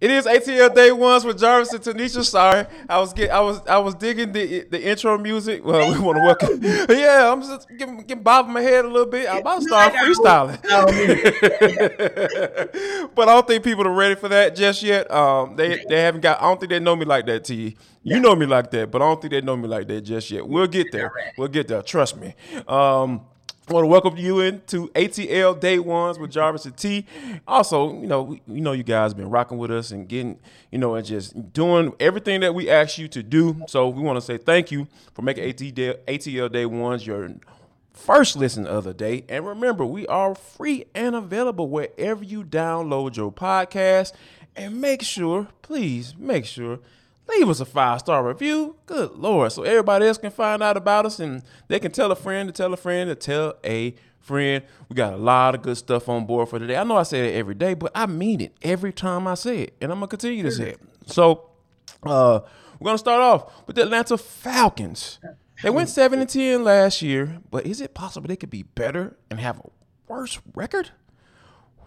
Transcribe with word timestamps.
It 0.00 0.10
is 0.10 0.24
ATL 0.24 0.74
Day 0.74 0.90
Ones 0.92 1.26
with 1.26 1.38
Jarvis 1.38 1.74
and 1.74 1.84
Tenitra. 1.84 2.24
Sorry, 2.24 2.64
I 2.88 2.98
was 2.98 3.12
get, 3.12 3.30
I 3.30 3.40
was 3.40 3.60
I 3.66 3.76
was 3.76 3.94
digging 3.94 4.32
the 4.32 4.64
the 4.70 4.82
intro 4.82 5.18
music. 5.18 5.62
Well, 5.62 5.92
we 5.92 5.98
want 5.98 6.16
to 6.16 6.24
welcome. 6.24 6.58
yeah, 6.96 7.30
I'm 7.30 7.42
just 7.42 7.68
getting, 7.76 7.98
getting 7.98 8.22
bobbing 8.22 8.54
my 8.54 8.62
head 8.62 8.86
a 8.86 8.88
little 8.88 9.10
bit. 9.10 9.28
I'm 9.28 9.42
about 9.42 9.60
to 9.60 9.68
start 9.68 9.92
freestyling, 9.92 10.62
but 13.14 13.28
I 13.28 13.34
don't 13.34 13.46
think 13.46 13.62
people 13.62 13.86
are 13.86 13.92
ready 13.92 14.14
for 14.14 14.30
that 14.30 14.56
just 14.56 14.82
yet. 14.82 15.10
Um, 15.10 15.56
they 15.56 15.84
they 15.86 16.00
haven't 16.00 16.22
got. 16.22 16.40
I 16.40 16.44
don't 16.44 16.58
think 16.58 16.70
they 16.70 16.80
know 16.80 16.96
me 16.96 17.04
like 17.04 17.26
that. 17.26 17.44
T. 17.44 17.76
You 18.02 18.20
know 18.20 18.34
me 18.34 18.46
like 18.46 18.70
that, 18.70 18.90
but 18.90 19.02
I 19.02 19.04
don't 19.04 19.20
think 19.20 19.32
they 19.32 19.42
know 19.42 19.58
me 19.58 19.68
like 19.68 19.86
that 19.88 20.00
just 20.00 20.30
yet. 20.30 20.48
We'll 20.48 20.66
get 20.66 20.92
there. 20.92 21.12
We'll 21.36 21.48
get 21.48 21.68
there. 21.68 21.82
Trust 21.82 22.16
me. 22.16 22.34
Um, 22.66 23.20
I 23.70 23.72
want 23.72 23.84
to 23.84 23.88
welcome 23.88 24.16
you 24.16 24.40
into 24.40 24.88
ATL 24.96 25.60
Day 25.60 25.78
Ones 25.78 26.18
with 26.18 26.32
Jarvis 26.32 26.64
and 26.64 26.76
T. 26.76 27.06
Also, 27.46 28.00
you 28.00 28.08
know, 28.08 28.22
we, 28.22 28.42
you 28.48 28.60
know, 28.60 28.72
you 28.72 28.82
guys 28.82 29.14
been 29.14 29.30
rocking 29.30 29.58
with 29.58 29.70
us 29.70 29.92
and 29.92 30.08
getting, 30.08 30.40
you 30.72 30.78
know, 30.78 30.96
and 30.96 31.06
just 31.06 31.52
doing 31.52 31.94
everything 32.00 32.40
that 32.40 32.52
we 32.52 32.68
asked 32.68 32.98
you 32.98 33.06
to 33.06 33.22
do. 33.22 33.62
So 33.68 33.88
we 33.88 34.02
want 34.02 34.16
to 34.16 34.22
say 34.22 34.38
thank 34.38 34.72
you 34.72 34.88
for 35.14 35.22
making 35.22 35.44
ATL, 35.44 35.98
ATL 36.08 36.50
Day 36.50 36.66
Ones 36.66 37.06
your 37.06 37.32
first 37.92 38.34
listen 38.34 38.66
of 38.66 38.82
the 38.82 38.92
day. 38.92 39.24
And 39.28 39.46
remember, 39.46 39.86
we 39.86 40.04
are 40.08 40.34
free 40.34 40.86
and 40.92 41.14
available 41.14 41.68
wherever 41.68 42.24
you 42.24 42.42
download 42.42 43.16
your 43.16 43.30
podcast. 43.30 44.14
And 44.56 44.80
make 44.80 45.02
sure, 45.02 45.46
please 45.62 46.16
make 46.18 46.44
sure 46.44 46.80
leave 47.28 47.48
us 47.48 47.60
a 47.60 47.64
five 47.64 48.00
star 48.00 48.26
review. 48.26 48.76
Good 48.86 49.12
lord, 49.12 49.52
so 49.52 49.62
everybody 49.62 50.06
else 50.06 50.18
can 50.18 50.30
find 50.30 50.62
out 50.62 50.76
about 50.76 51.06
us 51.06 51.20
and 51.20 51.42
they 51.68 51.78
can 51.78 51.92
tell 51.92 52.10
a 52.12 52.16
friend 52.16 52.48
to 52.48 52.52
tell 52.52 52.72
a 52.72 52.76
friend 52.76 53.08
to 53.08 53.14
tell 53.14 53.54
a 53.64 53.94
friend. 54.18 54.62
We 54.88 54.94
got 54.94 55.14
a 55.14 55.16
lot 55.16 55.54
of 55.54 55.62
good 55.62 55.76
stuff 55.76 56.08
on 56.08 56.26
board 56.26 56.48
for 56.48 56.58
today. 56.58 56.76
I 56.76 56.84
know 56.84 56.96
I 56.96 57.02
say 57.04 57.28
it 57.34 57.38
every 57.38 57.54
day, 57.54 57.74
but 57.74 57.92
I 57.94 58.06
mean 58.06 58.40
it 58.40 58.56
every 58.62 58.92
time 58.92 59.26
I 59.26 59.34
say 59.34 59.62
it, 59.62 59.74
and 59.80 59.90
I'm 59.92 59.98
gonna 59.98 60.08
continue 60.08 60.42
to 60.44 60.50
say 60.50 60.70
it. 60.70 60.80
So, 61.06 61.50
uh, 62.04 62.40
we're 62.78 62.86
gonna 62.86 62.98
start 62.98 63.20
off 63.20 63.66
with 63.66 63.76
the 63.76 63.82
Atlanta 63.82 64.16
Falcons. 64.16 65.18
They 65.62 65.70
went 65.70 65.90
seven 65.90 66.20
and 66.20 66.28
ten 66.28 66.64
last 66.64 67.02
year, 67.02 67.40
but 67.50 67.66
is 67.66 67.80
it 67.80 67.92
possible 67.92 68.28
they 68.28 68.36
could 68.36 68.50
be 68.50 68.62
better 68.62 69.16
and 69.30 69.38
have 69.40 69.58
a 69.58 69.68
worse 70.08 70.40
record? 70.54 70.90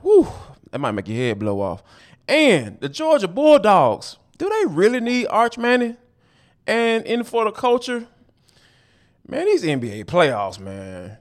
Whew, 0.01 0.27
that 0.71 0.79
might 0.79 0.91
make 0.91 1.07
your 1.07 1.17
head 1.17 1.39
blow 1.39 1.61
off. 1.61 1.81
And 2.27 2.79
the 2.81 2.89
Georgia 2.89 3.27
Bulldogs 3.27 4.17
do 4.37 4.49
they 4.49 4.65
really 4.67 4.99
need 4.99 5.27
Arch 5.27 5.57
Manning? 5.57 5.97
And 6.65 7.05
in 7.05 7.23
for 7.23 7.45
the 7.45 7.51
culture, 7.51 8.07
man, 9.27 9.45
these 9.45 9.63
NBA 9.63 10.05
playoffs, 10.05 10.59
man. 10.59 11.17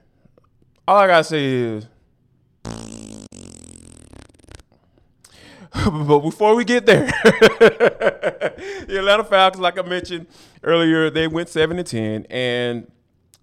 All 0.87 0.97
I 0.97 1.07
gotta 1.07 1.23
say 1.23 1.45
is, 1.45 1.87
but 5.85 6.19
before 6.19 6.55
we 6.55 6.63
get 6.63 6.85
there, 6.85 7.05
the 7.23 8.95
Atlanta 8.97 9.23
Falcons, 9.23 9.61
like 9.61 9.77
I 9.77 9.81
mentioned 9.81 10.27
earlier, 10.63 11.09
they 11.09 11.27
went 11.27 11.49
seven 11.49 11.77
to 11.77 11.83
ten, 11.83 12.25
and 12.29 12.89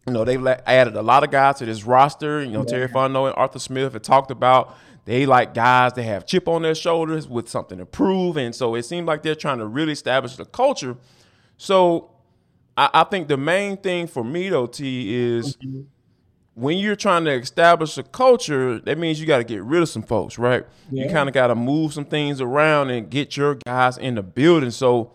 you 0.07 0.13
know 0.13 0.25
they've 0.25 0.47
added 0.47 0.97
a 0.97 1.03
lot 1.03 1.23
of 1.25 1.31
guys 1.31 1.59
to 1.59 1.67
this 1.67 1.85
roster. 1.85 2.43
You 2.43 2.53
know, 2.53 2.61
yeah. 2.61 2.67
Terry 2.67 2.89
Fontenot 2.89 3.29
and 3.29 3.37
Arthur 3.37 3.59
Smith 3.59 3.93
have 3.93 4.03
talked 4.03 4.31
about 4.31 4.77
they 5.11 5.27
like 5.27 5.55
guys 5.55 5.93
that 5.95 6.05
have 6.05 6.25
chip 6.25 6.47
on 6.47 6.63
their 6.63 6.75
shoulders 6.77 7.27
with 7.27 7.49
something 7.49 7.79
to 7.79 7.85
prove, 7.85 8.37
and 8.37 8.55
so 8.55 8.77
it 8.77 8.85
seems 8.85 9.09
like 9.09 9.25
they're 9.25 9.35
trying 9.35 9.59
to 9.59 9.67
really 9.67 9.91
establish 9.91 10.37
the 10.37 10.45
culture. 10.45 10.97
So 11.57 12.13
I, 12.77 12.91
I 12.95 13.03
think 13.03 13.27
the 13.27 13.37
main 13.37 13.77
thing 13.77 14.07
for 14.07 14.23
me 14.23 14.51
though, 14.51 14.67
T, 14.67 15.13
is 15.13 15.57
mm-hmm. 15.57 15.81
when 16.55 16.79
you're 16.79 16.95
trying 16.95 17.25
to 17.25 17.33
establish 17.33 17.99
a 17.99 18.05
culture, 18.05 18.79
that 18.79 18.99
means 18.99 19.21
you 19.21 19.27
got 19.27 19.39
to 19.39 19.45
get 19.45 19.65
rid 19.65 19.83
of 19.83 19.89
some 19.89 20.05
folks, 20.05 20.39
right? 20.39 20.65
Yeah. 20.93 21.07
You 21.07 21.11
kind 21.11 21.29
of 21.29 21.35
got 21.35 21.49
to 21.49 21.57
move 21.57 21.93
some 21.93 22.05
things 22.05 22.41
around 22.41 22.91
and 22.91 23.11
get 23.11 23.37
your 23.37 23.57
guys 23.57 23.99
in 23.99 24.15
the 24.15 24.23
building. 24.23 24.71
So 24.71 25.15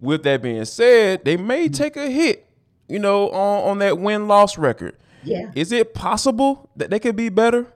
with 0.00 0.24
that 0.24 0.42
being 0.42 0.64
said, 0.64 1.24
they 1.24 1.36
may 1.36 1.66
mm-hmm. 1.66 1.74
take 1.74 1.96
a 1.96 2.10
hit, 2.10 2.44
you 2.88 2.98
know, 2.98 3.30
on, 3.30 3.70
on 3.70 3.78
that 3.78 3.98
win 3.98 4.26
loss 4.26 4.58
record. 4.58 4.96
Yeah. 5.22 5.52
Is 5.54 5.70
it 5.70 5.94
possible 5.94 6.68
that 6.74 6.90
they 6.90 6.98
could 6.98 7.14
be 7.14 7.28
better? 7.28 7.72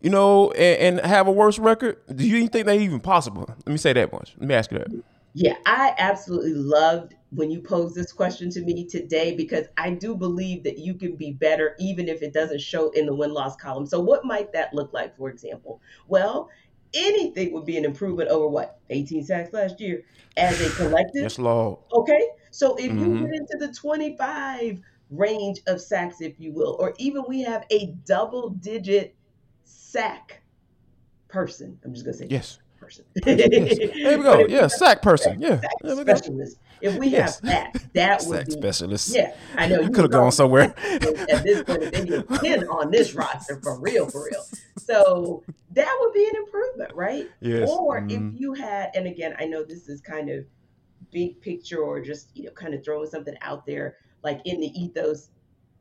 You 0.00 0.10
know, 0.10 0.50
and, 0.52 0.98
and, 0.98 1.06
have 1.06 1.26
a 1.26 1.32
worse 1.32 1.58
record? 1.58 1.96
Do 2.14 2.26
you 2.26 2.46
think 2.48 2.66
that 2.66 2.78
even 2.78 3.00
possible? 3.00 3.46
Let 3.48 3.68
me 3.68 3.76
say 3.76 3.92
that 3.92 4.12
much. 4.12 4.34
Let 4.38 4.48
me 4.48 4.54
ask 4.54 4.70
you 4.70 4.78
that. 4.78 5.02
Yeah, 5.34 5.54
I 5.66 5.94
absolutely 5.98 6.54
loved 6.54 7.14
when 7.30 7.50
you 7.50 7.60
posed 7.60 7.94
this 7.94 8.12
question 8.12 8.50
to 8.50 8.62
me 8.62 8.86
today 8.86 9.34
because 9.34 9.66
I 9.76 9.90
do 9.90 10.16
believe 10.16 10.64
that 10.64 10.78
you 10.78 10.94
can 10.94 11.16
be 11.16 11.32
better 11.32 11.76
even 11.78 12.08
if 12.08 12.22
it 12.22 12.32
doesn't 12.32 12.60
show 12.60 12.90
in 12.90 13.06
the 13.06 13.14
win 13.14 13.32
loss 13.32 13.54
column. 13.56 13.86
So, 13.86 14.00
what 14.00 14.24
might 14.24 14.52
that 14.52 14.72
look 14.72 14.92
like, 14.92 15.16
for 15.16 15.28
example? 15.28 15.80
Well, 16.06 16.48
anything 16.94 17.52
would 17.52 17.66
be 17.66 17.76
an 17.76 17.84
improvement 17.84 18.30
over 18.30 18.48
what 18.48 18.80
18 18.90 19.24
sacks 19.24 19.52
last 19.52 19.80
year 19.80 20.02
as 20.36 20.60
a 20.60 20.70
collective. 20.76 21.22
Yes, 21.22 21.38
Lord. 21.38 21.78
Okay, 21.92 22.28
so 22.50 22.76
if 22.76 22.90
mm-hmm. 22.90 23.16
you 23.16 23.26
get 23.26 23.34
into 23.34 23.56
the 23.58 23.72
25 23.72 24.80
range 25.10 25.60
of 25.66 25.80
sacks, 25.80 26.20
if 26.20 26.38
you 26.38 26.52
will, 26.52 26.76
or 26.78 26.94
even 26.98 27.24
we 27.28 27.42
have 27.42 27.64
a 27.70 27.94
double 28.06 28.50
digit 28.50 29.14
sack 29.88 30.42
person. 31.28 31.78
I'm 31.84 31.94
just 31.94 32.04
gonna 32.04 32.16
say 32.16 32.26
yes. 32.28 32.58
Person. 32.78 33.04
yes. 33.26 33.78
There 33.78 34.18
we 34.18 34.24
go. 34.24 34.46
Yeah, 34.46 34.66
sack 34.66 35.02
person. 35.02 35.40
Yeah. 35.40 35.60
Sack 35.60 35.98
specialist. 36.00 36.58
If 36.80 36.96
we 36.96 37.08
yes. 37.08 37.40
have 37.40 37.50
that, 37.50 37.92
that 37.94 38.20
would 38.26 38.38
sack 38.38 38.46
be 38.46 38.52
specialist. 38.52 39.14
Yeah, 39.14 39.34
I 39.56 39.66
know 39.66 39.80
you 39.80 39.90
could 39.90 40.04
have 40.04 40.10
gone 40.10 40.30
somewhere. 40.30 40.74
At 40.76 41.42
this 41.42 41.62
point, 41.64 41.92
they 41.92 42.04
need 42.04 42.24
ten 42.40 42.68
on 42.68 42.90
this 42.90 43.14
roster 43.14 43.60
for 43.62 43.80
real, 43.80 44.08
for 44.08 44.28
real. 44.30 44.44
So 44.76 45.42
that 45.72 45.96
would 46.00 46.12
be 46.12 46.24
an 46.24 46.36
improvement, 46.36 46.94
right? 46.94 47.28
Yes. 47.40 47.68
Or 47.68 48.00
mm. 48.00 48.10
if 48.10 48.20
mm-hmm. 48.20 48.36
you 48.36 48.54
had, 48.54 48.90
and 48.94 49.06
again, 49.06 49.34
I 49.38 49.46
know 49.46 49.64
this 49.64 49.88
is 49.88 50.00
kind 50.00 50.30
of 50.30 50.44
big 51.10 51.40
picture 51.40 51.78
or 51.78 52.00
just 52.00 52.36
you 52.36 52.44
know 52.44 52.50
kind 52.52 52.74
of 52.74 52.84
throwing 52.84 53.08
something 53.08 53.34
out 53.40 53.64
there 53.64 53.96
like 54.22 54.40
in 54.44 54.60
the 54.60 54.66
ethos 54.78 55.30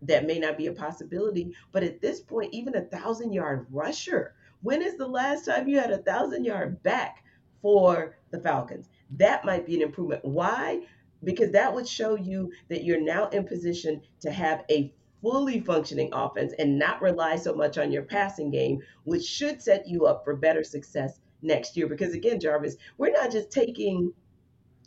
that 0.04 0.28
may 0.28 0.40
not 0.40 0.58
be 0.58 0.68
a 0.68 0.74
possibility. 0.74 1.54
But 1.72 1.84
at 1.84 2.02
this 2.02 2.20
point, 2.20 2.54
even 2.54 2.76
a 2.76 2.82
thousand 2.82 3.34
yard 3.34 3.68
rusher. 3.72 4.36
When 4.62 4.82
is 4.82 4.98
the 4.98 5.08
last 5.08 5.46
time 5.46 5.68
you 5.68 5.80
had 5.80 5.92
a 5.92 6.00
thousand 6.00 6.44
yard 6.46 6.82
back 6.84 7.24
for 7.62 8.18
the 8.32 8.40
Falcons? 8.40 8.90
That 9.12 9.46
might 9.46 9.66
be 9.66 9.76
an 9.76 9.82
improvement. 9.82 10.26
Why? 10.26 10.82
Because 11.24 11.52
that 11.52 11.74
would 11.74 11.88
show 11.88 12.16
you 12.16 12.52
that 12.70 12.84
you're 12.84 13.02
now 13.02 13.30
in 13.30 13.46
position 13.46 14.02
to 14.22 14.32
have 14.32 14.64
a 14.70 14.94
fully 15.22 15.60
functioning 15.60 16.10
offense 16.14 16.54
and 16.60 16.78
not 16.78 17.02
rely 17.02 17.36
so 17.36 17.54
much 17.54 17.78
on 17.78 17.92
your 17.92 18.04
passing 18.04 18.52
game, 18.52 18.82
which 19.04 19.24
should 19.24 19.62
set 19.62 19.88
you 19.88 20.06
up 20.06 20.24
for 20.24 20.36
better 20.36 20.64
success 20.64 21.20
next 21.42 21.76
year. 21.76 21.88
Because 21.88 22.14
again, 22.14 22.40
Jarvis, 22.40 22.78
we're 22.98 23.12
not 23.12 23.32
just 23.32 23.52
taking 23.52 24.14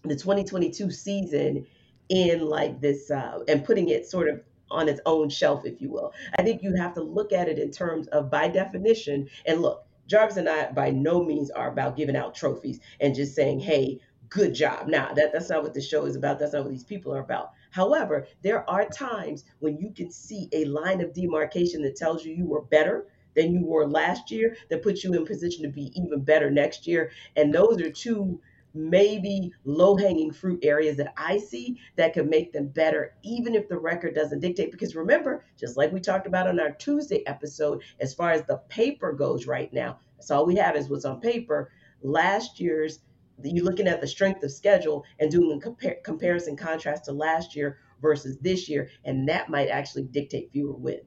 the 0.04 0.16
2022 0.16 0.90
season 0.90 1.66
in 2.08 2.46
like 2.46 2.80
this 2.80 3.10
uh, 3.10 3.40
and 3.48 3.64
putting 3.64 3.88
it 3.88 4.06
sort 4.06 4.28
of 4.28 4.40
on 4.70 4.88
its 4.88 5.00
own 5.06 5.28
shelf, 5.28 5.64
if 5.64 5.80
you 5.80 5.90
will. 5.90 6.12
I 6.38 6.42
think 6.42 6.62
you 6.62 6.74
have 6.74 6.94
to 6.94 7.02
look 7.02 7.32
at 7.32 7.48
it 7.48 7.58
in 7.58 7.70
terms 7.70 8.06
of, 8.08 8.30
by 8.30 8.48
definition, 8.48 9.28
and 9.46 9.62
look, 9.62 9.84
Jarvis 10.06 10.36
and 10.36 10.48
I 10.48 10.72
by 10.72 10.90
no 10.90 11.22
means 11.22 11.50
are 11.50 11.70
about 11.70 11.96
giving 11.96 12.16
out 12.16 12.34
trophies 12.34 12.80
and 13.00 13.14
just 13.14 13.34
saying, 13.34 13.60
hey, 13.60 14.00
good 14.28 14.54
job. 14.54 14.88
Now, 14.88 15.12
that, 15.14 15.32
that's 15.32 15.50
not 15.50 15.62
what 15.62 15.74
the 15.74 15.80
show 15.80 16.04
is 16.04 16.16
about. 16.16 16.38
That's 16.38 16.52
not 16.52 16.62
what 16.62 16.72
these 16.72 16.84
people 16.84 17.14
are 17.14 17.20
about. 17.20 17.52
However, 17.70 18.26
there 18.42 18.68
are 18.68 18.86
times 18.86 19.44
when 19.60 19.78
you 19.78 19.92
can 19.92 20.10
see 20.10 20.48
a 20.52 20.64
line 20.64 21.00
of 21.00 21.12
demarcation 21.12 21.82
that 21.82 21.96
tells 21.96 22.24
you 22.24 22.34
you 22.34 22.46
were 22.46 22.62
better 22.62 23.06
than 23.36 23.54
you 23.54 23.64
were 23.64 23.86
last 23.86 24.30
year, 24.30 24.56
that 24.68 24.82
puts 24.82 25.04
you 25.04 25.14
in 25.14 25.24
position 25.24 25.62
to 25.62 25.68
be 25.68 25.92
even 25.94 26.20
better 26.20 26.50
next 26.50 26.86
year. 26.86 27.12
And 27.36 27.54
those 27.54 27.80
are 27.80 27.90
two 27.90 28.40
maybe 28.74 29.52
low 29.64 29.96
hanging 29.96 30.32
fruit 30.32 30.60
areas 30.62 30.96
that 30.96 31.12
I 31.16 31.38
see 31.38 31.78
that 31.96 32.14
could 32.14 32.28
make 32.28 32.52
them 32.52 32.68
better, 32.68 33.14
even 33.22 33.54
if 33.54 33.68
the 33.68 33.78
record 33.78 34.14
doesn't 34.14 34.40
dictate. 34.40 34.72
Because 34.72 34.96
remember, 34.96 35.44
just 35.58 35.76
like 35.76 35.92
we 35.92 36.00
talked 36.00 36.26
about 36.26 36.48
on 36.48 36.60
our 36.60 36.72
Tuesday 36.72 37.26
episode, 37.26 37.82
as 38.00 38.14
far 38.14 38.30
as 38.30 38.42
the 38.44 38.58
paper 38.68 39.12
goes 39.12 39.46
right 39.46 39.72
now, 39.72 39.98
that's 40.16 40.30
all 40.30 40.46
we 40.46 40.56
have 40.56 40.76
is 40.76 40.88
what's 40.88 41.04
on 41.04 41.20
paper. 41.20 41.70
Last 42.02 42.60
year's, 42.60 43.00
you're 43.42 43.64
looking 43.64 43.88
at 43.88 44.00
the 44.00 44.06
strength 44.06 44.42
of 44.42 44.52
schedule 44.52 45.04
and 45.18 45.30
doing 45.30 45.56
a 45.56 45.66
compar- 45.66 46.02
comparison 46.04 46.56
contrast 46.56 47.06
to 47.06 47.12
last 47.12 47.56
year 47.56 47.78
versus 48.00 48.38
this 48.38 48.68
year, 48.68 48.90
and 49.04 49.28
that 49.28 49.48
might 49.48 49.68
actually 49.68 50.04
dictate 50.04 50.50
fewer 50.52 50.74
wins. 50.74 51.04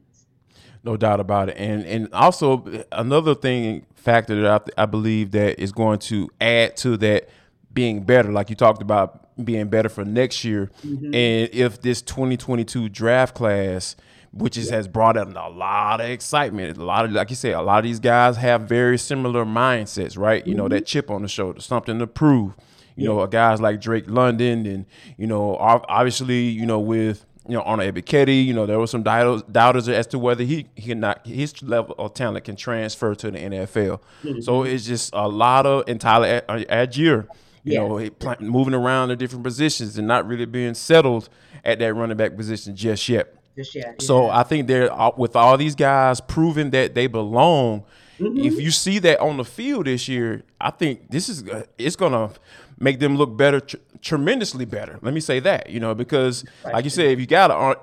No 0.84 0.98
doubt 0.98 1.20
about 1.20 1.50
it, 1.50 1.58
and 1.58 1.86
and 1.86 2.14
also 2.14 2.86
another 2.92 3.36
thing 3.36 3.86
factor 3.96 4.42
that 4.42 4.70
I, 4.78 4.84
I 4.84 4.86
believe 4.86 5.32
that 5.32 5.60
is 5.60 5.72
going 5.72 6.00
to 6.00 6.30
add 6.42 6.76
to 6.78 6.98
that 6.98 7.30
being 7.74 8.04
better, 8.04 8.32
like 8.32 8.50
you 8.50 8.56
talked 8.56 8.82
about 8.82 9.20
being 9.44 9.68
better 9.68 9.90
for 9.90 10.06
next 10.06 10.44
year. 10.44 10.72
Mm-hmm. 10.86 11.14
And 11.14 11.50
if 11.52 11.82
this 11.82 12.02
2022 12.02 12.90
draft 12.90 13.36
class 13.36 13.96
which 14.34 14.58
is, 14.58 14.72
has 14.72 14.88
brought 14.88 15.16
in 15.16 15.38
a 15.38 15.48
lot 15.48 16.02
of 16.02 16.10
excitement. 16.10 16.76
A 16.78 16.84
lot 16.84 17.06
of, 17.06 17.12
like 17.12 17.30
you 17.30 17.36
said, 17.36 17.54
a 17.54 17.62
lot 17.62 17.78
of 17.78 17.84
these 17.84 18.00
guys 18.00 18.36
have 18.38 18.64
very 18.64 18.98
similar 18.98 19.46
mindsets, 19.46 20.18
right? 20.18 20.42
Mm-hmm. 20.42 20.50
You 20.50 20.56
know, 20.56 20.68
that 20.70 20.88
chip 20.88 21.12
on 21.12 21.22
the 21.22 21.28
shoulder, 21.28 21.62
something 21.62 22.00
to 22.00 22.08
prove. 22.08 22.56
You 22.96 23.10
yeah. 23.10 23.16
know, 23.16 23.28
guys 23.28 23.62
like 23.62 23.80
Drake 23.80 24.06
London, 24.08 24.66
and 24.66 24.86
you 25.18 25.28
know, 25.28 25.56
obviously, 25.58 26.42
you 26.42 26.66
know, 26.66 26.80
with 26.80 27.26
you 27.48 27.56
know, 27.56 27.62
Arnold 27.62 27.94
Ebiketie, 27.94 28.46
you 28.46 28.54
know, 28.54 28.66
there 28.66 28.80
were 28.80 28.88
some 28.88 29.04
doubters 29.04 29.90
as 29.90 30.08
to 30.08 30.20
whether 30.20 30.44
he, 30.44 30.68
he 30.76 30.90
cannot 30.90 31.26
his 31.26 31.62
level 31.62 31.96
of 31.98 32.14
talent 32.14 32.46
can 32.46 32.56
transfer 32.56 33.16
to 33.16 33.32
the 33.32 33.38
NFL. 33.38 34.00
Mm-hmm. 34.24 34.42
So 34.42 34.64
it's 34.64 34.86
just 34.86 35.12
a 35.14 35.28
lot 35.28 35.66
of 35.66 35.84
and 35.88 36.00
Tyler 36.00 36.42
Allgeier, 36.48 37.28
you 37.64 37.74
yes. 37.74 38.12
know, 38.22 38.36
moving 38.40 38.74
around 38.74 39.12
in 39.12 39.18
different 39.18 39.44
positions 39.44 39.98
and 39.98 40.08
not 40.08 40.28
really 40.28 40.46
being 40.46 40.74
settled 40.74 41.30
at 41.64 41.80
that 41.80 41.94
running 41.94 42.18
back 42.18 42.36
position 42.36 42.76
just 42.76 43.08
yet. 43.08 43.36
Just 43.56 43.76
yet. 43.76 43.96
Yeah. 44.00 44.06
So 44.06 44.30
I 44.30 44.44
think 44.44 44.68
they're 44.68 44.92
uh, 44.92 45.12
with 45.16 45.36
all 45.36 45.58
these 45.58 45.76
guys 45.76 46.20
proving 46.20 46.72
that 46.72 46.94
they 46.96 47.08
belong. 47.08 47.84
Mm-hmm. 48.20 48.40
If 48.40 48.60
you 48.60 48.72
see 48.72 49.00
that 49.00 49.20
on 49.20 49.38
the 49.38 49.46
field 49.46 49.86
this 49.86 50.08
year, 50.08 50.44
I 50.60 50.72
think 50.72 51.10
this 51.10 51.30
is 51.30 51.48
uh, 51.48 51.64
it's 51.78 51.96
gonna 51.96 52.32
make 52.80 53.00
them 53.00 53.16
look 53.16 53.36
better, 53.38 53.60
tr- 53.60 53.78
tremendously 54.02 54.66
better. 54.66 55.00
Let 55.02 55.14
me 55.14 55.20
say 55.20 55.40
that, 55.40 55.70
you 55.70 55.80
know, 55.80 55.96
because 55.96 56.44
like 56.66 56.84
you 56.84 56.90
said, 56.90 57.08
if 57.08 57.20
you 57.20 57.26
got 57.26 57.50
an 57.50 57.76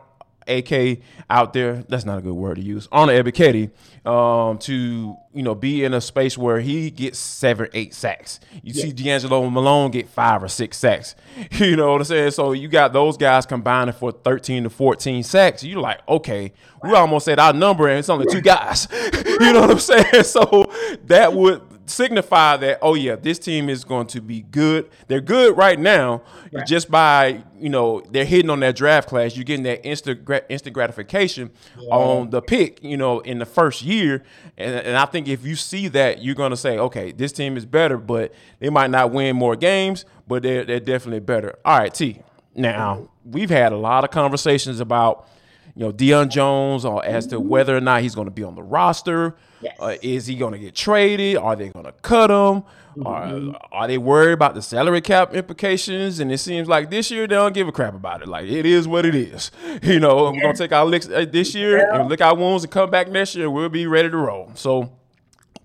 AK 0.50 0.98
out 1.28 1.52
there, 1.52 1.84
that's 1.88 2.04
not 2.04 2.18
a 2.18 2.20
good 2.20 2.34
word 2.34 2.56
to 2.56 2.62
use, 2.62 2.88
on 2.90 3.08
Ebiketie, 3.08 3.70
um, 4.06 4.58
to, 4.58 5.16
you 5.32 5.42
know, 5.42 5.54
be 5.54 5.84
in 5.84 5.94
a 5.94 6.00
space 6.00 6.36
where 6.36 6.60
he 6.60 6.90
gets 6.90 7.18
seven, 7.18 7.68
eight 7.72 7.94
sacks. 7.94 8.40
You 8.62 8.72
yeah. 8.74 8.84
see 8.84 8.92
DeAngelo 8.92 9.50
Malone 9.52 9.90
get 9.90 10.08
five 10.08 10.42
or 10.42 10.48
six 10.48 10.78
sacks. 10.78 11.14
You 11.60 11.76
know 11.76 11.92
what 11.92 12.00
I'm 12.00 12.04
saying? 12.04 12.30
So 12.32 12.52
you 12.52 12.68
got 12.68 12.92
those 12.92 13.16
guys 13.16 13.44
combining 13.44 13.92
for 13.92 14.12
13 14.12 14.64
to 14.64 14.70
14 14.70 15.22
sacks. 15.22 15.62
You're 15.62 15.80
like, 15.80 16.00
okay, 16.08 16.52
we 16.82 16.92
almost 16.94 17.26
said 17.26 17.38
our 17.38 17.52
number 17.52 17.86
and 17.88 17.98
it's 17.98 18.08
only 18.08 18.26
two 18.30 18.40
guys. 18.40 18.88
you 19.40 19.52
know 19.52 19.60
what 19.60 19.70
I'm 19.70 19.78
saying? 19.78 20.24
So 20.24 20.72
that 21.04 21.32
would 21.32 21.62
signify 21.90 22.56
that 22.56 22.78
oh 22.80 22.94
yeah 22.94 23.16
this 23.16 23.38
team 23.38 23.68
is 23.68 23.84
going 23.84 24.06
to 24.08 24.20
be 24.20 24.42
good. 24.42 24.88
They're 25.08 25.20
good 25.20 25.56
right 25.56 25.78
now 25.78 26.22
right. 26.52 26.66
just 26.66 26.90
by 26.90 27.42
you 27.58 27.68
know 27.68 28.02
they're 28.10 28.24
hitting 28.24 28.50
on 28.50 28.60
that 28.60 28.76
draft 28.76 29.08
class. 29.08 29.36
You're 29.36 29.44
getting 29.44 29.64
that 29.64 29.84
instant 29.84 30.28
instant 30.48 30.74
gratification 30.74 31.50
yeah. 31.78 31.94
on 31.94 32.30
the 32.30 32.40
pick 32.40 32.82
you 32.82 32.96
know 32.96 33.20
in 33.20 33.38
the 33.38 33.46
first 33.46 33.82
year. 33.82 34.22
And, 34.56 34.74
and 34.74 34.96
i 34.96 35.04
think 35.04 35.28
if 35.28 35.44
you 35.44 35.56
see 35.56 35.88
that 35.88 36.22
you're 36.22 36.34
going 36.34 36.50
to 36.50 36.56
say 36.56 36.78
okay 36.78 37.12
this 37.12 37.32
team 37.32 37.56
is 37.56 37.66
better 37.66 37.96
but 37.96 38.32
they 38.58 38.70
might 38.70 38.90
not 38.90 39.12
win 39.12 39.36
more 39.36 39.56
games 39.56 40.04
but 40.26 40.42
they're, 40.42 40.64
they're 40.64 40.80
definitely 40.80 41.20
better. 41.20 41.58
All 41.64 41.78
right 41.78 41.92
t 41.92 42.22
now 42.54 42.94
mm-hmm. 42.94 43.30
we've 43.32 43.50
had 43.50 43.72
a 43.72 43.76
lot 43.76 44.04
of 44.04 44.10
conversations 44.10 44.80
about 44.80 45.26
you 45.74 45.84
know 45.84 45.92
Deion 45.92 46.28
Jones 46.28 46.84
or 46.84 47.04
as 47.04 47.26
to 47.28 47.40
whether 47.40 47.76
or 47.76 47.80
not 47.80 48.02
he's 48.02 48.14
going 48.14 48.26
to 48.26 48.32
be 48.32 48.44
on 48.44 48.54
the 48.54 48.62
roster 48.62 49.36
Yes. 49.60 49.76
Uh, 49.78 49.96
is 50.02 50.26
he 50.26 50.36
going 50.36 50.52
to 50.52 50.58
get 50.58 50.74
traded? 50.74 51.36
Are 51.36 51.54
they 51.54 51.68
going 51.68 51.84
to 51.84 51.92
cut 51.92 52.30
him? 52.30 52.62
Mm-hmm. 52.96 53.06
Are, 53.06 53.60
are 53.72 53.86
they 53.86 53.98
worried 53.98 54.32
about 54.32 54.54
the 54.54 54.62
salary 54.62 55.00
cap 55.00 55.34
implications? 55.34 56.18
And 56.18 56.32
it 56.32 56.38
seems 56.38 56.66
like 56.66 56.90
this 56.90 57.10
year 57.10 57.26
they 57.26 57.34
don't 57.34 57.52
give 57.52 57.68
a 57.68 57.72
crap 57.72 57.94
about 57.94 58.22
it. 58.22 58.28
Like 58.28 58.46
it 58.46 58.66
is 58.66 58.88
what 58.88 59.06
it 59.06 59.14
is. 59.14 59.50
You 59.82 59.98
know, 59.98 60.26
yeah. 60.26 60.30
we're 60.32 60.42
gonna 60.42 60.56
take 60.56 60.72
our 60.72 60.84
licks 60.84 61.08
uh, 61.08 61.24
this 61.30 61.54
year 61.54 61.78
yeah. 61.78 62.00
and 62.00 62.08
lick 62.08 62.20
our 62.20 62.34
wounds 62.34 62.64
and 62.64 62.72
come 62.72 62.90
back 62.90 63.08
next 63.08 63.34
year. 63.34 63.50
We'll 63.50 63.68
be 63.68 63.86
ready 63.86 64.10
to 64.10 64.16
roll. 64.16 64.50
So, 64.54 64.92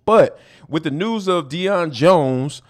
but 0.05 0.39
with 0.69 0.83
the 0.83 0.91
news 0.91 1.27
of 1.27 1.49
Deion 1.49 1.91
Jones 1.91 2.61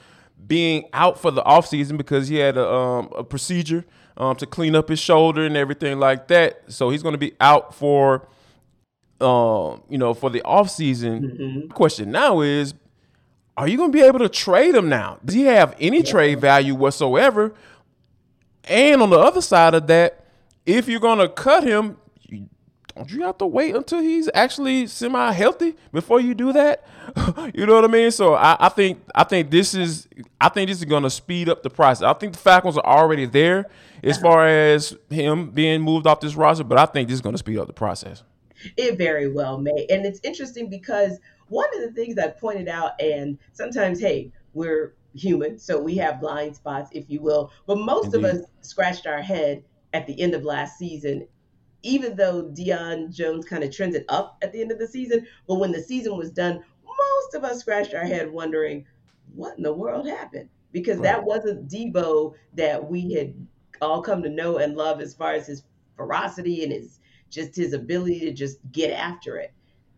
being 0.48 0.90
out 0.92 1.20
for 1.20 1.32
the 1.32 1.44
offseason 1.44 1.98
because 1.98 2.28
he 2.28 2.38
had 2.38 2.58
a, 2.58 2.68
um, 2.68 3.10
a 3.16 3.24
procedure 3.24 3.86
um, 4.18 4.36
to 4.38 4.46
clean 4.46 4.76
up 4.76 4.90
his 4.90 5.00
shoulder 5.00 5.46
and 5.46 5.58
everything 5.58 6.00
like 6.00 6.28
that, 6.28 6.64
so 6.68 6.90
he's 6.90 7.04
going 7.04 7.14
to 7.14 7.20
be 7.20 7.34
out 7.40 7.74
for 7.76 8.28
um, 9.22 9.82
you 9.90 9.98
know, 9.98 10.14
for 10.14 10.30
the 10.30 10.42
offseason. 10.42 11.22
Mm-hmm. 11.22 11.68
Question 11.70 12.12
now 12.12 12.42
is, 12.42 12.74
are 13.58 13.68
you 13.68 13.78
going 13.78 13.92
to 13.92 13.98
be 13.98 14.04
able 14.04 14.20
to 14.20 14.30
trade 14.30 14.76
him 14.76 14.90
now? 14.90 15.20
Does 15.24 15.36
he 15.36 15.44
have 15.44 15.76
any 15.80 16.00
yeah. 16.00 16.12
trade 16.12 16.42
value 16.42 16.76
whatsoever? 16.76 17.54
And 18.66 19.02
on 19.02 19.10
the 19.10 19.20
other 19.20 19.42
side 19.42 19.74
of 19.74 19.88
that, 19.88 20.26
if 20.66 20.88
you're 20.88 21.00
going 21.00 21.20
to 21.20 21.30
cut 21.30 21.64
him, 21.64 21.98
don't 22.96 23.12
you 23.12 23.24
have 23.24 23.38
to 23.40 23.46
wait 23.46 23.76
until 23.76 24.00
he's 24.00 24.30
actually 24.34 24.88
semi 24.88 25.32
healthy 25.32 25.76
before 25.92 26.22
you 26.22 26.34
do 26.34 26.54
that? 26.54 26.86
you 27.54 27.66
know 27.66 27.76
what 27.76 27.84
I 27.84 27.88
mean? 27.88 28.10
So 28.12 28.36
I, 28.36 28.56
I, 28.60 28.70
think 28.70 29.02
I 29.14 29.26
think 29.26 29.52
this 29.52 29.74
is 29.74 30.08
I 30.40 30.50
think 30.50 30.70
this 30.70 30.80
is 30.80 30.86
going 30.86 31.04
to 31.04 31.10
speed 31.10 31.50
up 31.50 31.62
the 31.62 31.70
process. 31.70 32.04
I 32.04 32.14
think 32.14 32.34
the 32.34 32.40
Falcons 32.40 32.78
are 32.78 32.86
already 32.86 33.26
there 33.26 33.66
as 34.04 34.18
far 34.18 34.48
as 34.48 34.96
him 35.10 35.52
being 35.52 35.82
moved 35.82 36.08
off 36.08 36.22
this 36.22 36.36
roster, 36.36 36.64
but 36.64 36.78
I 36.78 36.86
think 36.86 37.10
this 37.10 37.16
is 37.16 37.22
going 37.22 37.34
to 37.34 37.40
speed 37.40 37.58
up 37.58 37.68
the 37.68 37.74
process. 37.74 38.24
It 38.78 38.98
very 38.98 39.32
well 39.32 39.58
may. 39.58 39.88
And 39.90 40.06
it's 40.06 40.20
interesting 40.24 40.70
because 40.70 41.20
one 41.50 41.68
of 41.76 41.82
the 41.82 41.92
things 41.92 42.18
I 42.18 42.30
pointed 42.30 42.68
out, 42.68 43.00
and 43.02 43.38
sometimes, 43.54 44.00
hey, 44.00 44.32
we're 44.54 44.94
human, 45.14 45.60
so 45.60 45.80
we 45.80 45.96
have 45.98 46.20
blind 46.20 46.56
spots, 46.56 46.90
if 46.94 47.06
you 47.10 47.22
will. 47.22 47.52
But 47.68 47.80
most 47.80 48.14
Indeed. 48.14 48.18
of 48.18 48.36
us 48.36 48.46
scratched 48.62 49.06
our 49.06 49.22
head 49.22 49.64
at 49.94 50.08
the 50.08 50.20
end 50.20 50.34
of 50.34 50.44
last 50.44 50.78
season, 50.78 51.28
even 51.86 52.16
though 52.16 52.44
Deion 52.44 53.14
Jones 53.14 53.46
kind 53.46 53.64
of 53.64 53.72
trended 53.72 54.06
up 54.10 54.38
at 54.42 54.52
the 54.52 54.62
end 54.62 54.72
of 54.72 54.80
the 54.80 54.88
season. 54.88 55.26
But 55.48 55.56
when 55.56 55.72
the 55.72 55.82
season 55.82 56.18
was 56.18 56.32
done, 56.32 56.64
most 56.84 57.36
of 57.36 57.44
us 57.44 57.60
scratched 57.60 57.94
our 57.94 58.06
head 58.06 58.32
wondering, 58.32 58.86
what 59.36 59.58
in 59.58 59.64
the 59.64 59.74
world 59.74 60.08
happened? 60.08 60.50
Because 60.72 60.98
right. 60.98 61.04
that 61.04 61.24
wasn't 61.24 61.70
Debo 61.70 62.34
that 62.56 62.84
we 62.84 63.14
had 63.14 63.34
all 63.82 64.02
come 64.02 64.24
to 64.24 64.30
know 64.30 64.58
and 64.58 64.76
love 64.76 65.00
as 65.00 65.14
far 65.14 65.34
as 65.34 65.48
his 65.48 65.64
ferocity 65.96 66.64
and 66.64 66.72
his 66.72 67.00
just 67.30 67.56
his 67.56 67.74
ability 67.74 68.20
to 68.22 68.32
just 68.32 68.60
get 68.72 68.92
after 68.92 69.38
it. 69.38 69.54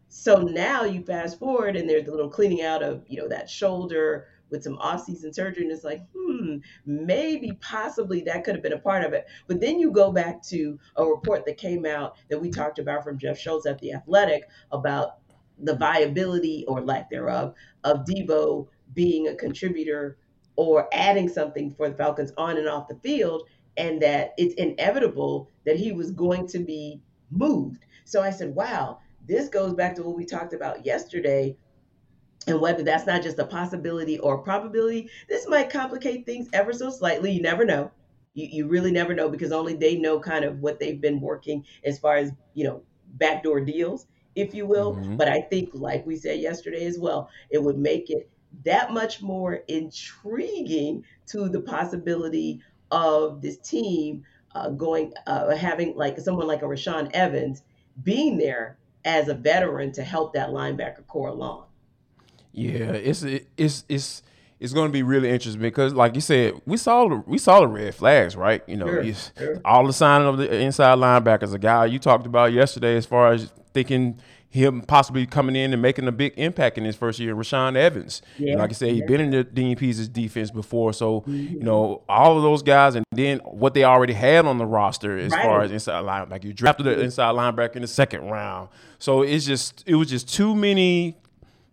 So 0.10 0.38
now 0.42 0.84
you 0.84 1.04
fast 1.04 1.40
forward 1.40 1.76
and 1.76 1.90
there's 1.90 2.08
a 2.08 2.12
little 2.12 2.30
cleaning 2.30 2.64
out 2.64 2.82
of, 2.82 3.04
you 3.08 3.18
know, 3.18 3.28
that 3.28 3.50
shoulder 3.50 4.28
with 4.50 4.64
some 4.64 4.78
off-season 4.78 5.34
surgery 5.34 5.64
and 5.64 5.72
it's 5.72 5.84
like, 5.84 6.02
hmm, 6.16 6.58
maybe 6.86 7.58
possibly 7.62 8.22
that 8.22 8.44
could 8.44 8.56
have 8.56 8.64
been 8.64 8.74
a 8.74 8.80
part 8.80 9.04
of 9.04 9.14
it. 9.14 9.26
But 9.48 9.60
then 9.62 9.80
you 9.80 9.92
go 9.92 10.12
back 10.12 10.42
to 10.44 10.80
a 10.96 11.06
report 11.06 11.46
that 11.46 11.58
came 11.58 11.86
out 11.86 12.18
that 12.30 12.40
we 12.40 12.50
talked 12.50 12.80
about 12.80 13.04
from 13.04 13.18
Jeff 13.18 13.38
Schultz 13.38 13.66
at 13.66 13.80
the 13.80 13.94
Athletic 13.94 14.44
about 14.72 15.20
the 15.60 15.76
viability 15.76 16.66
or 16.68 16.82
lack 16.82 17.10
thereof 17.10 17.54
of 17.84 18.06
Deebo 18.06 18.68
being 18.94 19.28
a 19.28 19.36
contributor 19.36 20.18
or 20.56 20.88
adding 20.92 21.30
something 21.30 21.74
for 21.74 21.90
the 21.90 21.96
Falcons 21.96 22.32
on 22.38 22.58
and 22.58 22.68
off 22.68 22.88
the 22.88 22.96
field, 22.96 23.44
and 23.78 24.02
that 24.02 24.34
it's 24.38 24.56
inevitable 24.56 25.50
that 25.66 25.78
he 25.78 25.92
was 25.92 26.12
going 26.12 26.48
to 26.48 26.60
be 26.60 27.00
moved. 27.30 27.86
So 28.06 28.24
I 28.24 28.32
said, 28.32 28.56
wow, 28.56 29.00
this 29.28 29.50
goes 29.50 29.74
back 29.74 29.96
to 29.96 30.04
what 30.04 30.16
we 30.16 30.26
talked 30.26 30.54
about 30.54 30.86
yesterday. 30.86 31.56
And 32.48 32.62
whether 32.62 32.82
that's 32.82 33.06
not 33.06 33.24
just 33.24 33.40
a 33.40 33.46
possibility 33.46 34.18
or 34.20 34.36
a 34.36 34.42
probability, 34.42 35.10
this 35.28 35.48
might 35.48 35.70
complicate 35.70 36.26
things 36.26 36.50
ever 36.54 36.74
so 36.74 36.90
slightly. 36.90 37.32
You 37.32 37.42
never 37.42 37.66
know. 37.66 37.92
You, 38.34 38.48
you 38.50 38.68
really 38.68 38.92
never 38.92 39.14
know 39.14 39.30
because 39.30 39.52
only 39.52 39.76
they 39.76 39.98
know 39.98 40.20
kind 40.20 40.46
of 40.46 40.60
what 40.60 40.80
they've 40.80 41.02
been 41.02 41.20
working 41.20 41.66
as 41.84 42.00
far 42.00 42.16
as, 42.16 42.32
you 42.54 42.64
know, 42.64 42.84
backdoor 43.16 43.62
deals, 43.62 44.08
if 44.36 44.54
you 44.54 44.66
will. 44.66 44.96
Mm-hmm. 44.96 45.18
But 45.18 45.28
I 45.28 45.42
think, 45.42 45.72
like 45.74 46.06
we 46.06 46.16
said 46.16 46.40
yesterday 46.40 46.86
as 46.86 46.98
well, 46.98 47.30
it 47.50 47.62
would 47.62 47.78
make 47.78 48.10
it 48.10 48.30
that 48.64 48.92
much 48.92 49.22
more 49.22 49.56
intriguing 49.68 51.04
to 51.28 51.50
the 51.50 51.62
possibility 51.62 52.62
of 52.92 53.42
this 53.42 53.58
team 53.58 54.24
uh, 54.56 54.70
going 54.70 55.14
uh, 55.28 55.56
having 55.56 55.96
like 55.96 56.18
someone 56.20 56.48
like 56.48 56.62
a 56.62 56.66
Rashaan 56.66 57.12
Evans 57.14 57.64
being 58.04 58.38
there 58.38 58.78
as 59.06 59.28
a 59.28 59.34
veteran 59.34 59.92
to 59.94 60.04
help 60.04 60.34
that 60.34 60.50
linebacker 60.50 61.06
core 61.08 61.30
along. 61.30 61.67
Yeah, 62.54 62.92
it's 62.92 63.24
it's 63.24 63.86
it's 63.88 64.24
it's 64.60 64.74
going 64.74 64.90
to 64.90 64.94
be 64.94 65.04
really 65.04 65.30
interesting 65.30 65.62
because, 65.62 65.94
like 65.94 66.16
you 66.16 66.22
said, 66.22 66.60
we 66.66 66.78
saw 66.78 67.08
the 67.08 67.24
we 67.28 67.38
saw 67.38 67.60
the 67.60 67.68
red 67.68 67.94
flags, 67.94 68.36
right? 68.36 68.64
You 68.68 68.78
know, 68.78 69.14
all 69.64 69.86
the 69.86 69.94
signing 69.94 70.28
of 70.28 70.38
the 70.38 70.54
inside 70.60 70.98
linebackers. 70.98 71.54
A 71.54 71.60
guy 71.60 71.86
you 71.86 72.00
talked 72.00 72.26
about 72.26 72.54
yesterday, 72.54 72.98
as 72.98 73.06
far 73.06 73.32
as 73.32 73.52
thinking 73.74 74.20
him 74.50 74.82
possibly 74.82 75.26
coming 75.26 75.56
in 75.56 75.74
and 75.74 75.82
making 75.82 76.08
a 76.08 76.12
big 76.12 76.34
impact 76.38 76.78
in 76.78 76.86
his 76.86 76.96
first 76.96 77.20
year, 77.20 77.36
Rashaan 77.36 77.76
Evans. 77.76 78.22
Yeah. 78.38 78.56
like 78.56 78.70
I 78.70 78.74
said, 78.74 78.92
he's 78.92 79.04
been 79.04 79.22
in 79.22 79.32
the 79.32 79.44
Dean 79.44 79.76
Pees' 79.76 80.08
defense 80.08 80.52
before. 80.52 80.94
So, 80.94 81.22
mm-hmm. 81.22 81.56
you 81.56 81.64
know, 81.64 82.02
all 82.08 82.38
of 82.38 82.44
those 82.44 82.64
guys 82.64 82.96
and 82.96 83.06
then 83.12 83.40
what 83.40 83.74
they 83.74 83.84
already 83.84 84.14
had 84.14 84.46
on 84.46 84.58
the 84.58 84.66
roster 84.66 85.18
as 85.18 85.32
right. 85.32 85.44
far 85.44 85.62
as 85.62 85.72
inside 85.72 86.04
linebacker. 86.06 86.46
You 86.46 86.54
drafted 86.54 86.86
the 86.86 87.00
inside 87.00 87.36
linebacker 87.36 87.76
in 87.76 87.82
the 87.82 87.88
second 87.88 88.30
round. 88.30 88.70
So 89.00 89.22
it's 89.22 89.46
just 89.46 89.84
it 89.86 89.96
was 89.96 90.10
just 90.10 90.34
too 90.34 90.56
many 90.56 91.18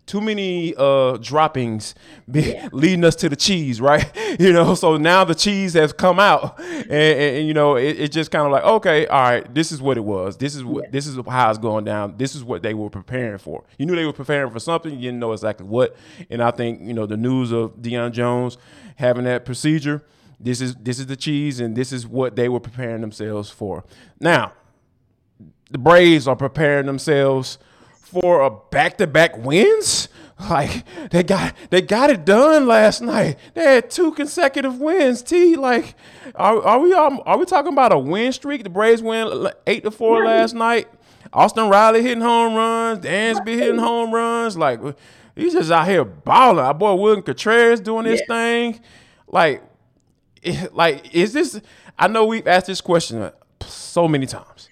too 0.06 0.20
many 0.20 0.74
uh, 0.76 1.16
droppings 1.16 1.94
be, 2.30 2.52
yeah. 2.52 2.68
leading 2.72 3.04
us 3.04 3.16
to 3.16 3.28
the 3.28 3.36
cheese, 3.36 3.80
right? 3.80 4.10
You 4.36 4.52
know, 4.52 4.74
so 4.74 4.96
now 4.96 5.22
the 5.22 5.34
cheese 5.34 5.74
has 5.74 5.92
come 5.92 6.18
out, 6.18 6.58
and, 6.58 6.90
and, 6.90 7.36
and 7.36 7.46
you 7.46 7.54
know, 7.54 7.76
it's 7.76 8.00
it 8.00 8.08
just 8.10 8.32
kind 8.32 8.44
of 8.44 8.50
like, 8.50 8.64
okay, 8.64 9.06
all 9.06 9.22
right, 9.22 9.54
this 9.54 9.70
is 9.70 9.80
what 9.80 9.96
it 9.96 10.00
was. 10.00 10.36
This 10.36 10.56
is 10.56 10.64
what 10.64 10.84
yeah. 10.84 10.90
this 10.90 11.06
is 11.06 11.16
how 11.28 11.50
it's 11.50 11.58
going 11.60 11.84
down. 11.84 12.16
This 12.16 12.34
is 12.34 12.42
what 12.42 12.60
they 12.60 12.74
were 12.74 12.90
preparing 12.90 13.38
for. 13.38 13.62
You 13.78 13.86
knew 13.86 13.94
they 13.94 14.04
were 14.04 14.12
preparing 14.12 14.50
for 14.50 14.58
something. 14.58 14.92
You 14.92 14.98
didn't 14.98 15.20
know 15.20 15.32
exactly 15.32 15.68
what. 15.68 15.94
And 16.30 16.42
I 16.42 16.50
think 16.50 16.80
you 16.82 16.94
know 16.94 17.06
the 17.06 17.16
news 17.16 17.52
of 17.52 17.76
Deion 17.76 18.10
Jones 18.10 18.58
having 18.96 19.22
that 19.24 19.44
procedure. 19.44 20.02
This 20.40 20.60
is 20.60 20.74
this 20.74 20.98
is 20.98 21.06
the 21.06 21.16
cheese, 21.16 21.60
and 21.60 21.76
this 21.76 21.92
is 21.92 22.04
what 22.04 22.34
they 22.34 22.48
were 22.48 22.60
preparing 22.60 23.02
themselves 23.02 23.50
for. 23.50 23.84
Now, 24.18 24.52
the 25.70 25.78
Braves 25.78 26.26
are 26.26 26.36
preparing 26.36 26.86
themselves 26.86 27.58
for 28.20 28.42
a 28.42 28.50
back-to-back 28.50 29.36
wins. 29.38 30.08
Like 30.50 30.84
they 31.10 31.22
got 31.22 31.54
they 31.70 31.80
got 31.80 32.10
it 32.10 32.24
done 32.24 32.66
last 32.66 33.00
night. 33.00 33.38
They 33.54 33.62
had 33.62 33.88
two 33.88 34.10
consecutive 34.12 34.80
wins. 34.80 35.22
T 35.22 35.54
like, 35.54 35.94
are, 36.34 36.60
are 36.60 36.80
we 36.80 36.92
are 36.92 37.38
we 37.38 37.44
talking 37.44 37.72
about 37.72 37.92
a 37.92 37.98
win 37.98 38.32
streak? 38.32 38.64
The 38.64 38.68
Braves 38.68 39.00
win 39.00 39.48
eight 39.68 39.84
to 39.84 39.92
four 39.92 40.24
last 40.24 40.52
night. 40.52 40.88
Austin 41.32 41.68
Riley 41.68 42.02
hitting 42.02 42.20
home 42.20 42.54
runs. 42.54 42.98
Dansby 42.98 43.54
hitting 43.54 43.78
home 43.78 44.12
runs. 44.12 44.58
Like 44.58 44.80
he's 45.36 45.52
just 45.52 45.70
out 45.70 45.86
here 45.86 46.04
balling. 46.04 46.58
Our 46.58 46.74
boy 46.74 46.94
William 46.94 47.22
Contreras 47.22 47.80
doing 47.80 48.06
his 48.06 48.20
yeah. 48.28 48.34
thing. 48.34 48.80
Like, 49.28 49.62
like 50.72 51.14
is 51.14 51.32
this? 51.32 51.60
I 51.98 52.08
know 52.08 52.26
we've 52.26 52.46
asked 52.46 52.66
this 52.66 52.80
question 52.80 53.22
uh, 53.22 53.30
so 53.60 54.08
many 54.08 54.26
times, 54.26 54.68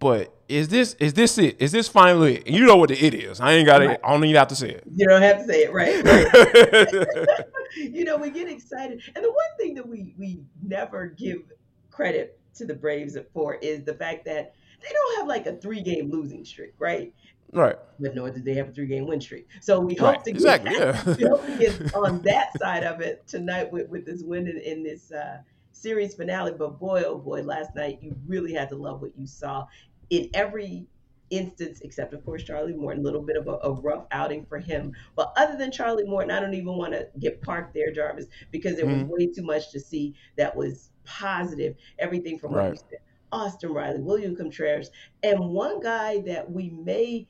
but 0.00 0.34
is 0.48 0.68
this 0.68 0.94
is 0.94 1.14
this 1.14 1.38
it? 1.38 1.60
Is 1.60 1.72
this 1.72 1.88
finally 1.88 2.36
it? 2.36 2.46
You 2.46 2.64
know 2.66 2.76
what 2.76 2.88
the 2.88 3.04
it 3.04 3.14
is. 3.14 3.40
I 3.40 3.52
ain't 3.52 3.66
got 3.66 3.82
it. 3.82 4.00
I 4.02 4.10
don't 4.10 4.24
even 4.24 4.36
have 4.36 4.48
to 4.48 4.56
say 4.56 4.70
it. 4.70 4.84
You 4.94 5.06
don't 5.06 5.22
have 5.22 5.38
to 5.38 5.44
say 5.44 5.64
it, 5.64 5.72
right? 5.72 6.02
right. 6.04 7.44
you 7.76 8.04
know, 8.04 8.16
we 8.16 8.30
get 8.30 8.48
excited. 8.48 9.02
And 9.14 9.24
the 9.24 9.30
one 9.30 9.56
thing 9.58 9.74
that 9.74 9.86
we 9.86 10.14
we 10.18 10.40
never 10.62 11.06
give 11.06 11.42
credit 11.90 12.38
to 12.56 12.64
the 12.64 12.74
Braves 12.74 13.16
for 13.32 13.56
is 13.56 13.84
the 13.84 13.94
fact 13.94 14.24
that 14.24 14.54
they 14.82 14.88
don't 14.90 15.18
have 15.18 15.28
like 15.28 15.46
a 15.46 15.56
three 15.56 15.82
game 15.82 16.10
losing 16.10 16.44
streak, 16.44 16.74
right? 16.78 17.12
Right. 17.52 17.76
But 17.98 18.14
nor 18.14 18.30
did 18.30 18.44
they 18.44 18.54
have 18.54 18.68
a 18.68 18.72
three 18.72 18.86
game 18.86 19.06
win 19.06 19.20
streak. 19.20 19.48
So 19.60 19.80
we 19.80 19.94
hope 19.94 20.16
right. 20.16 20.24
to 20.24 20.32
get, 20.32 20.36
exactly, 20.36 20.74
yeah. 20.76 21.02
we 21.04 21.24
hope 21.24 21.46
to 21.46 21.58
get 21.58 21.94
on 21.94 22.22
that 22.22 22.58
side 22.58 22.84
of 22.84 23.00
it 23.00 23.26
tonight 23.26 23.72
with, 23.72 23.88
with 23.88 24.06
this 24.06 24.22
win 24.22 24.46
in, 24.46 24.58
in 24.58 24.82
this 24.82 25.10
uh, 25.12 25.38
series 25.72 26.14
finale. 26.14 26.52
But 26.52 26.78
boy, 26.78 27.04
oh 27.06 27.18
boy, 27.18 27.42
last 27.42 27.74
night 27.74 27.98
you 28.02 28.14
really 28.26 28.52
had 28.52 28.68
to 28.70 28.76
love 28.76 29.00
what 29.00 29.16
you 29.16 29.26
saw 29.26 29.66
in 30.10 30.30
every 30.34 30.86
instance, 31.30 31.80
except 31.82 32.14
of 32.14 32.24
course 32.24 32.42
Charlie 32.42 32.72
Morton, 32.72 33.00
a 33.00 33.04
little 33.04 33.22
bit 33.22 33.36
of 33.36 33.48
a, 33.48 33.58
a, 33.62 33.72
rough 33.72 34.06
outing 34.10 34.46
for 34.46 34.58
him. 34.58 34.92
But 35.14 35.32
other 35.36 35.56
than 35.56 35.70
Charlie 35.70 36.06
Morton, 36.06 36.30
I 36.30 36.40
don't 36.40 36.54
even 36.54 36.74
want 36.74 36.92
to 36.92 37.08
get 37.18 37.42
parked 37.42 37.74
there, 37.74 37.92
Jarvis, 37.92 38.26
because 38.50 38.76
there 38.76 38.86
was 38.86 38.96
mm-hmm. 38.96 39.12
way 39.12 39.26
too 39.26 39.42
much 39.42 39.70
to 39.72 39.80
see 39.80 40.14
that 40.36 40.54
was 40.56 40.90
positive. 41.04 41.76
Everything 41.98 42.38
from 42.38 42.54
right. 42.54 42.78
said, 42.78 43.00
Austin 43.30 43.72
Riley, 43.72 44.00
William 44.00 44.34
Contreras, 44.34 44.90
and 45.22 45.38
one 45.38 45.80
guy 45.80 46.20
that 46.22 46.50
we 46.50 46.70
may 46.70 47.26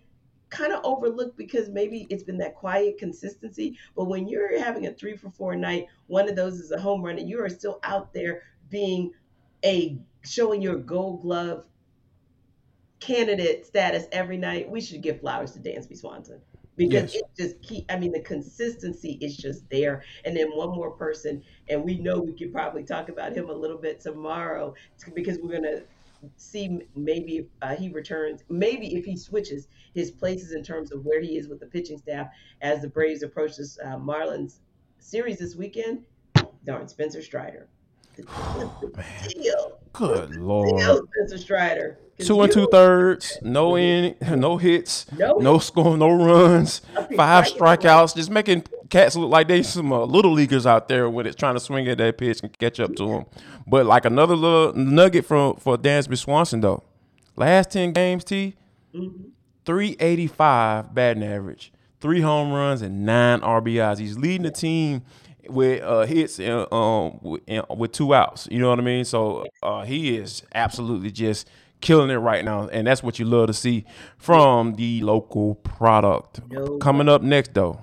kind 0.51 0.73
of 0.73 0.81
overlook 0.85 1.37
because 1.37 1.69
maybe 1.69 2.07
it's 2.09 2.23
been 2.23 2.39
that 2.39 2.55
quiet 2.55 2.99
consistency. 2.99 3.77
But 3.97 4.05
when 4.05 4.29
you're 4.29 4.59
having 4.61 4.87
a 4.87 4.93
three 4.93 5.17
for 5.17 5.31
four 5.31 5.57
night, 5.57 5.87
one 6.07 6.29
of 6.29 6.37
those 6.37 6.55
is 6.61 6.71
a 6.71 6.81
home 6.81 7.03
run, 7.03 7.19
and 7.19 7.29
you 7.29 7.43
are 7.43 7.49
still 7.49 7.81
out 7.83 8.13
there 8.15 8.43
being 8.71 9.13
a 9.65 9.99
showing 10.23 10.63
your 10.63 10.77
gold 10.77 11.23
glove 11.23 11.67
candidate 13.01 13.67
status 13.67 14.07
every 14.13 14.37
night, 14.37 14.69
we 14.69 14.81
should 14.81 15.03
give 15.03 15.21
flowers 15.21 15.53
to 15.53 15.59
Dansby 15.59 15.97
Swanson. 15.97 16.41
Because 16.77 17.13
yes. 17.13 17.23
it 17.23 17.25
just 17.37 17.63
keep 17.63 17.85
i 17.91 17.99
mean 17.99 18.13
the 18.13 18.21
consistency 18.21 19.19
is 19.21 19.37
just 19.37 19.69
there. 19.69 20.05
And 20.25 20.37
then 20.37 20.49
one 20.57 20.71
more 20.71 20.93
person 20.93 21.43
and 21.69 21.83
we 21.83 21.99
know 21.99 22.21
we 22.21 22.33
could 22.33 22.53
probably 22.53 22.85
talk 22.85 23.09
about 23.09 23.33
him 23.33 23.51
a 23.51 23.53
little 23.53 23.79
bit 23.79 24.01
tomorrow 24.01 24.75
because 25.15 25.39
we're 25.39 25.51
going 25.51 25.65
to 25.65 25.83
see 26.37 26.81
maybe 26.97 27.49
uh, 27.63 27.75
he 27.77 27.89
returns 27.89 28.43
maybe 28.49 28.95
if 28.97 29.05
he 29.05 29.17
switches 29.17 29.69
his 29.95 30.11
places 30.11 30.53
in 30.53 30.63
terms 30.63 30.93
of 30.93 31.05
where 31.05 31.21
he 31.21 31.37
is 31.37 31.49
with 31.49 31.61
the 31.61 31.67
pitching 31.67 31.99
staff 31.99 32.29
as 32.61 32.83
the 32.83 32.89
braves 32.89 33.23
approach 33.23 33.57
this 33.57 33.79
uh, 33.85 33.97
marlins 33.97 34.57
series 34.99 35.39
this 35.39 35.55
weekend 35.55 36.05
darn 36.65 36.89
spencer 36.89 37.23
strider 37.23 37.69
Good 39.93 40.37
lord. 40.37 40.81
Spencer 41.13 41.39
Strider. 41.39 41.99
Two 42.19 42.41
and 42.43 42.53
two 42.53 42.67
thirds, 42.73 43.39
no 43.43 43.77
in, 43.77 44.17
no 44.21 44.57
hits, 44.57 45.07
no, 45.13 45.37
no 45.37 45.59
score, 45.61 45.97
no 45.97 46.11
runs, 46.11 46.81
five 47.15 47.45
strikeouts, 47.45 48.17
just 48.17 48.29
making 48.29 48.65
cats 48.91 49.15
look 49.15 49.31
like 49.31 49.47
they 49.47 49.63
some 49.63 49.93
uh, 49.93 50.05
little 50.05 50.33
leaguers 50.33 50.67
out 50.67 50.89
there 50.89 51.09
when 51.09 51.27
it's 51.27 51.37
trying 51.37 51.55
to 51.55 51.61
swing 51.61 51.87
at 51.87 51.99
that 51.99 52.19
pitch 52.19 52.41
and 52.43 52.59
catch 52.59 52.81
up 52.81 52.95
to 52.97 53.07
them. 53.07 53.25
But 53.69 53.87
like 53.87 54.05
another 54.05 54.35
little 54.35 54.75
nugget 54.75 55.27
from 55.27 55.57
for 55.57 55.77
Dansby 55.79 56.19
Swanson 56.19 56.61
though, 56.61 56.83
last 57.37 57.71
ten 57.71 57.93
games, 57.93 58.25
T, 58.25 58.57
mm-hmm. 58.93 59.29
three 59.65 59.97
eighty 60.01 60.27
five 60.27 60.93
batting 60.93 61.23
average, 61.23 61.73
three 62.01 62.21
home 62.21 62.53
runs 62.53 62.83
and 62.83 63.07
nine 63.07 63.41
RBIs. 63.43 63.99
He's 63.99 64.19
leading 64.19 64.43
the 64.43 64.51
team 64.51 65.03
with 65.49 65.83
uh, 65.83 66.07
hits 66.07 66.39
and, 66.39 66.67
um, 66.73 67.19
with 67.23 67.93
two 67.93 68.15
outs. 68.15 68.49
You 68.51 68.59
know 68.59 68.71
what 68.71 68.79
I 68.79 68.83
mean? 68.83 69.05
So 69.05 69.47
uh, 69.63 69.85
he 69.85 70.17
is 70.17 70.43
absolutely 70.55 71.11
just 71.11 71.49
killing 71.81 72.11
it 72.11 72.17
right 72.17 72.45
now, 72.45 72.69
and 72.69 72.87
that's 72.87 73.03
what 73.03 73.19
you 73.19 73.25
love 73.25 73.47
to 73.47 73.53
see 73.53 73.85
from 74.17 74.75
the 74.75 75.01
local 75.03 75.57
product. 75.57 76.41
No. 76.49 76.79
Coming 76.79 77.09
up 77.09 77.23
next, 77.23 77.55
though, 77.55 77.81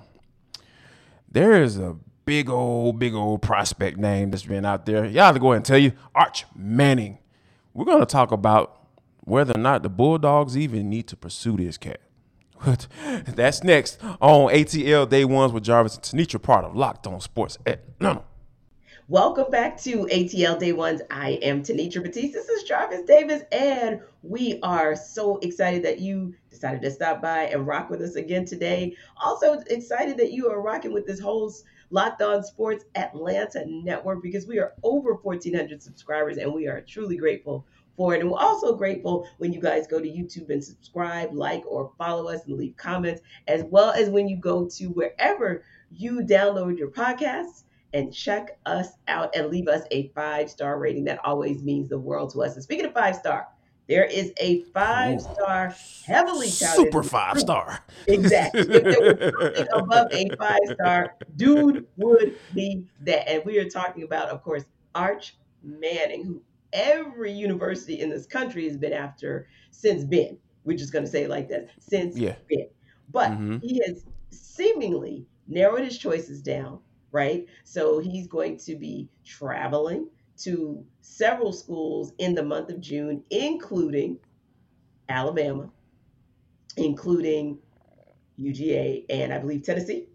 there 1.30 1.62
is 1.62 1.78
a 1.78 1.96
big 2.24 2.50
old, 2.50 2.98
big 2.98 3.14
old 3.14 3.40
prospect 3.42 3.98
name 3.98 4.30
that's 4.30 4.44
been 4.44 4.64
out 4.64 4.84
there. 4.84 5.04
Y'all 5.04 5.26
have 5.26 5.34
to 5.34 5.40
go 5.40 5.52
ahead 5.52 5.58
and 5.58 5.64
tell 5.64 5.78
you, 5.78 5.92
Arch 6.14 6.44
Manning. 6.54 7.18
We're 7.72 7.84
going 7.84 8.00
to 8.00 8.06
talk 8.06 8.32
about 8.32 8.80
whether 9.20 9.54
or 9.54 9.60
not 9.60 9.82
the 9.82 9.88
Bulldogs 9.88 10.56
even 10.56 10.88
need 10.88 11.06
to 11.08 11.16
pursue 11.16 11.56
this 11.56 11.76
cat. 11.76 12.00
That's 13.26 13.62
next 13.62 14.02
on 14.20 14.50
ATL 14.52 15.08
Day 15.08 15.24
Ones 15.24 15.52
with 15.52 15.64
Jarvis 15.64 15.96
and 15.96 16.04
Tenitra, 16.04 16.42
part 16.42 16.64
of 16.64 16.74
Locked 16.74 17.06
On 17.06 17.20
Sports 17.20 17.58
at 17.66 17.82
no, 18.00 18.24
Welcome 19.08 19.52
back 19.52 19.80
to 19.82 20.06
ATL 20.06 20.58
Day 20.58 20.72
Ones. 20.72 21.00
I 21.12 21.38
am 21.40 21.62
Tenitra 21.62 22.02
Batiste. 22.02 22.32
This 22.32 22.48
is 22.48 22.64
Jarvis 22.64 23.02
Davis, 23.02 23.42
and 23.52 24.00
we 24.24 24.58
are 24.64 24.96
so 24.96 25.38
excited 25.38 25.84
that 25.84 26.00
you 26.00 26.34
decided 26.50 26.82
to 26.82 26.90
stop 26.90 27.22
by 27.22 27.44
and 27.44 27.68
rock 27.68 27.88
with 27.88 28.02
us 28.02 28.16
again 28.16 28.44
today. 28.44 28.96
Also 29.22 29.60
excited 29.70 30.16
that 30.16 30.32
you 30.32 30.50
are 30.50 30.60
rocking 30.60 30.92
with 30.92 31.06
this 31.06 31.20
whole 31.20 31.54
Locked 31.90 32.20
On 32.20 32.42
Sports 32.42 32.84
Atlanta 32.96 33.64
network 33.64 34.24
because 34.24 34.48
we 34.48 34.58
are 34.58 34.72
over 34.82 35.14
1,400 35.14 35.80
subscribers, 35.80 36.38
and 36.38 36.52
we 36.52 36.66
are 36.66 36.80
truly 36.80 37.16
grateful 37.16 37.64
for 37.96 38.14
it. 38.14 38.20
And 38.20 38.30
we're 38.30 38.38
also 38.38 38.76
grateful 38.76 39.28
when 39.38 39.52
you 39.52 39.60
guys 39.60 39.86
go 39.86 40.00
to 40.00 40.08
YouTube 40.08 40.50
and 40.50 40.62
subscribe, 40.62 41.32
like, 41.32 41.64
or 41.66 41.92
follow 41.98 42.28
us 42.28 42.46
and 42.46 42.56
leave 42.56 42.76
comments, 42.76 43.22
as 43.48 43.64
well 43.64 43.90
as 43.90 44.10
when 44.10 44.28
you 44.28 44.36
go 44.36 44.68
to 44.68 44.86
wherever 44.86 45.64
you 45.90 46.20
download 46.20 46.78
your 46.78 46.90
podcasts 46.90 47.64
and 47.92 48.12
check 48.12 48.58
us 48.66 48.88
out 49.08 49.34
and 49.34 49.48
leave 49.48 49.68
us 49.68 49.82
a 49.90 50.08
five 50.08 50.50
star 50.50 50.78
rating. 50.78 51.04
That 51.04 51.24
always 51.24 51.62
means 51.62 51.88
the 51.88 51.98
world 51.98 52.32
to 52.32 52.42
us. 52.42 52.54
And 52.54 52.62
speaking 52.62 52.84
of 52.84 52.92
five 52.92 53.16
star, 53.16 53.48
there 53.88 54.04
is 54.04 54.32
a 54.38 54.62
five 54.74 55.20
star, 55.20 55.74
heavily 56.04 56.50
touted, 56.50 56.76
super 56.76 57.02
five 57.04 57.38
star. 57.38 57.84
Exactly. 58.08 58.60
if 58.62 59.18
there 59.18 59.32
was 59.38 59.68
above 59.72 60.08
a 60.12 60.28
five 60.36 60.58
star, 60.72 61.14
dude 61.36 61.86
would 61.96 62.36
be 62.52 62.84
that. 63.02 63.28
And 63.28 63.44
we 63.44 63.58
are 63.58 63.68
talking 63.68 64.02
about, 64.02 64.28
of 64.28 64.42
course, 64.42 64.64
Arch 64.94 65.36
Manning, 65.62 66.24
who 66.24 66.42
every 66.76 67.32
university 67.32 68.00
in 68.00 68.10
this 68.10 68.26
country 68.26 68.68
has 68.68 68.76
been 68.76 68.92
after 68.92 69.48
since 69.70 70.04
Ben. 70.04 70.38
We're 70.64 70.76
just 70.76 70.92
going 70.92 71.04
to 71.04 71.10
say 71.10 71.24
it 71.24 71.30
like 71.30 71.48
that 71.48 71.70
since 71.80 72.16
yeah. 72.16 72.36
Ben. 72.48 72.68
But 73.10 73.32
mm-hmm. 73.32 73.58
he 73.58 73.82
has 73.86 74.04
seemingly 74.30 75.26
narrowed 75.48 75.82
his 75.82 75.98
choices 75.98 76.42
down, 76.42 76.80
right? 77.10 77.46
So 77.64 77.98
he's 77.98 78.26
going 78.28 78.58
to 78.58 78.76
be 78.76 79.08
traveling 79.24 80.08
to 80.38 80.84
several 81.00 81.52
schools 81.52 82.12
in 82.18 82.34
the 82.34 82.42
month 82.42 82.70
of 82.70 82.80
June, 82.80 83.22
including 83.30 84.18
Alabama, 85.08 85.70
including 86.76 87.58
UGA, 88.38 89.06
and 89.08 89.32
I 89.32 89.38
believe 89.38 89.62
Tennessee. 89.62 90.08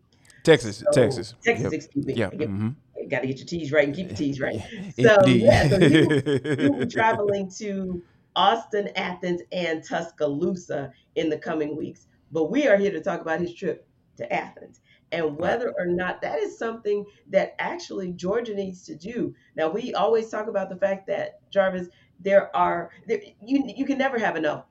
Texas, 0.44 0.78
so, 0.78 0.92
Texas, 0.92 1.34
Texas, 1.44 1.64
yep. 1.64 1.74
excuse 1.74 2.06
me. 2.06 2.14
Yep. 2.14 2.34
Mm-hmm 2.34 2.70
got 3.12 3.22
to 3.22 3.28
get 3.28 3.38
your 3.38 3.48
T's 3.48 3.72
right 3.72 3.86
and 3.86 3.96
keep 3.96 4.08
your 4.08 4.18
T's 4.18 4.40
right. 4.40 4.62
So 5.02 5.26
yeah, 5.26 5.70
so 5.70 5.78
you, 5.78 6.08
will 6.08 6.80
be 6.80 6.86
traveling 6.92 7.52
to 7.58 8.02
Austin, 8.36 8.90
Athens, 8.96 9.42
and 9.52 9.84
Tuscaloosa 9.84 10.92
in 11.16 11.30
the 11.30 11.38
coming 11.38 11.76
weeks. 11.76 12.08
But 12.32 12.46
we 12.46 12.68
are 12.68 12.78
here 12.78 12.92
to 12.92 13.02
talk 13.02 13.22
about 13.22 13.42
his 13.42 13.54
trip 13.54 13.88
to 14.18 14.34
Athens 14.34 14.82
and 15.12 15.38
whether 15.38 15.74
or 15.78 15.86
not 15.86 16.22
that 16.22 16.40
is 16.40 16.58
something 16.58 17.06
that 17.30 17.56
actually 17.60 18.14
Georgia 18.14 18.54
needs 18.54 18.84
to 18.84 18.96
do. 18.96 19.36
Now 19.56 19.70
we 19.70 19.94
always 19.94 20.30
talk 20.30 20.48
about 20.48 20.70
the 20.70 20.78
fact 20.78 21.08
that 21.08 21.40
Jarvis, 21.52 21.88
there 22.20 22.56
are 22.56 22.92
there, 23.08 23.22
you 23.46 23.64
you 23.76 23.86
can 23.86 23.98
never 23.98 24.18
have 24.18 24.36
enough 24.36 24.66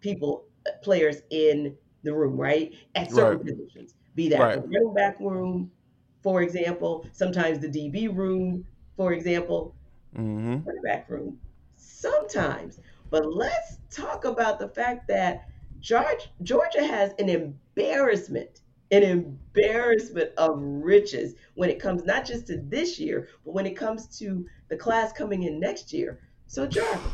people 0.00 0.44
uh, 0.66 0.70
players 0.82 1.22
in 1.30 1.76
the 2.02 2.14
room, 2.14 2.36
right? 2.36 2.74
At 2.94 3.10
certain 3.10 3.44
right. 3.44 3.56
positions, 3.56 3.94
be 4.14 4.28
that 4.28 4.40
right. 4.40 4.62
the 4.62 4.68
running 4.68 4.94
back 4.94 5.18
room, 5.20 5.70
for 6.26 6.42
example, 6.42 7.06
sometimes 7.12 7.60
the 7.60 7.68
DB 7.68 8.12
room, 8.12 8.66
for 8.96 9.12
example, 9.12 9.76
mm-hmm. 10.12 10.58
quarterback 10.58 11.08
room, 11.08 11.38
sometimes. 11.76 12.80
But 13.10 13.32
let's 13.32 13.78
talk 13.92 14.24
about 14.24 14.58
the 14.58 14.66
fact 14.70 15.06
that 15.06 15.46
George, 15.78 16.28
Georgia 16.42 16.84
has 16.84 17.12
an 17.20 17.28
embarrassment, 17.28 18.62
an 18.90 19.04
embarrassment 19.04 20.32
of 20.36 20.58
riches 20.58 21.36
when 21.54 21.70
it 21.70 21.78
comes 21.78 22.02
not 22.02 22.24
just 22.24 22.48
to 22.48 22.56
this 22.56 22.98
year, 22.98 23.28
but 23.44 23.54
when 23.54 23.64
it 23.64 23.76
comes 23.76 24.18
to 24.18 24.44
the 24.68 24.76
class 24.76 25.12
coming 25.12 25.44
in 25.44 25.60
next 25.60 25.92
year. 25.92 26.18
So, 26.48 26.66
Jarvis, 26.66 27.12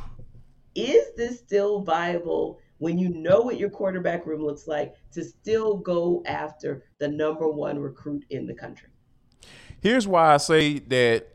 is 0.75 1.14
this 1.19 1.38
still 1.38 1.83
viable 1.83 2.61
when 2.78 2.99
you 2.99 3.11
know 3.11 3.42
what 3.42 3.59
your 3.59 3.69
quarterback 3.69 4.25
room 4.25 4.42
looks 4.42 4.66
like 4.66 4.95
to 5.12 5.23
still 5.23 5.76
go 5.76 6.23
after 6.25 6.85
the 6.97 7.09
number 7.09 7.47
one 7.47 7.78
recruit 7.78 8.25
in 8.31 8.47
the 8.47 8.54
country? 8.54 8.88
Here's 9.83 10.07
why 10.07 10.33
I 10.33 10.37
say 10.39 10.79
that 10.79 11.29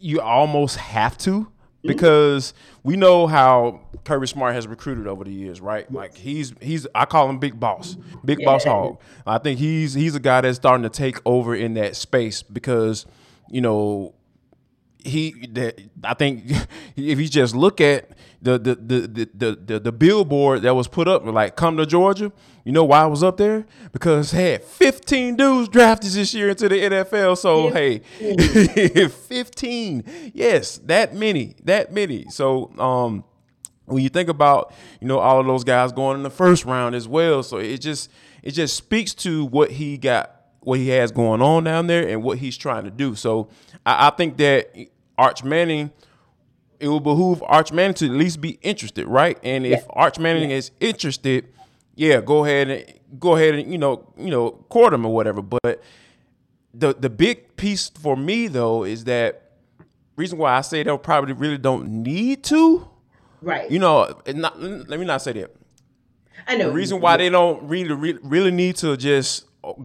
you 0.00 0.20
almost 0.20 0.76
have 0.76 1.16
to 1.18 1.50
because 1.82 2.52
we 2.82 2.96
know 2.96 3.26
how 3.26 3.80
Kirby 4.04 4.26
Smart 4.26 4.54
has 4.54 4.66
recruited 4.66 5.06
over 5.06 5.24
the 5.24 5.32
years, 5.32 5.60
right? 5.60 5.90
Like 5.90 6.16
he's 6.16 6.52
he's 6.60 6.86
I 6.94 7.04
call 7.04 7.28
him 7.30 7.38
Big 7.38 7.58
Boss, 7.58 7.96
Big 8.24 8.44
Boss 8.44 8.64
Hog. 8.64 9.00
I 9.26 9.38
think 9.38 9.58
he's 9.58 9.94
he's 9.94 10.14
a 10.14 10.20
guy 10.20 10.40
that's 10.42 10.56
starting 10.56 10.82
to 10.82 10.90
take 10.90 11.18
over 11.24 11.54
in 11.54 11.74
that 11.74 11.96
space 11.96 12.42
because 12.42 13.06
you 13.50 13.60
know 13.60 14.14
he 15.04 15.46
that 15.52 15.80
I 16.04 16.14
think 16.14 16.44
if 16.96 17.20
you 17.20 17.28
just 17.28 17.54
look 17.54 17.80
at 17.80 18.10
the 18.42 18.58
the 18.58 18.74
the 18.74 19.28
the 19.34 19.58
the, 19.66 19.80
the 19.80 19.92
billboard 19.92 20.62
that 20.62 20.74
was 20.74 20.88
put 20.88 21.08
up 21.08 21.24
like 21.24 21.56
come 21.56 21.76
to 21.76 21.86
Georgia, 21.86 22.32
you 22.64 22.72
know 22.72 22.84
why 22.84 23.02
I 23.02 23.06
was 23.06 23.22
up 23.22 23.36
there? 23.36 23.66
Because 23.92 24.30
had 24.32 24.64
15 24.64 25.36
dudes 25.36 25.68
drafted 25.68 26.12
this 26.12 26.34
year 26.34 26.50
into 26.50 26.68
the 26.68 26.76
NFL. 26.76 27.36
So 27.38 27.70
hey, 27.70 27.98
15. 29.08 30.32
Yes, 30.34 30.78
that 30.78 31.14
many, 31.14 31.56
that 31.64 31.92
many. 31.92 32.26
So 32.30 32.72
um 32.78 33.24
when 33.86 34.02
you 34.02 34.08
think 34.08 34.28
about, 34.28 34.72
you 35.00 35.08
know, 35.08 35.18
all 35.18 35.40
of 35.40 35.46
those 35.46 35.64
guys 35.64 35.92
going 35.92 36.16
in 36.16 36.22
the 36.22 36.30
first 36.30 36.64
round 36.64 36.94
as 36.94 37.08
well. 37.08 37.42
So 37.42 37.58
it 37.58 37.80
just 37.80 38.10
it 38.42 38.52
just 38.52 38.76
speaks 38.76 39.14
to 39.14 39.44
what 39.44 39.72
he 39.72 39.98
got 39.98 40.36
what 40.60 40.78
he 40.78 40.88
has 40.88 41.10
going 41.10 41.40
on 41.40 41.64
down 41.64 41.86
there 41.86 42.06
and 42.06 42.22
what 42.22 42.38
he's 42.38 42.56
trying 42.56 42.84
to 42.84 42.90
do. 42.90 43.14
So 43.14 43.48
I, 43.84 44.08
I 44.08 44.10
think 44.10 44.36
that 44.38 44.70
Arch 45.20 45.44
Manning, 45.44 45.92
it 46.80 46.88
will 46.88 46.98
behoove 47.00 47.42
Arch 47.46 47.72
Manning 47.72 47.92
to 47.94 48.06
at 48.06 48.12
least 48.12 48.40
be 48.40 48.58
interested, 48.62 49.06
right? 49.06 49.38
And 49.42 49.66
if 49.66 49.80
yeah. 49.80 49.86
Arch 49.90 50.18
Manning 50.18 50.50
yeah. 50.50 50.56
is 50.56 50.70
interested, 50.80 51.52
yeah, 51.94 52.22
go 52.22 52.46
ahead 52.46 52.70
and 52.70 53.20
go 53.20 53.36
ahead 53.36 53.54
and 53.54 53.70
you 53.70 53.76
know 53.76 54.10
you 54.16 54.30
know 54.30 54.52
court 54.70 54.94
him 54.94 55.04
or 55.04 55.14
whatever. 55.14 55.42
But 55.42 55.82
the 56.72 56.94
the 56.94 57.10
big 57.10 57.56
piece 57.56 57.90
for 57.90 58.16
me 58.16 58.48
though 58.48 58.84
is 58.84 59.04
that 59.04 59.52
reason 60.16 60.38
why 60.38 60.56
I 60.56 60.62
say 60.62 60.82
they 60.82 60.96
probably 60.96 61.34
really 61.34 61.58
don't 61.58 62.02
need 62.02 62.42
to. 62.44 62.88
Right. 63.42 63.70
You 63.70 63.78
know, 63.78 64.20
not, 64.34 64.60
let 64.60 65.00
me 65.00 65.06
not 65.06 65.22
say 65.22 65.32
that. 65.32 65.54
I 66.46 66.56
know. 66.56 66.68
The 66.68 66.72
reason 66.72 67.00
why 67.00 67.18
they 67.18 67.28
don't 67.28 67.62
really 67.68 68.18
really 68.22 68.50
need 68.50 68.76
to 68.76 68.96
just 68.96 69.44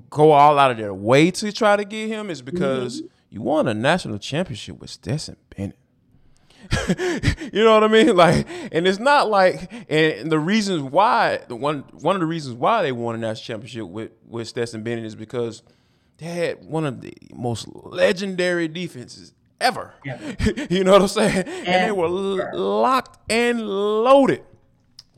go 0.10 0.32
all 0.32 0.58
out 0.58 0.72
of 0.72 0.78
their 0.78 0.94
way 0.94 1.32
to 1.32 1.52
try 1.52 1.76
to 1.76 1.84
get 1.84 2.08
him 2.08 2.30
is 2.30 2.42
because 2.42 3.02
mm-hmm. 3.02 3.15
You 3.36 3.42
won 3.42 3.68
a 3.68 3.74
national 3.74 4.18
championship 4.18 4.80
with 4.80 4.90
Stetson 4.90 5.36
Bennett. 5.50 5.78
you 7.54 7.66
know 7.66 7.74
what 7.74 7.84
I 7.84 7.88
mean? 7.90 8.06
Like, 8.16 8.48
and 8.72 8.88
it's 8.88 8.98
not 8.98 9.30
like, 9.30 9.70
and 9.90 10.32
the 10.32 10.40
reasons 10.40 10.84
why 10.84 11.42
the 11.50 11.56
one 11.58 11.80
one 12.00 12.16
of 12.16 12.22
the 12.22 12.28
reasons 12.28 12.56
why 12.56 12.82
they 12.82 12.94
won 12.94 13.14
a 13.14 13.18
national 13.18 13.44
championship 13.44 13.88
with 13.88 14.12
with 14.26 14.48
Stetson 14.48 14.84
Bennett 14.84 15.04
is 15.04 15.16
because 15.16 15.64
they 16.18 16.28
had 16.28 16.64
one 16.64 16.86
of 16.86 17.02
the 17.02 17.14
most 17.34 17.68
legendary 17.68 18.70
defenses 18.70 19.34
ever. 19.60 19.94
Yeah. 20.06 20.18
you 20.70 20.86
know 20.86 20.94
what 20.94 21.02
I'm 21.02 21.08
saying? 21.10 21.46
And, 21.46 21.68
and 21.68 21.88
they 21.88 21.92
were 21.92 22.08
locked 22.54 23.20
and 23.30 23.68
loaded 23.68 24.46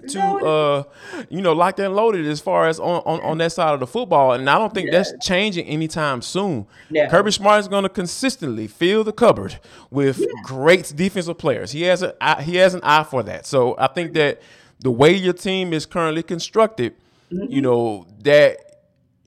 to 0.07 0.21
uh 0.21 0.83
you 1.29 1.41
know 1.41 1.53
locked 1.53 1.79
and 1.79 1.95
loaded 1.95 2.25
as 2.27 2.39
far 2.39 2.67
as 2.67 2.79
on, 2.79 3.01
on, 3.05 3.19
on 3.21 3.37
that 3.39 3.51
side 3.51 3.73
of 3.73 3.79
the 3.79 3.87
football 3.87 4.33
and 4.33 4.47
I 4.49 4.57
don't 4.57 4.73
think 4.73 4.87
yeah. 4.87 4.97
that's 5.01 5.25
changing 5.25 5.65
anytime 5.65 6.21
soon. 6.21 6.67
Yeah. 6.89 7.09
Kirby 7.09 7.31
Smart 7.31 7.59
is 7.61 7.67
going 7.67 7.83
to 7.83 7.89
consistently 7.89 8.67
fill 8.67 9.03
the 9.03 9.11
cupboard 9.11 9.59
with 9.89 10.19
yeah. 10.19 10.27
great 10.43 10.93
defensive 10.95 11.37
players. 11.37 11.71
He 11.71 11.81
has 11.83 12.03
a 12.03 12.41
he 12.41 12.57
has 12.57 12.73
an 12.73 12.81
eye 12.83 13.03
for 13.03 13.23
that. 13.23 13.45
So 13.45 13.75
I 13.79 13.87
think 13.87 14.13
that 14.13 14.41
the 14.79 14.91
way 14.91 15.13
your 15.15 15.33
team 15.33 15.73
is 15.73 15.85
currently 15.85 16.23
constructed, 16.23 16.95
mm-hmm. 17.31 17.51
you 17.51 17.61
know, 17.61 18.05
that 18.21 18.57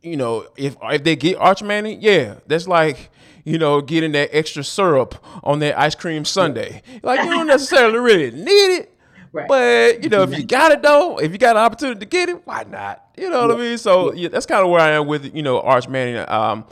you 0.02 0.16
know, 0.16 0.46
if 0.56 0.76
if 0.82 1.04
they 1.04 1.16
get 1.16 1.36
Arch 1.36 1.62
Manning, 1.62 2.00
yeah, 2.00 2.36
that's 2.46 2.68
like 2.68 3.10
you 3.44 3.58
know, 3.58 3.80
getting 3.80 4.12
that 4.12 4.30
extra 4.32 4.62
syrup 4.62 5.14
on 5.42 5.58
that 5.60 5.78
ice 5.78 5.94
cream 5.94 6.24
sundae. 6.24 6.82
Like 7.02 7.24
you 7.24 7.30
don't 7.30 7.46
necessarily 7.48 7.98
really 7.98 8.30
need 8.30 8.76
it, 8.76 8.98
Right. 9.32 9.48
But 9.48 10.02
you 10.02 10.10
know, 10.10 10.22
if 10.22 10.36
you 10.36 10.44
got 10.44 10.72
it 10.72 10.82
though, 10.82 11.18
if 11.18 11.30
you 11.30 11.38
got 11.38 11.56
an 11.56 11.62
opportunity 11.62 12.00
to 12.00 12.06
get 12.06 12.28
it, 12.28 12.46
why 12.46 12.64
not? 12.64 13.04
You 13.16 13.30
know 13.30 13.46
what 13.46 13.56
yeah. 13.56 13.64
I 13.64 13.68
mean? 13.68 13.78
So 13.78 14.12
yeah, 14.12 14.28
that's 14.28 14.46
kind 14.46 14.62
of 14.62 14.70
where 14.70 14.80
I 14.80 14.90
am 14.90 15.06
with 15.06 15.34
you 15.34 15.42
know 15.42 15.60
Arch 15.60 15.88
Manning. 15.88 16.24
Um, 16.28 16.66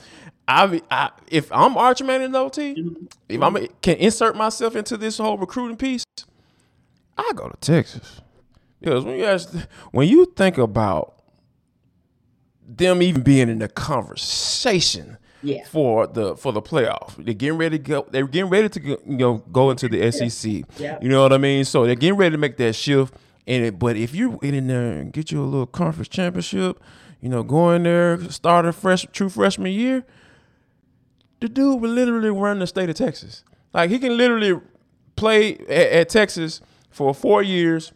I, 0.48 0.82
I 0.90 1.10
if 1.28 1.52
I'm 1.52 1.76
Arch 1.76 2.02
Manning 2.02 2.32
though, 2.32 2.48
T, 2.48 2.74
mm-hmm. 2.74 3.04
if 3.28 3.42
I'm 3.42 3.66
can 3.82 3.96
insert 3.96 4.34
myself 4.34 4.74
into 4.74 4.96
this 4.96 5.18
whole 5.18 5.38
recruiting 5.38 5.76
piece, 5.76 6.04
I 7.16 7.32
go 7.34 7.48
to 7.48 7.56
Texas 7.60 8.20
because 8.80 9.04
when 9.04 9.18
you 9.18 9.24
ask, 9.24 9.54
when 9.92 10.08
you 10.08 10.26
think 10.36 10.58
about 10.58 11.22
them 12.66 13.02
even 13.02 13.22
being 13.22 13.48
in 13.48 13.60
the 13.60 13.68
conversation 13.68 15.16
yeah. 15.42 15.64
for 15.66 16.06
the 16.06 16.36
for 16.36 16.52
the 16.52 16.62
playoff. 16.62 17.16
They're 17.16 17.34
getting 17.34 17.58
ready 17.58 17.78
to 17.78 17.84
go. 17.84 18.06
They're 18.10 18.26
getting 18.26 18.50
ready 18.50 18.68
to 18.68 18.80
go, 18.80 18.98
you 19.06 19.16
know 19.16 19.38
go 19.52 19.70
into 19.70 19.88
the 19.88 20.10
SEC. 20.10 20.64
Yeah. 20.78 20.98
You 21.00 21.08
know 21.08 21.22
what 21.22 21.32
I 21.32 21.38
mean? 21.38 21.64
So 21.64 21.86
they're 21.86 21.94
getting 21.94 22.16
ready 22.16 22.32
to 22.32 22.38
make 22.38 22.56
that 22.58 22.74
shift. 22.74 23.14
And 23.46 23.64
it, 23.64 23.78
but 23.78 23.96
if 23.96 24.14
you 24.14 24.38
get 24.42 24.54
in 24.54 24.66
there 24.66 24.92
and 24.92 25.12
get 25.12 25.30
you 25.30 25.42
a 25.42 25.46
little 25.46 25.66
conference 25.66 26.08
championship, 26.08 26.80
you 27.20 27.28
know, 27.28 27.42
go 27.42 27.70
in 27.72 27.84
there, 27.84 28.20
start 28.30 28.66
a 28.66 28.72
fresh 28.72 29.06
true 29.12 29.30
freshman 29.30 29.72
year, 29.72 30.04
the 31.40 31.48
dude 31.48 31.80
will 31.80 31.90
literally 31.90 32.30
run 32.30 32.58
the 32.58 32.66
state 32.66 32.90
of 32.90 32.96
Texas. 32.96 33.44
Like 33.72 33.90
he 33.90 33.98
can 33.98 34.16
literally 34.16 34.60
play 35.16 35.54
at, 35.54 35.70
at 35.70 36.08
Texas 36.08 36.60
for 36.90 37.14
four 37.14 37.42
years 37.42 37.92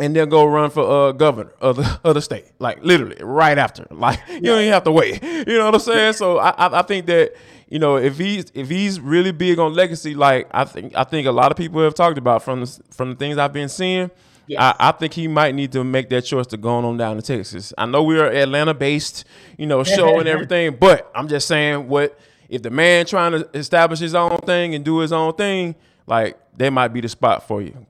and 0.00 0.16
then 0.16 0.28
go 0.30 0.46
run 0.46 0.70
for 0.70 1.08
uh, 1.08 1.12
governor 1.12 1.52
of 1.60 1.76
the, 1.76 2.00
of 2.02 2.14
the 2.14 2.22
state, 2.22 2.46
like 2.58 2.82
literally 2.82 3.18
right 3.20 3.56
after. 3.58 3.86
Like 4.00 4.20
you 4.28 4.40
don't 4.40 4.60
even 4.60 4.72
have 4.72 4.84
to 4.84 4.92
wait. 4.92 5.22
You 5.22 5.58
know 5.58 5.66
what 5.66 5.74
I'm 5.74 5.80
saying? 5.80 6.14
So 6.14 6.38
I, 6.38 6.80
I 6.80 6.82
think 6.82 7.06
that 7.06 7.34
you 7.68 7.78
know 7.78 7.96
if 7.96 8.16
he's 8.16 8.46
if 8.54 8.68
he's 8.68 8.98
really 8.98 9.30
big 9.30 9.58
on 9.58 9.74
legacy, 9.74 10.14
like 10.14 10.48
I 10.52 10.64
think 10.64 10.96
I 10.96 11.04
think 11.04 11.26
a 11.26 11.32
lot 11.32 11.50
of 11.50 11.58
people 11.58 11.82
have 11.82 11.94
talked 11.94 12.16
about 12.16 12.42
from 12.42 12.60
the, 12.60 12.80
from 12.90 13.10
the 13.10 13.16
things 13.16 13.36
I've 13.36 13.52
been 13.52 13.68
seeing. 13.68 14.10
Yes. 14.46 14.58
I, 14.60 14.88
I, 14.88 14.92
think 14.92 15.12
he 15.12 15.28
might 15.28 15.54
need 15.54 15.70
to 15.72 15.84
make 15.84 16.08
that 16.08 16.22
choice 16.22 16.46
to 16.48 16.56
go 16.56 16.70
on 16.70 16.96
down 16.96 17.16
to 17.16 17.22
Texas. 17.22 17.72
I 17.78 17.86
know 17.86 18.02
we're 18.02 18.26
Atlanta 18.26 18.74
based, 18.74 19.24
you 19.56 19.66
know, 19.66 19.84
show 19.84 20.18
and 20.18 20.28
everything, 20.34 20.76
but 20.76 21.08
I'm 21.14 21.28
just 21.28 21.46
saying 21.46 21.86
what 21.86 22.18
if 22.48 22.62
the 22.62 22.70
man 22.70 23.06
trying 23.06 23.32
to 23.32 23.48
establish 23.54 24.00
his 24.00 24.14
own 24.14 24.38
thing 24.38 24.74
and 24.74 24.84
do 24.84 24.98
his 24.98 25.12
own 25.12 25.34
thing, 25.34 25.76
like 26.06 26.36
that 26.56 26.70
might 26.70 26.88
be 26.88 27.00
the 27.00 27.08
spot 27.08 27.46
for 27.46 27.62
you. 27.62 27.86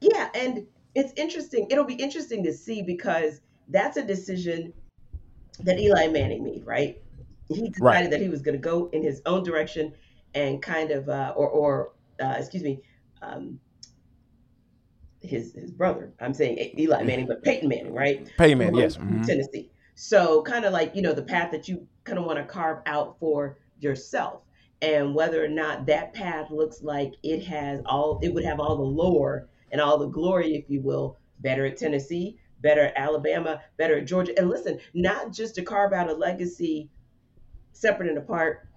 Yeah, 0.00 0.28
and 0.34 0.66
it's 0.98 1.12
interesting. 1.16 1.68
It'll 1.70 1.84
be 1.84 1.94
interesting 1.94 2.42
to 2.42 2.52
see 2.52 2.82
because 2.82 3.40
that's 3.68 3.96
a 3.96 4.02
decision 4.02 4.72
that 5.60 5.78
Eli 5.78 6.08
Manning 6.08 6.42
made, 6.42 6.66
right? 6.66 7.00
He 7.48 7.68
decided 7.68 7.80
right. 7.80 8.10
that 8.10 8.20
he 8.20 8.28
was 8.28 8.42
going 8.42 8.56
to 8.56 8.60
go 8.60 8.90
in 8.92 9.02
his 9.02 9.22
own 9.24 9.44
direction 9.44 9.94
and 10.34 10.60
kind 10.60 10.90
of, 10.90 11.08
uh, 11.08 11.32
or, 11.36 11.48
or 11.48 11.92
uh, 12.20 12.34
excuse 12.36 12.64
me, 12.64 12.80
um, 13.22 13.60
his 15.20 15.54
his 15.54 15.70
brother. 15.70 16.12
I'm 16.20 16.34
saying 16.34 16.74
Eli 16.78 17.02
Manning, 17.02 17.26
but 17.26 17.42
Peyton 17.42 17.68
Manning, 17.68 17.94
right? 17.94 18.28
Peyton 18.36 18.58
Manning, 18.58 18.76
yes, 18.76 18.96
mm-hmm. 18.96 19.22
Tennessee. 19.22 19.70
So 19.94 20.42
kind 20.42 20.64
of 20.64 20.72
like 20.72 20.94
you 20.94 21.02
know 21.02 21.12
the 21.12 21.22
path 21.22 21.50
that 21.52 21.68
you 21.68 21.86
kind 22.04 22.18
of 22.18 22.24
want 22.24 22.38
to 22.38 22.44
carve 22.44 22.82
out 22.86 23.18
for 23.18 23.58
yourself, 23.80 24.42
and 24.82 25.14
whether 25.14 25.44
or 25.44 25.48
not 25.48 25.86
that 25.86 26.12
path 26.14 26.50
looks 26.50 26.82
like 26.82 27.14
it 27.22 27.44
has 27.44 27.80
all, 27.86 28.20
it 28.22 28.32
would 28.32 28.44
have 28.44 28.60
all 28.60 28.76
the 28.76 28.82
lore 28.82 29.48
and 29.72 29.80
all 29.80 29.98
the 29.98 30.06
glory, 30.06 30.54
if 30.54 30.68
you 30.68 30.80
will, 30.80 31.16
better 31.40 31.66
at 31.66 31.76
Tennessee, 31.76 32.38
better 32.60 32.86
at 32.86 32.96
Alabama, 32.96 33.60
better 33.76 33.98
at 33.98 34.06
Georgia. 34.06 34.32
And 34.36 34.48
listen, 34.48 34.78
not 34.94 35.32
just 35.32 35.54
to 35.56 35.62
carve 35.62 35.92
out 35.92 36.10
a 36.10 36.14
legacy 36.14 36.90
separate 37.72 38.08
and 38.08 38.18
apart 38.18 38.68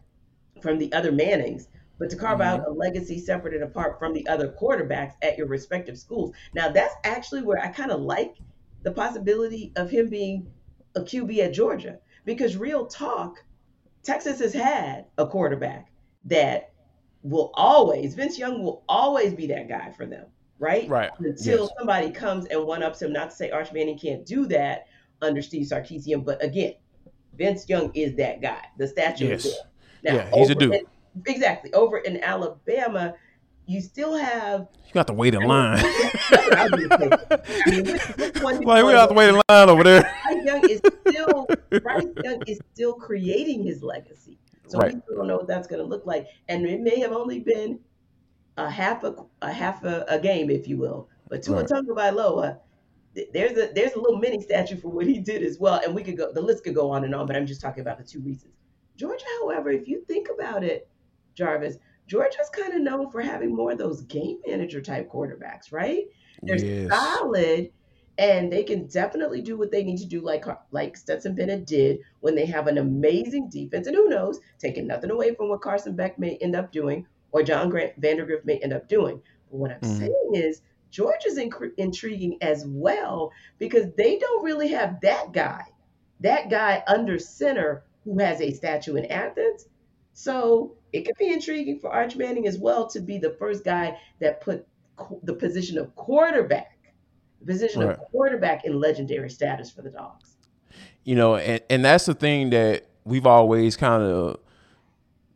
from 0.61 0.77
the 0.77 0.91
other 0.93 1.11
Mannings, 1.11 1.67
but 1.97 2.09
to 2.09 2.15
carve 2.15 2.39
mm-hmm. 2.39 2.61
out 2.61 2.67
a 2.67 2.71
legacy 2.71 3.19
separate 3.19 3.53
and 3.53 3.63
apart 3.63 3.99
from 3.99 4.13
the 4.13 4.27
other 4.27 4.55
quarterbacks 4.59 5.13
at 5.21 5.37
your 5.37 5.47
respective 5.47 5.97
schools. 5.97 6.33
Now, 6.53 6.69
that's 6.69 6.95
actually 7.03 7.43
where 7.43 7.59
I 7.59 7.67
kind 7.67 7.91
of 7.91 8.01
like 8.01 8.37
the 8.83 8.91
possibility 8.91 9.71
of 9.75 9.89
him 9.89 10.09
being 10.09 10.47
a 10.95 11.01
QB 11.01 11.37
at 11.39 11.53
Georgia, 11.53 11.99
because 12.25 12.57
real 12.57 12.87
talk, 12.87 13.43
Texas 14.03 14.39
has 14.39 14.53
had 14.53 15.05
a 15.17 15.27
quarterback 15.27 15.91
that 16.25 16.73
will 17.23 17.51
always, 17.53 18.15
Vince 18.15 18.37
Young 18.37 18.63
will 18.63 18.83
always 18.89 19.33
be 19.33 19.47
that 19.47 19.69
guy 19.69 19.91
for 19.91 20.05
them 20.05 20.25
right? 20.61 20.87
Right. 20.87 21.09
Until 21.19 21.63
yes. 21.63 21.69
somebody 21.77 22.11
comes 22.11 22.45
and 22.45 22.63
one 22.65 22.83
ups 22.83 23.01
him. 23.01 23.11
Not 23.11 23.31
to 23.31 23.35
say 23.35 23.49
Arch 23.49 23.73
Manning 23.73 23.97
can't 23.97 24.25
do 24.25 24.45
that 24.47 24.85
under 25.21 25.41
Steve 25.41 25.67
Sarkisian, 25.67 26.23
but 26.23 26.41
again, 26.43 26.75
Vince 27.35 27.67
Young 27.67 27.91
is 27.93 28.15
that 28.15 28.41
guy. 28.41 28.63
The 28.77 28.87
statue 28.87 29.27
yes. 29.27 29.45
is 29.45 29.53
there. 29.53 29.63
Now, 30.03 30.19
yeah, 30.19 30.35
he's 30.35 30.49
a 30.49 30.55
dude. 30.55 30.73
In, 30.73 30.85
exactly. 31.27 31.73
Over 31.73 31.97
in 31.97 32.23
Alabama, 32.23 33.15
you 33.65 33.81
still 33.81 34.15
have. 34.15 34.67
You 34.87 34.93
got 34.93 35.07
to 35.07 35.13
wait 35.13 35.33
in 35.33 35.41
line. 35.43 35.79
I 35.83 36.69
mean, 36.71 36.87
like 36.89 38.59
we 38.65 38.93
have 38.93 39.09
to 39.09 39.15
wait 39.15 39.29
in 39.29 39.41
line 39.49 39.69
over 39.69 39.83
there. 39.83 40.01
Bryce 40.01 40.45
Young 40.45 40.69
is 40.69 40.81
still 41.07 41.47
Bryce 41.81 42.05
Young 42.23 42.43
is 42.47 42.59
still 42.73 42.93
creating 42.93 43.63
his 43.63 43.81
legacy. 43.81 44.37
So 44.67 44.79
right. 44.79 44.93
we 44.93 45.01
still 45.01 45.17
don't 45.17 45.27
know 45.27 45.37
what 45.37 45.47
that's 45.47 45.67
going 45.67 45.81
to 45.81 45.87
look 45.87 46.05
like, 46.05 46.27
and 46.47 46.65
it 46.65 46.81
may 46.81 46.99
have 46.99 47.11
only 47.11 47.39
been 47.39 47.79
a 48.65 48.69
half 48.69 49.03
a, 49.03 49.15
a 49.41 49.51
half 49.51 49.83
a, 49.83 50.05
a 50.07 50.19
game, 50.19 50.49
if 50.49 50.67
you 50.67 50.77
will, 50.77 51.09
But 51.29 51.43
Tua 51.43 51.61
right. 51.61 51.67
Tagovailoa, 51.67 52.59
there's 53.33 53.57
a 53.57 53.71
there's 53.73 53.93
a 53.93 53.99
little 53.99 54.17
mini 54.17 54.41
statue 54.41 54.77
for 54.77 54.89
what 54.89 55.05
he 55.05 55.19
did 55.19 55.43
as 55.43 55.59
well, 55.59 55.81
and 55.83 55.93
we 55.93 56.03
could 56.03 56.17
go 56.17 56.31
the 56.31 56.41
list 56.41 56.63
could 56.63 56.75
go 56.75 56.89
on 56.89 57.03
and 57.03 57.13
on, 57.13 57.27
but 57.27 57.35
I'm 57.35 57.45
just 57.45 57.61
talking 57.61 57.81
about 57.81 57.97
the 57.97 58.03
two 58.03 58.21
reasons. 58.21 58.53
Georgia, 58.95 59.25
however, 59.41 59.69
if 59.69 59.87
you 59.87 60.03
think 60.07 60.27
about 60.33 60.63
it, 60.63 60.87
Jarvis, 61.35 61.77
Georgia's 62.07 62.49
kind 62.49 62.73
of 62.73 62.81
known 62.81 63.09
for 63.09 63.21
having 63.21 63.55
more 63.55 63.71
of 63.71 63.77
those 63.77 64.01
game 64.01 64.39
manager 64.45 64.81
type 64.81 65.09
quarterbacks, 65.11 65.71
right? 65.71 66.05
They're 66.43 66.57
yes. 66.57 66.89
solid 66.89 67.71
and 68.17 68.51
they 68.51 68.63
can 68.63 68.87
definitely 68.87 69.41
do 69.41 69.57
what 69.57 69.71
they 69.71 69.83
need 69.83 69.97
to 69.97 70.05
do, 70.05 70.21
like 70.21 70.47
uh, 70.47 70.55
like 70.71 70.97
Stetson 70.97 71.35
Bennett 71.35 71.65
did 71.65 71.99
when 72.19 72.35
they 72.35 72.45
have 72.45 72.67
an 72.67 72.77
amazing 72.77 73.49
defense. 73.49 73.87
And 73.87 73.95
who 73.95 74.09
knows, 74.09 74.39
taking 74.59 74.87
nothing 74.87 75.11
away 75.11 75.33
from 75.33 75.49
what 75.49 75.61
Carson 75.61 75.95
Beck 75.95 76.19
may 76.19 76.37
end 76.37 76.55
up 76.55 76.71
doing 76.71 77.07
or 77.31 77.43
John 77.43 77.69
Grant 77.69 77.99
Vandagriff 77.99 78.45
may 78.45 78.57
end 78.57 78.73
up 78.73 78.87
doing. 78.87 79.21
But 79.49 79.57
what 79.57 79.71
I'm 79.71 79.79
mm-hmm. 79.81 79.99
saying 79.99 80.31
is 80.33 80.61
Georgia's 80.89 81.37
inc- 81.37 81.73
intriguing 81.77 82.37
as 82.41 82.65
well 82.67 83.31
because 83.57 83.87
they 83.97 84.17
don't 84.17 84.43
really 84.43 84.67
have 84.69 84.99
that 85.01 85.31
guy, 85.31 85.63
that 86.19 86.49
guy 86.49 86.83
under 86.87 87.17
center 87.17 87.83
who 88.03 88.19
has 88.19 88.41
a 88.41 88.53
statue 88.53 88.95
in 88.95 89.05
Athens. 89.05 89.67
So 90.13 90.75
it 90.91 91.05
could 91.05 91.15
be 91.17 91.31
intriguing 91.31 91.79
for 91.79 91.89
Arch 91.89 92.15
Manning 92.15 92.47
as 92.47 92.57
well 92.57 92.87
to 92.89 92.99
be 92.99 93.17
the 93.17 93.35
first 93.39 93.63
guy 93.63 93.97
that 94.19 94.41
put 94.41 94.67
the 95.23 95.33
position 95.33 95.77
of 95.77 95.95
quarterback, 95.95 96.77
the 97.39 97.45
position 97.45 97.81
right. 97.81 97.91
of 97.91 97.99
quarterback 98.11 98.65
in 98.65 98.79
legendary 98.79 99.29
status 99.29 99.71
for 99.71 99.81
the 99.81 99.89
Dogs. 99.89 100.35
You 101.03 101.15
know, 101.15 101.37
and, 101.37 101.61
and 101.69 101.85
that's 101.85 102.05
the 102.05 102.13
thing 102.13 102.51
that 102.51 102.87
we've 103.05 103.25
always 103.25 103.77
kind 103.77 104.03
of 104.03 104.39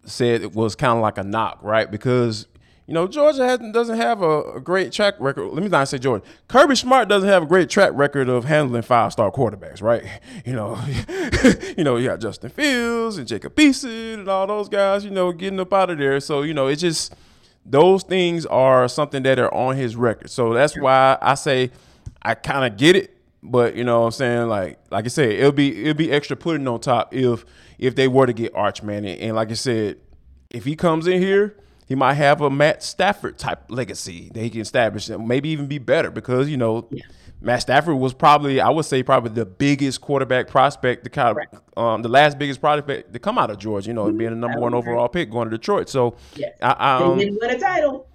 said 0.06 0.41
it 0.41 0.54
was 0.54 0.76
kind 0.76 0.98
of 0.98 1.02
like 1.02 1.18
a 1.18 1.24
knock, 1.24 1.60
right? 1.62 1.89
Because 1.89 2.48
you 2.88 2.94
know, 2.94 3.08
Georgia 3.08 3.44
has, 3.44 3.60
doesn't 3.72 3.98
have 3.98 4.22
a, 4.22 4.44
a, 4.54 4.62
great 4.62 4.91
track 4.91 5.15
record. 5.20 5.48
Let 5.48 5.63
me 5.63 5.70
not 5.70 5.88
say 5.88 5.98
Georgia. 5.98 6.24
Kirby 6.48 6.76
Smart 6.76 7.08
doesn't 7.08 7.28
have 7.28 7.41
a 7.41 7.46
great 7.48 7.68
track 7.68 7.91
record 7.96 8.30
of 8.30 8.46
handling 8.46 8.84
five 8.84 9.12
star 9.12 9.32
quarterbacks, 9.32 9.82
right? 9.82 10.04
You 10.46 10.54
know, 10.54 10.80
you 11.78 11.84
know, 11.84 11.96
you 11.96 12.08
got 12.08 12.20
Justin 12.20 12.52
Fields 12.52 13.18
and 13.18 13.28
Jacob 13.28 13.56
Eason 13.56 14.13
and 14.15 14.30
all 14.30 14.46
those 14.46 14.70
guys, 14.70 15.04
you 15.04 15.10
know, 15.10 15.32
getting 15.32 15.60
up 15.60 15.74
out 15.74 15.89
of 15.89 15.98
there. 15.98 16.20
So, 16.20 16.44
you 16.44 16.54
know, 16.54 16.68
it's 16.68 16.82
just 16.82 17.15
those 17.65 18.04
things 18.04 18.46
are 18.46 18.88
something 18.88 19.24
that 19.24 19.39
are 19.39 19.52
on 19.52 19.76
his 19.76 19.96
record. 19.96 20.30
So 20.30 20.54
that's 20.54 20.78
why 20.78 21.18
I 21.20 21.34
say 21.34 21.72
I 22.22 22.36
kind 22.36 22.72
of 22.72 22.78
get 22.78 22.96
it, 22.96 23.18
but 23.41 23.76
you 23.76 23.84
know 23.84 24.02
what 24.02 24.06
I'm 24.06 24.12
saying? 24.12 24.48
Like 24.50 24.80
like 24.91 25.06
I 25.06 25.08
said, 25.08 25.32
it'll 25.32 25.52
be 25.52 25.82
it'll 25.84 25.98
be 25.98 26.12
extra 26.12 26.36
putting 26.36 26.68
on 26.68 26.80
top 26.80 27.13
if 27.13 27.44
if 27.78 27.96
they 27.96 28.08
were 28.08 28.26
to 28.26 28.34
get 28.34 28.56
Arch 28.56 28.84
Manning. 28.84 29.20
And 29.20 29.36
like 29.36 29.52
I 29.52 29.56
said, 29.56 29.98
if 30.50 30.66
he 30.66 30.76
comes 30.76 31.08
in 31.08 31.22
here 31.22 31.58
he 31.88 31.96
might 31.96 32.16
have 32.16 32.42
a 32.42 32.50
Matt 32.50 32.82
Stafford 32.84 33.38
type 33.38 33.66
legacy 33.70 34.32
that 34.34 34.42
he 34.42 34.50
can 34.50 34.62
establish 34.62 35.10
and 35.10 35.28
maybe 35.28 35.50
even 35.50 35.68
be 35.68 35.78
better 35.78 36.10
because, 36.10 36.50
you 36.50 36.58
know, 36.58 36.88
yeah. 36.90 37.04
Matt 37.42 37.62
Stafford 37.62 37.98
was 37.98 38.14
probably, 38.14 38.60
I 38.60 38.70
would 38.70 38.86
say, 38.86 39.04
probably 39.04 39.32
the 39.32 39.46
biggest 39.46 40.02
quarterback 40.02 40.48
prospect, 40.48 41.04
the 41.04 41.12
kind 41.12 41.38
of, 41.38 41.62
um, 41.78 42.02
the 42.02 42.10
last 42.10 42.40
biggest 42.40 42.60
prospect 42.60 43.14
to 43.14 43.20
come 43.20 43.38
out 43.38 43.52
of 43.52 43.60
Georgia, 43.60 43.88
you 43.88 43.94
know, 43.94 44.12
being 44.12 44.32
the 44.32 44.36
number 44.36 44.60
one 44.60 44.74
overall 44.74 45.08
pick 45.08 45.30
going 45.30 45.50
to 45.50 45.58
Detroit. 45.58 45.88
So, 45.88 46.16
yeah. 46.36 46.50
I, 46.60 46.98
um, 46.98 47.20
they 47.20 47.26
didn't 47.26 47.40
win 47.40 47.52
a 47.52 47.60
title 47.60 48.08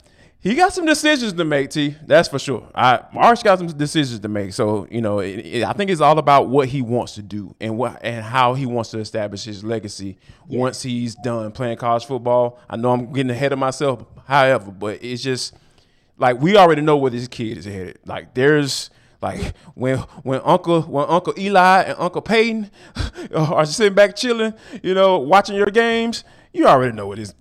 he 0.43 0.55
got 0.55 0.73
some 0.73 0.87
decisions 0.87 1.35
to 1.35 1.45
make, 1.45 1.69
T. 1.69 1.97
That's 2.07 2.29
for 2.29 2.39
sure. 2.39 2.67
I 2.75 3.03
Marsh 3.13 3.43
got 3.43 3.59
some 3.59 3.67
decisions 3.69 4.21
to 4.21 4.29
make. 4.29 4.55
So 4.55 4.87
you 4.91 5.03
know, 5.03 5.19
it, 5.19 5.39
it, 5.41 5.65
I 5.65 5.75
think 5.75 5.91
it's 5.91 6.01
all 6.01 6.19
about 6.19 6.49
what 6.49 6.69
he 6.69 6.81
wants 6.81 7.15
to 7.17 7.23
do 7.23 7.55
and 7.61 7.77
what 7.77 7.99
and 8.03 8.25
how 8.25 8.55
he 8.55 8.65
wants 8.65 8.91
to 8.93 8.99
establish 8.99 9.45
his 9.45 9.63
legacy 9.63 10.19
yeah. 10.49 10.59
once 10.59 10.83
he's 10.83 11.15
done 11.17 11.53
playing 11.53 11.77
college 11.77 12.07
football. 12.07 12.59
I 12.71 12.77
know 12.77 12.91
I'm 12.91 13.13
getting 13.13 13.31
ahead 13.31 13.53
of 13.53 13.59
myself, 13.59 14.03
however, 14.27 14.71
but 14.71 15.05
it's 15.05 15.23
just 15.23 15.55
like 16.17 16.41
we 16.41 16.57
already 16.57 16.81
know 16.81 16.97
where 16.97 17.11
this 17.11 17.29
kid 17.29 17.59
is 17.59 17.67
headed. 17.67 17.99
Like 18.07 18.33
there's 18.33 18.89
like 19.21 19.55
when 19.75 19.99
when 20.23 20.41
Uncle 20.43 20.81
when 20.83 21.05
Uncle 21.07 21.35
Eli 21.37 21.83
and 21.83 21.97
Uncle 21.99 22.23
Peyton 22.23 22.71
are 23.35 23.67
sitting 23.67 23.95
back 23.95 24.17
chilling, 24.17 24.55
you 24.83 24.95
know, 24.95 25.19
watching 25.19 25.57
your 25.57 25.67
games 25.67 26.25
you 26.53 26.67
already 26.67 26.93
know 26.93 27.07
what 27.07 27.19
is 27.19 27.35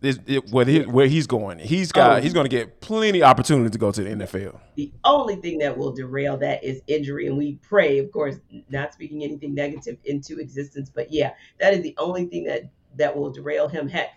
what 0.51 0.67
he, 0.67 0.81
where 0.81 1.07
he's 1.07 1.25
going. 1.25 1.59
He's 1.59 1.91
got 1.91 2.17
oh. 2.17 2.21
he's 2.21 2.33
going 2.33 2.45
to 2.45 2.49
get 2.49 2.79
plenty 2.79 3.21
of 3.21 3.27
opportunity 3.27 3.69
to 3.69 3.77
go 3.77 3.91
to 3.91 4.03
the 4.03 4.09
NFL. 4.09 4.59
The 4.75 4.91
only 5.03 5.35
thing 5.37 5.57
that 5.59 5.77
will 5.77 5.91
derail 5.91 6.37
that 6.37 6.63
is 6.63 6.81
injury, 6.87 7.27
and 7.27 7.37
we 7.37 7.55
pray, 7.55 7.97
of 7.97 8.11
course, 8.11 8.35
not 8.69 8.93
speaking 8.93 9.23
anything 9.23 9.55
negative 9.55 9.97
into 10.05 10.39
existence. 10.39 10.91
But 10.93 11.11
yeah, 11.11 11.33
that 11.59 11.73
is 11.73 11.81
the 11.81 11.95
only 11.97 12.25
thing 12.25 12.43
that 12.45 12.69
that 12.97 13.15
will 13.15 13.31
derail 13.31 13.67
him. 13.67 13.87
Heck, 13.87 14.09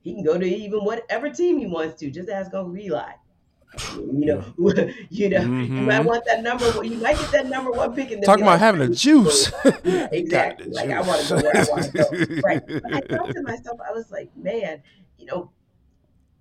he 0.00 0.14
can 0.14 0.24
go 0.24 0.38
to 0.38 0.46
even 0.46 0.80
whatever 0.80 1.28
team 1.28 1.58
he 1.58 1.66
wants 1.66 2.00
to. 2.00 2.10
Just 2.10 2.30
ask 2.30 2.54
Uncle 2.54 2.76
Eli. 2.78 3.12
You 3.96 4.26
know, 4.26 4.44
you 5.08 5.28
know, 5.30 5.40
mm-hmm. 5.40 5.76
you 5.76 5.82
might 5.82 6.00
want 6.00 6.24
that 6.26 6.42
number. 6.42 6.64
One, 6.72 6.90
you 6.90 6.98
might 6.98 7.16
get 7.16 7.30
that 7.32 7.46
number 7.46 7.70
one 7.70 7.94
pick. 7.94 8.10
And 8.10 8.22
talking 8.22 8.42
about 8.42 8.52
like, 8.52 8.60
having 8.60 8.80
a 8.82 8.88
juice. 8.88 9.50
yeah, 9.84 10.08
exactly. 10.12 10.70
like 10.70 10.88
juice. 10.88 10.94
I 10.94 11.00
want 11.00 11.22
to 11.22 11.28
go 11.28 11.40
where 11.40 11.56
I 11.56 11.64
want 11.70 11.84
to 11.84 11.92
go. 11.92 12.40
Right. 12.44 12.62
But 12.66 12.94
I 12.94 13.00
thought 13.00 13.34
to 13.34 13.42
myself, 13.46 13.80
I 13.86 13.92
was 13.92 14.10
like, 14.10 14.30
man, 14.36 14.82
you 15.18 15.26
know, 15.26 15.50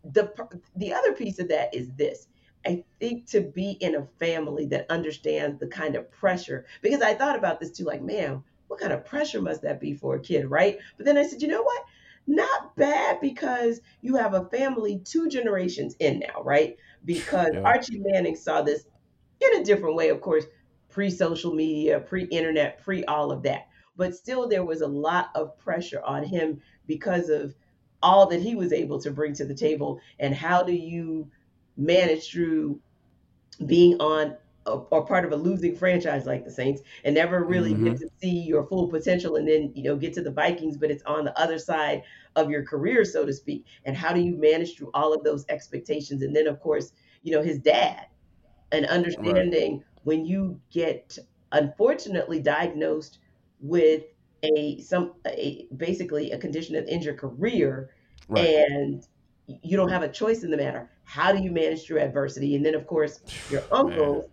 the 0.04 0.32
the 0.76 0.94
other 0.94 1.14
piece 1.14 1.40
of 1.40 1.48
that 1.50 1.74
is 1.74 1.90
this. 1.98 2.28
I 2.66 2.84
think 3.00 3.28
to 3.28 3.42
be 3.42 3.72
in 3.80 3.96
a 3.96 4.08
family 4.20 4.66
that 4.68 4.90
understands 4.90 5.60
the 5.60 5.68
kind 5.68 5.96
of 5.96 6.12
pressure, 6.12 6.66
because 6.82 7.02
I 7.02 7.14
thought 7.14 7.38
about 7.38 7.60
this 7.60 7.72
too, 7.72 7.86
like, 7.86 8.02
man, 8.02 8.44
what 8.68 8.80
kind 8.80 8.92
of 8.92 9.06
pressure 9.06 9.42
must 9.42 9.62
that 9.62 9.80
be 9.80 9.94
for 9.94 10.16
a 10.16 10.20
kid, 10.20 10.46
right? 10.46 10.78
But 10.98 11.06
then 11.06 11.18
I 11.18 11.26
said, 11.26 11.42
you 11.42 11.48
know 11.48 11.64
what? 11.64 11.86
Not 12.28 12.76
bad 12.76 13.22
because 13.22 13.82
you 14.02 14.18
have 14.18 14.34
a 14.34 14.46
family 14.46 15.02
two 15.04 15.30
generations 15.30 15.96
in 16.00 16.20
now, 16.20 16.44
right? 16.44 16.78
Because 17.06 17.50
yeah. 17.54 17.62
Archie 17.62 18.00
Manning 18.00 18.36
saw 18.36 18.62
this 18.62 18.86
in 19.42 19.62
a 19.62 19.64
different 19.64 19.96
way, 19.96 20.10
of 20.10 20.22
course, 20.22 20.46
pre 20.90 21.10
social 21.10 21.54
media, 21.54 22.00
pre 22.00 22.24
internet, 22.26 22.84
pre 22.84 23.04
all 23.06 23.32
of 23.32 23.44
that. 23.44 23.68
But 23.96 24.16
still, 24.16 24.48
there 24.48 24.64
was 24.64 24.82
a 24.82 24.88
lot 24.88 25.30
of 25.36 25.58
pressure 25.58 26.02
on 26.04 26.24
him 26.24 26.62
because 26.88 27.30
of 27.30 27.54
all 28.02 28.28
that 28.28 28.42
he 28.42 28.56
was 28.56 28.72
able 28.72 29.00
to 29.02 29.12
bring 29.12 29.34
to 29.34 29.46
the 29.46 29.54
table. 29.54 30.00
And 30.20 30.34
how 30.34 30.64
do 30.64 30.74
you 30.74 31.30
manage 31.78 32.32
through 32.32 32.80
being 33.66 34.00
on 34.00 34.36
or 34.66 35.06
part 35.06 35.26
of 35.26 35.32
a 35.32 35.36
losing 35.36 35.76
franchise 35.76 36.26
like 36.26 36.46
the 36.46 36.52
Saints 36.52 36.82
and 37.04 37.16
never 37.16 37.44
really 37.44 37.74
mm-hmm. 37.74 37.86
get 37.86 37.98
to 37.98 38.10
see 38.22 38.42
your 38.42 38.66
full 38.66 38.88
potential 38.88 39.36
and 39.36 39.48
then 39.48 39.72
you 39.74 39.84
know 39.84 39.96
get 39.96 40.14
to 40.14 40.22
the 40.22 40.32
Vikings 40.32 40.78
but 40.78 40.92
it's 40.92 41.04
on 41.04 41.26
the 41.26 41.40
other 41.40 41.58
side 41.58 42.04
of 42.36 42.50
your 42.50 42.64
career 42.64 43.04
so 43.04 43.26
to 43.26 43.34
speak 43.34 43.66
and 43.86 43.96
how 43.96 44.14
do 44.14 44.22
you 44.22 44.38
manage 44.38 44.78
through 44.78 44.92
all 44.94 45.14
of 45.14 45.24
those 45.24 45.46
expectations 45.50 46.22
and 46.22 46.36
then 46.36 46.48
of 46.48 46.60
course 46.60 46.94
you 47.24 47.32
know 47.32 47.42
his 47.42 47.60
dad 47.60 48.06
and 48.72 48.86
understanding 48.86 49.78
right. 49.78 49.86
when 50.04 50.26
you 50.26 50.60
get 50.72 51.18
unfortunately 51.52 52.40
diagnosed 52.40 53.20
with 53.60 54.04
a 54.44 54.80
some 54.80 55.14
a, 55.28 55.68
basically 55.76 56.32
a 56.32 56.38
condition 56.38 56.76
that 56.76 56.86
ends 56.88 57.06
your 57.06 57.16
career 57.16 57.90
right. 58.30 58.46
and 58.46 59.08
you 59.48 59.76
don't 59.76 59.90
have 59.90 60.04
a 60.04 60.10
choice 60.10 60.44
in 60.44 60.52
the 60.52 60.58
matter 60.58 60.90
how 61.04 61.32
do 61.32 61.42
you 61.42 61.52
manage 61.52 61.86
through 61.86 62.00
adversity 62.00 62.56
and 62.56 62.66
then 62.66 62.76
of 62.76 62.86
course 62.86 63.20
your 63.50 63.64
uncle 63.72 64.30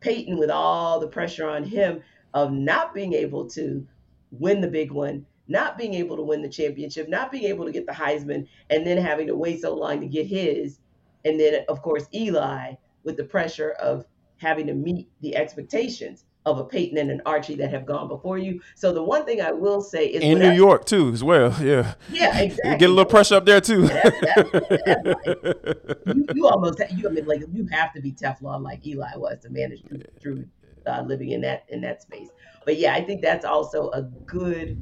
Peyton 0.00 0.38
with 0.38 0.50
all 0.50 1.00
the 1.00 1.08
pressure 1.08 1.48
on 1.48 1.64
him 1.64 2.02
of 2.34 2.52
not 2.52 2.94
being 2.94 3.14
able 3.14 3.48
to 3.50 3.86
win 4.30 4.60
the 4.60 4.68
big 4.68 4.92
one, 4.92 5.26
not 5.48 5.78
being 5.78 5.94
able 5.94 6.16
to 6.16 6.22
win 6.22 6.42
the 6.42 6.48
championship, 6.48 7.08
not 7.08 7.32
being 7.32 7.44
able 7.44 7.64
to 7.64 7.72
get 7.72 7.86
the 7.86 7.92
Heisman, 7.92 8.46
and 8.70 8.86
then 8.86 8.98
having 8.98 9.26
to 9.26 9.36
wait 9.36 9.62
so 9.62 9.74
long 9.74 10.00
to 10.00 10.06
get 10.06 10.26
his. 10.26 10.78
And 11.24 11.40
then, 11.40 11.64
of 11.68 11.82
course, 11.82 12.06
Eli 12.14 12.74
with 13.04 13.16
the 13.16 13.24
pressure 13.24 13.70
of 13.72 14.04
having 14.36 14.66
to 14.66 14.74
meet 14.74 15.08
the 15.20 15.34
expectations 15.36 16.24
of 16.46 16.58
a 16.58 16.64
Peyton 16.64 16.98
and 16.98 17.10
an 17.10 17.20
Archie 17.26 17.56
that 17.56 17.70
have 17.70 17.84
gone 17.84 18.08
before 18.08 18.38
you. 18.38 18.60
So 18.74 18.92
the 18.92 19.02
one 19.02 19.24
thing 19.24 19.40
I 19.40 19.52
will 19.52 19.80
say 19.80 20.06
is 20.06 20.22
in 20.22 20.38
New 20.38 20.52
York 20.52 20.84
too, 20.84 21.10
as 21.12 21.22
well. 21.22 21.54
Yeah. 21.62 21.94
Yeah, 22.10 22.38
exactly. 22.38 22.70
You 22.70 22.76
get 22.78 22.86
a 22.86 22.92
little 22.92 23.04
pressure 23.04 23.36
up 23.36 23.44
there 23.44 23.60
too. 23.60 23.86
That's, 23.86 24.20
that's, 24.20 24.50
that's 24.52 26.06
you, 26.14 26.26
you, 26.34 26.48
almost 26.48 26.80
you 26.92 27.08
I 27.08 27.12
mean 27.12 27.26
like 27.26 27.42
you 27.52 27.66
have 27.70 27.92
to 27.94 28.00
be 28.00 28.12
Teflon 28.12 28.62
like 28.62 28.86
Eli 28.86 29.16
was 29.16 29.38
to 29.42 29.50
manage 29.50 29.84
through, 29.86 30.02
through 30.20 30.44
uh, 30.86 31.02
living 31.02 31.30
in 31.30 31.40
that 31.42 31.64
in 31.68 31.80
that 31.82 32.02
space. 32.02 32.28
But 32.64 32.78
yeah, 32.78 32.94
I 32.94 33.02
think 33.02 33.20
that's 33.20 33.44
also 33.44 33.90
a 33.90 34.02
good 34.02 34.78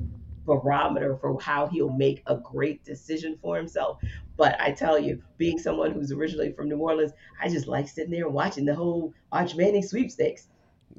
barometer 0.47 1.17
for 1.17 1.39
how 1.41 1.67
he'll 1.67 1.93
make 1.93 2.23
a 2.27 2.37
great 2.37 2.85
decision 2.85 3.39
for 3.43 3.57
himself. 3.57 3.99
But 4.37 4.61
I 4.61 4.71
tell 4.73 4.99
you, 4.99 5.23
being 5.39 5.59
someone 5.59 5.93
who's 5.93 6.13
originally 6.13 6.53
from 6.53 6.69
New 6.69 6.79
Orleans, 6.79 7.13
I 7.43 7.49
just 7.49 7.67
like 7.67 7.89
sitting 7.89 8.11
there 8.11 8.29
watching 8.29 8.65
the 8.65 8.75
whole 8.75 9.13
Arch 9.33 9.57
Manning 9.57 9.83
sweepstakes. 9.83 10.49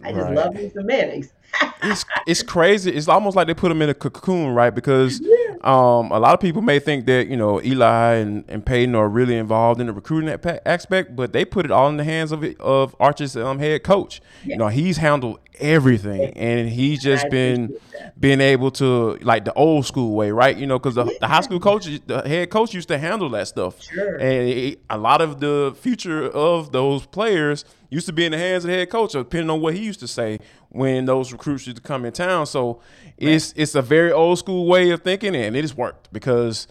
I 0.03 0.11
just 0.11 0.25
right. 0.25 0.35
love 0.35 0.53
me 0.53 0.69
some 0.69 0.85
Mannings. 0.85 1.33
it's 1.83 2.05
it's 2.27 2.43
crazy. 2.43 2.91
It's 2.91 3.07
almost 3.07 3.35
like 3.35 3.47
they 3.47 3.53
put 3.53 3.71
him 3.71 3.81
in 3.81 3.89
a 3.89 3.93
cocoon, 3.93 4.53
right? 4.53 4.73
Because 4.73 5.19
yeah. 5.19 5.46
Um, 5.63 6.11
a 6.11 6.19
lot 6.19 6.33
of 6.33 6.39
people 6.39 6.61
may 6.61 6.79
think 6.79 7.05
that 7.05 7.27
you 7.27 7.37
know 7.37 7.61
Eli 7.61 8.15
and, 8.15 8.45
and 8.47 8.65
Peyton 8.65 8.95
are 8.95 9.07
really 9.09 9.35
involved 9.35 9.79
in 9.79 9.87
the 9.87 9.93
recruiting 9.93 10.29
aspect, 10.65 11.15
but 11.15 11.33
they 11.33 11.45
put 11.45 11.65
it 11.65 11.71
all 11.71 11.89
in 11.89 11.97
the 11.97 12.03
hands 12.03 12.31
of 12.31 12.43
of 12.59 12.95
Arch's 12.99 13.35
um, 13.35 13.59
head 13.59 13.83
coach. 13.83 14.21
Yeah. 14.43 14.53
You 14.53 14.57
know, 14.57 14.67
he's 14.67 14.97
handled 14.97 15.39
everything, 15.59 16.33
and 16.35 16.69
he's 16.69 17.01
just 17.01 17.29
been 17.29 17.75
being 18.19 18.41
able 18.41 18.71
to 18.71 19.17
like 19.21 19.45
the 19.45 19.53
old 19.53 19.85
school 19.85 20.15
way, 20.15 20.31
right? 20.31 20.55
You 20.55 20.67
know, 20.67 20.79
because 20.79 20.95
the, 20.95 21.05
the, 21.19 21.27
high 21.27 21.41
school 21.41 21.59
coach, 21.59 21.87
the 22.05 22.21
head 22.21 22.49
coach 22.49 22.73
used 22.73 22.87
to 22.89 22.97
handle 22.97 23.29
that 23.29 23.47
stuff, 23.47 23.81
sure. 23.81 24.15
and 24.15 24.49
it, 24.49 24.79
a 24.89 24.97
lot 24.97 25.21
of 25.21 25.39
the 25.39 25.75
future 25.79 26.25
of 26.29 26.71
those 26.71 27.05
players 27.05 27.65
used 27.89 28.05
to 28.07 28.13
be 28.13 28.25
in 28.25 28.31
the 28.31 28.37
hands 28.37 28.63
of 28.63 28.69
the 28.69 28.77
head 28.77 28.89
coach, 28.89 29.13
depending 29.13 29.49
on 29.49 29.61
what 29.61 29.73
he 29.73 29.83
used 29.83 29.99
to 30.01 30.07
say 30.07 30.39
when 30.69 31.05
those 31.05 31.31
recruits 31.31 31.65
used 31.67 31.77
to 31.77 31.83
come 31.83 32.05
in 32.05 32.13
town. 32.13 32.45
So 32.45 32.81
it's 33.17 33.53
it's 33.55 33.75
a 33.75 33.81
very 33.81 34.11
old 34.11 34.39
school 34.39 34.65
way 34.65 34.89
of 34.91 35.01
thinking, 35.01 35.35
and 35.35 35.55
it 35.55 35.61
has 35.61 35.75
worked 35.75 36.11
because 36.11 36.67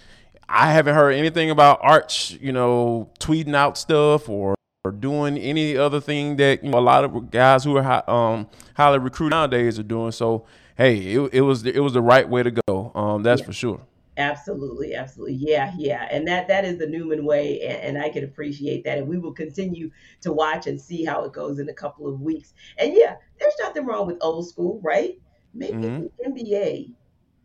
I 0.49 0.73
haven't 0.73 0.95
heard 0.95 1.13
anything 1.13 1.51
about 1.51 1.81
Arch, 1.83 2.33
you 2.41 2.53
know, 2.53 3.11
tweeting 3.19 3.55
out 3.55 3.77
stuff 3.77 4.29
or, 4.29 4.55
or 4.85 4.93
doing 4.93 5.37
any 5.39 5.77
other 5.77 6.01
thing 6.01 6.37
that 6.37 6.63
you 6.63 6.71
know 6.71 6.79
a 6.79 6.81
lot 6.81 7.05
of 7.05 7.31
guys 7.31 7.65
who 7.65 7.77
are 7.77 7.83
high, 7.83 8.03
um, 8.07 8.49
highly 8.75 8.99
recruited 8.99 9.31
nowadays 9.31 9.79
are 9.79 9.85
doing. 9.85 10.13
So 10.13 10.47
hey, 10.77 10.99
it, 10.99 11.35
it 11.35 11.41
was 11.41 11.65
it 11.65 11.81
was 11.81 11.95
the 11.95 12.03
right 12.03 12.29
way 12.29 12.43
to 12.43 12.51
go. 12.51 12.93
Um, 12.95 13.23
that's 13.23 13.41
yeah. 13.41 13.47
for 13.47 13.53
sure. 13.53 13.81
Absolutely, 14.17 14.95
absolutely. 14.95 15.35
Yeah, 15.35 15.75
yeah. 15.77 16.09
And 16.11 16.27
that 16.27 16.49
that 16.49 16.65
is 16.65 16.79
the 16.79 16.87
Newman 16.87 17.25
way 17.25 17.61
and, 17.61 17.97
and, 17.97 18.05
I 18.05 18.09
can 18.09 18.25
appreciate 18.25 18.85
that. 18.85 18.97
And 18.97 19.09
we 19.09 19.19
will 19.19 19.33
continue 19.33 19.91
to 20.23 20.33
watch 20.33 20.67
and 20.67 20.81
see 20.81 21.05
how 21.05 21.25
it 21.25 21.33
goes 21.33 21.59
in 21.59 21.69
a 21.69 21.75
couple 21.75 22.09
of 22.09 22.21
weeks. 22.21 22.55
And 22.79 22.95
yeah, 22.95 23.17
there's 23.39 23.55
nothing 23.61 23.85
wrong 23.85 24.07
with 24.07 24.17
old 24.23 24.49
school, 24.49 24.81
right? 24.83 25.19
Maybe 25.53 25.79
mm-hmm. 25.79 26.07
the 26.19 26.43
NBA 26.43 26.93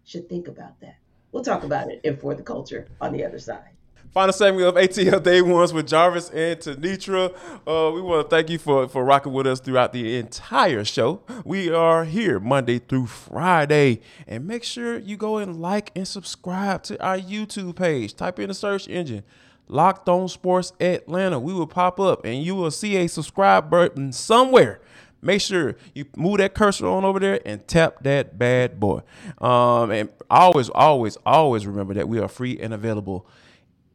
should 0.06 0.30
think 0.30 0.48
about 0.48 0.80
that. 0.80 0.96
We'll 1.32 1.44
talk 1.44 1.64
about 1.64 1.92
it 1.92 2.02
in 2.04 2.18
For 2.18 2.36
the 2.36 2.44
Culture 2.44 2.88
on 3.00 3.14
the 3.14 3.26
other 3.26 3.40
side. 3.40 3.72
Final 4.14 4.34
segment 4.34 4.68
of 4.68 4.76
ATL 4.76 5.24
Day 5.24 5.42
Ones 5.42 5.72
with 5.72 5.88
Jarvis 5.88 6.30
and 6.32 6.60
Tenitra. 6.60 7.34
Uh, 7.66 7.94
we 7.94 8.02
want 8.02 8.30
to 8.30 8.36
thank 8.36 8.50
you 8.50 8.58
for, 8.58 8.90
for 8.90 9.06
rocking 9.06 9.32
with 9.32 9.48
us 9.48 9.62
throughout 9.62 9.94
the 9.94 10.18
entire 10.18 10.84
show. 10.84 11.22
We 11.46 11.72
are 11.72 12.04
here 12.04 12.38
Monday 12.38 12.80
through 12.80 13.06
Friday. 13.06 14.02
And 14.28 14.46
make 14.46 14.66
sure 14.66 15.00
you 15.00 15.16
go 15.16 15.38
and 15.38 15.62
like 15.62 15.94
and 15.96 16.06
subscribe 16.06 16.84
to 16.84 17.02
our 17.02 17.18
YouTube 17.18 17.78
page. 17.78 18.14
Type 18.14 18.38
in 18.38 18.50
the 18.50 18.54
search 18.54 18.90
engine, 18.90 19.24
Locked 19.70 20.10
On 20.10 20.28
Sports 20.28 20.74
Atlanta. 20.82 21.40
We 21.40 21.54
will 21.54 21.66
pop 21.66 21.98
up 21.98 22.26
and 22.26 22.44
you 22.44 22.54
will 22.54 22.72
see 22.72 22.98
a 22.98 23.08
subscribe 23.08 23.70
button 23.70 24.12
somewhere 24.12 24.82
make 25.22 25.40
sure 25.40 25.76
you 25.94 26.04
move 26.18 26.40
that 26.40 26.56
cursor 26.56 26.88
on 26.88 27.06
over 27.06 27.20
there 27.20 27.40
and 27.46 27.66
tap 27.68 28.02
that 28.02 28.40
bad 28.40 28.80
boy. 28.80 29.02
Um, 29.38 29.92
and 29.92 30.10
always, 30.30 30.68
always, 30.70 31.16
always 31.26 31.68
remember 31.68 31.94
that 31.94 32.10
we 32.10 32.20
are 32.20 32.28
free 32.28 32.60
and 32.60 32.74
available 32.74 33.28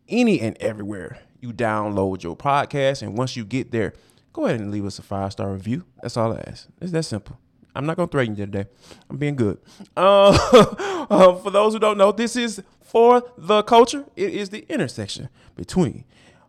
any 0.09 0.41
and 0.41 0.57
everywhere 0.59 1.19
you 1.41 1.53
download 1.53 2.23
your 2.23 2.37
podcast. 2.37 3.03
And 3.03 3.17
once 3.17 3.37
you 3.37 3.45
get 3.45 3.71
there, 3.73 3.93
go 4.33 4.47
ahead 4.47 4.61
and 4.61 4.71
leave 4.71 4.85
us 4.85 4.99
a 4.99 5.03
five 5.03 5.33
star 5.33 5.53
review. 5.53 5.85
That's 6.03 6.17
all 6.17 6.33
I 6.33 6.45
ask. 6.47 6.69
It's 6.81 6.93
that 6.93 7.05
simple. 7.05 7.39
I'm 7.75 7.85
not 7.85 7.97
gonna 7.97 8.09
threaten 8.09 8.35
you 8.37 8.47
today. 8.47 8.67
I'm 9.11 9.19
being 9.19 9.37
good. 9.37 9.59
Uh, 9.97 11.07
uh, 11.11 11.35
for 11.37 11.51
those 11.51 11.73
who 11.73 11.79
don't 11.79 11.97
know, 11.99 12.13
this 12.13 12.37
is 12.37 12.63
for 12.83 13.23
the 13.39 13.63
culture. 13.63 14.05
It 14.15 14.35
is 14.35 14.51
the 14.51 14.67
intersection 14.69 15.29
between 15.55 16.05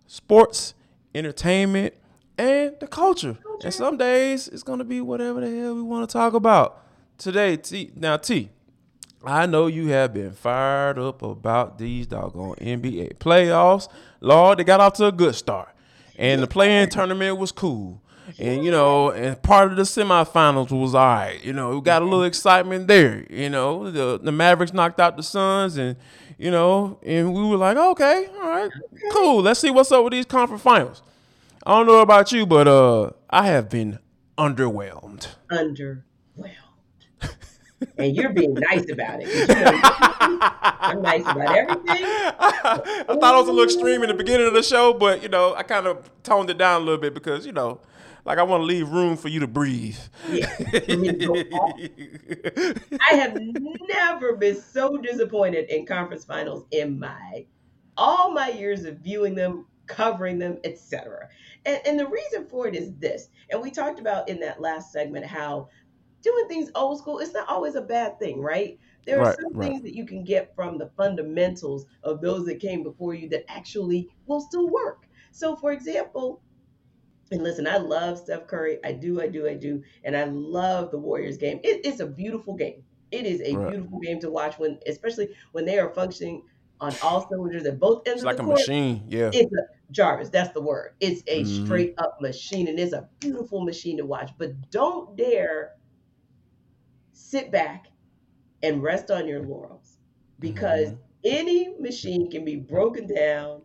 sports, 0.05 0.73
entertainment, 1.15 1.93
and 2.37 2.75
the 2.79 2.87
culture. 2.87 3.37
culture. 3.43 3.65
And 3.65 3.73
some 3.73 3.97
days 3.97 4.47
it's 4.47 4.63
gonna 4.63 4.83
be 4.83 5.01
whatever 5.01 5.41
the 5.41 5.55
hell 5.55 5.75
we 5.75 5.81
want 5.81 6.09
to 6.09 6.13
talk 6.13 6.33
about. 6.33 6.83
Today, 7.17 7.57
T. 7.57 7.91
Now, 7.95 8.17
T. 8.17 8.49
I 9.23 9.45
know 9.45 9.67
you 9.67 9.87
have 9.87 10.13
been 10.13 10.31
fired 10.31 10.99
up 10.99 11.21
about 11.21 11.77
these 11.77 12.07
doggone 12.07 12.55
NBA 12.55 13.17
playoffs. 13.17 13.89
Lord, 14.21 14.59
they 14.59 14.63
got 14.63 14.79
off 14.79 14.93
to 14.93 15.07
a 15.07 15.11
good 15.11 15.35
start. 15.35 15.69
And 16.17 16.41
the 16.41 16.47
play-in 16.47 16.89
tournament 16.89 17.37
was 17.37 17.51
cool. 17.51 18.01
And 18.39 18.63
you 18.63 18.71
know, 18.71 19.11
and 19.11 19.41
part 19.41 19.71
of 19.71 19.77
the 19.77 19.83
semifinals 19.83 20.71
was 20.71 20.93
all 20.93 21.05
right. 21.05 21.43
You 21.43 21.53
know, 21.53 21.75
we 21.75 21.81
got 21.81 22.01
a 22.01 22.05
little 22.05 22.23
excitement 22.23 22.87
there. 22.87 23.25
You 23.29 23.49
know, 23.49 23.89
the 23.89 24.19
the 24.21 24.33
Mavericks 24.33 24.73
knocked 24.73 24.99
out 24.99 25.15
the 25.15 25.23
Suns, 25.23 25.77
and 25.77 25.95
you 26.37 26.51
know, 26.51 26.99
and 27.03 27.33
we 27.33 27.43
were 27.45 27.55
like, 27.55 27.77
okay, 27.77 28.27
all 28.35 28.49
right, 28.49 28.69
cool. 29.13 29.41
Let's 29.41 29.61
see 29.61 29.71
what's 29.71 29.93
up 29.93 30.03
with 30.03 30.11
these 30.11 30.25
conference 30.25 30.61
finals. 30.61 31.03
I 31.65 31.71
don't 31.71 31.87
know 31.87 32.01
about 32.01 32.33
you, 32.33 32.45
but 32.45 32.67
uh, 32.67 33.11
I 33.29 33.47
have 33.47 33.69
been 33.69 33.99
underwhelmed. 34.37 35.27
Underwhelmed 35.49 36.66
and 37.97 38.15
you're 38.15 38.29
being 38.29 38.53
nice 38.53 38.89
about 38.89 39.21
it. 39.21 39.27
You 39.27 39.47
know, 39.55 39.79
I'm 40.79 41.01
nice 41.01 41.21
about 41.21 41.55
everything. 41.55 41.83
I 41.89 43.05
thought 43.07 43.35
it 43.35 43.39
was 43.39 43.47
a 43.47 43.51
little 43.51 43.63
extreme 43.63 44.03
in 44.03 44.09
the 44.09 44.15
beginning 44.15 44.47
of 44.47 44.53
the 44.53 44.63
show, 44.63 44.93
but 44.93 45.21
you 45.21 45.29
know, 45.29 45.53
I 45.55 45.63
kind 45.63 45.87
of 45.87 46.09
toned 46.23 46.49
it 46.49 46.57
down 46.57 46.81
a 46.81 46.85
little 46.85 46.99
bit 46.99 47.13
because 47.13 47.45
you 47.45 47.51
know, 47.51 47.79
like 48.25 48.37
I 48.39 48.43
want 48.43 48.61
to 48.61 48.65
leave 48.65 48.89
room 48.89 49.15
for 49.15 49.29
you 49.29 49.39
to 49.39 49.47
breathe. 49.47 49.97
Yeah. 50.29 50.51
I 53.09 53.15
have 53.15 53.37
never 53.87 54.35
been 54.35 54.59
so 54.59 54.97
disappointed 54.97 55.69
in 55.69 55.85
conference 55.85 56.25
finals 56.25 56.65
in 56.71 56.99
my 56.99 57.45
all 57.95 58.31
my 58.31 58.49
years 58.49 58.85
of 58.85 58.97
viewing 58.99 59.33
them, 59.33 59.65
covering 59.87 60.37
them, 60.37 60.57
etc. 60.63 61.29
And, 61.65 61.79
and 61.85 61.99
the 61.99 62.07
reason 62.07 62.45
for 62.45 62.67
it 62.67 62.75
is 62.75 62.93
this, 62.95 63.29
and 63.49 63.61
we 63.61 63.71
talked 63.71 63.99
about 63.99 64.29
in 64.29 64.39
that 64.41 64.61
last 64.61 64.91
segment 64.91 65.25
how 65.25 65.69
doing 66.27 66.47
things 66.47 66.71
old 66.75 66.99
school, 66.99 67.19
it's 67.19 67.33
not 67.33 67.47
always 67.47 67.75
a 67.75 67.81
bad 67.81 68.19
thing, 68.19 68.41
right? 68.41 68.77
There 69.05 69.19
are 69.19 69.27
right, 69.27 69.37
some 69.39 69.53
right. 69.53 69.69
things 69.69 69.81
that 69.83 69.95
you 69.95 70.05
can 70.05 70.23
get 70.23 70.53
from 70.55 70.77
the 70.77 70.89
fundamentals 70.97 71.85
of 72.03 72.21
those 72.21 72.45
that 72.45 72.59
came 72.59 72.83
before 72.83 73.13
you 73.13 73.29
that 73.29 73.45
actually 73.47 74.09
will 74.25 74.41
still 74.41 74.69
work. 74.69 75.07
So, 75.31 75.55
for 75.55 75.71
example, 75.71 76.41
and 77.31 77.43
listen, 77.43 77.67
I 77.67 77.77
love 77.77 78.19
Steph 78.19 78.47
Curry. 78.47 78.79
I 78.83 78.93
do, 78.93 79.21
I 79.21 79.27
do, 79.27 79.47
I 79.47 79.53
do. 79.53 79.83
And 80.03 80.15
I 80.15 80.25
love 80.25 80.91
the 80.91 80.97
Warriors 80.97 81.37
game. 81.37 81.59
It, 81.63 81.81
it's 81.85 81.99
a 81.99 82.07
beautiful 82.07 82.55
game. 82.55 82.83
It 83.11 83.25
is 83.25 83.41
a 83.41 83.55
right. 83.55 83.71
beautiful 83.71 83.99
game 83.99 84.19
to 84.21 84.29
watch 84.29 84.57
when, 84.59 84.79
especially 84.87 85.29
when 85.51 85.65
they 85.65 85.79
are 85.79 85.89
functioning 85.93 86.43
on 86.79 86.93
all 87.01 87.27
cylinders 87.27 87.65
at 87.65 87.79
both 87.79 88.07
ends 88.07 88.21
it's 88.21 88.23
of 88.23 88.25
like 88.25 88.37
the 88.37 88.43
court. 88.43 88.59
It's 88.59 88.67
like 88.67 88.77
a 88.77 88.81
machine. 88.81 89.03
Yeah. 89.07 89.31
It's 89.33 89.53
a 89.53 89.77
Jarvis, 89.91 90.29
that's 90.29 90.53
the 90.53 90.61
word. 90.61 90.95
It's 90.99 91.23
a 91.27 91.43
mm-hmm. 91.43 91.65
straight 91.65 91.93
up 91.97 92.19
machine 92.19 92.67
and 92.67 92.79
it's 92.79 92.93
a 92.93 93.07
beautiful 93.19 93.63
machine 93.63 93.97
to 93.97 94.05
watch. 94.05 94.31
But 94.37 94.69
don't 94.69 95.15
dare 95.15 95.73
sit 97.27 97.51
back 97.51 97.87
and 98.63 98.81
rest 98.81 99.11
on 99.11 99.27
your 99.27 99.41
laurels 99.41 99.97
because 100.39 100.89
mm-hmm. 100.89 101.01
any 101.25 101.75
machine 101.79 102.31
can 102.31 102.45
be 102.45 102.55
broken 102.55 103.13
down 103.13 103.61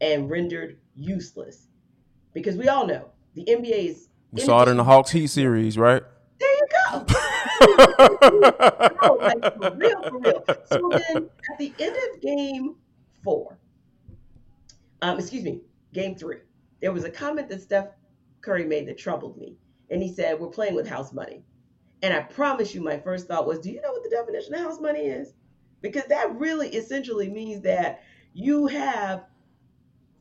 and 0.00 0.30
rendered 0.30 0.78
useless. 0.94 1.66
Because 2.32 2.56
we 2.56 2.68
all 2.68 2.86
know 2.86 3.10
the 3.34 3.44
NBA 3.44 3.88
is. 3.90 4.08
We 4.30 4.42
saw 4.42 4.62
it 4.62 4.68
in 4.68 4.76
the 4.76 4.84
Hawks 4.84 5.10
Heat 5.10 5.28
series, 5.28 5.76
right? 5.76 6.02
There 6.38 6.48
you 6.48 6.66
go. 6.90 7.06
no, 9.02 9.14
like 9.14 9.56
for 9.56 9.76
real, 9.76 10.02
for 10.02 10.18
real. 10.18 10.44
So 10.66 10.90
then 10.90 11.30
at 11.50 11.58
the 11.58 11.72
end 11.78 11.96
of 11.96 12.20
game 12.20 12.76
four, 13.22 13.58
um, 15.02 15.18
excuse 15.18 15.44
me, 15.44 15.60
game 15.92 16.16
three, 16.16 16.38
there 16.80 16.92
was 16.92 17.04
a 17.04 17.10
comment 17.10 17.48
that 17.48 17.62
Steph 17.62 17.88
Curry 18.40 18.64
made 18.64 18.86
that 18.88 18.98
troubled 18.98 19.38
me. 19.38 19.56
And 19.90 20.02
he 20.02 20.12
said, 20.12 20.40
We're 20.40 20.48
playing 20.48 20.74
with 20.74 20.88
house 20.88 21.12
money. 21.12 21.44
And 22.04 22.12
I 22.12 22.20
promise 22.20 22.74
you, 22.74 22.82
my 22.82 22.98
first 22.98 23.28
thought 23.28 23.46
was, 23.46 23.60
do 23.60 23.70
you 23.70 23.80
know 23.80 23.90
what 23.90 24.02
the 24.02 24.10
definition 24.10 24.52
of 24.52 24.60
house 24.60 24.78
money 24.78 25.00
is? 25.00 25.32
Because 25.80 26.04
that 26.10 26.36
really 26.36 26.68
essentially 26.68 27.30
means 27.30 27.62
that 27.62 28.02
you 28.34 28.66
have 28.66 29.24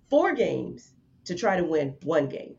four 0.10 0.34
games 0.34 0.94
to 1.26 1.36
try 1.36 1.58
to 1.58 1.64
win 1.66 1.94
one 2.04 2.30
game. 2.30 2.56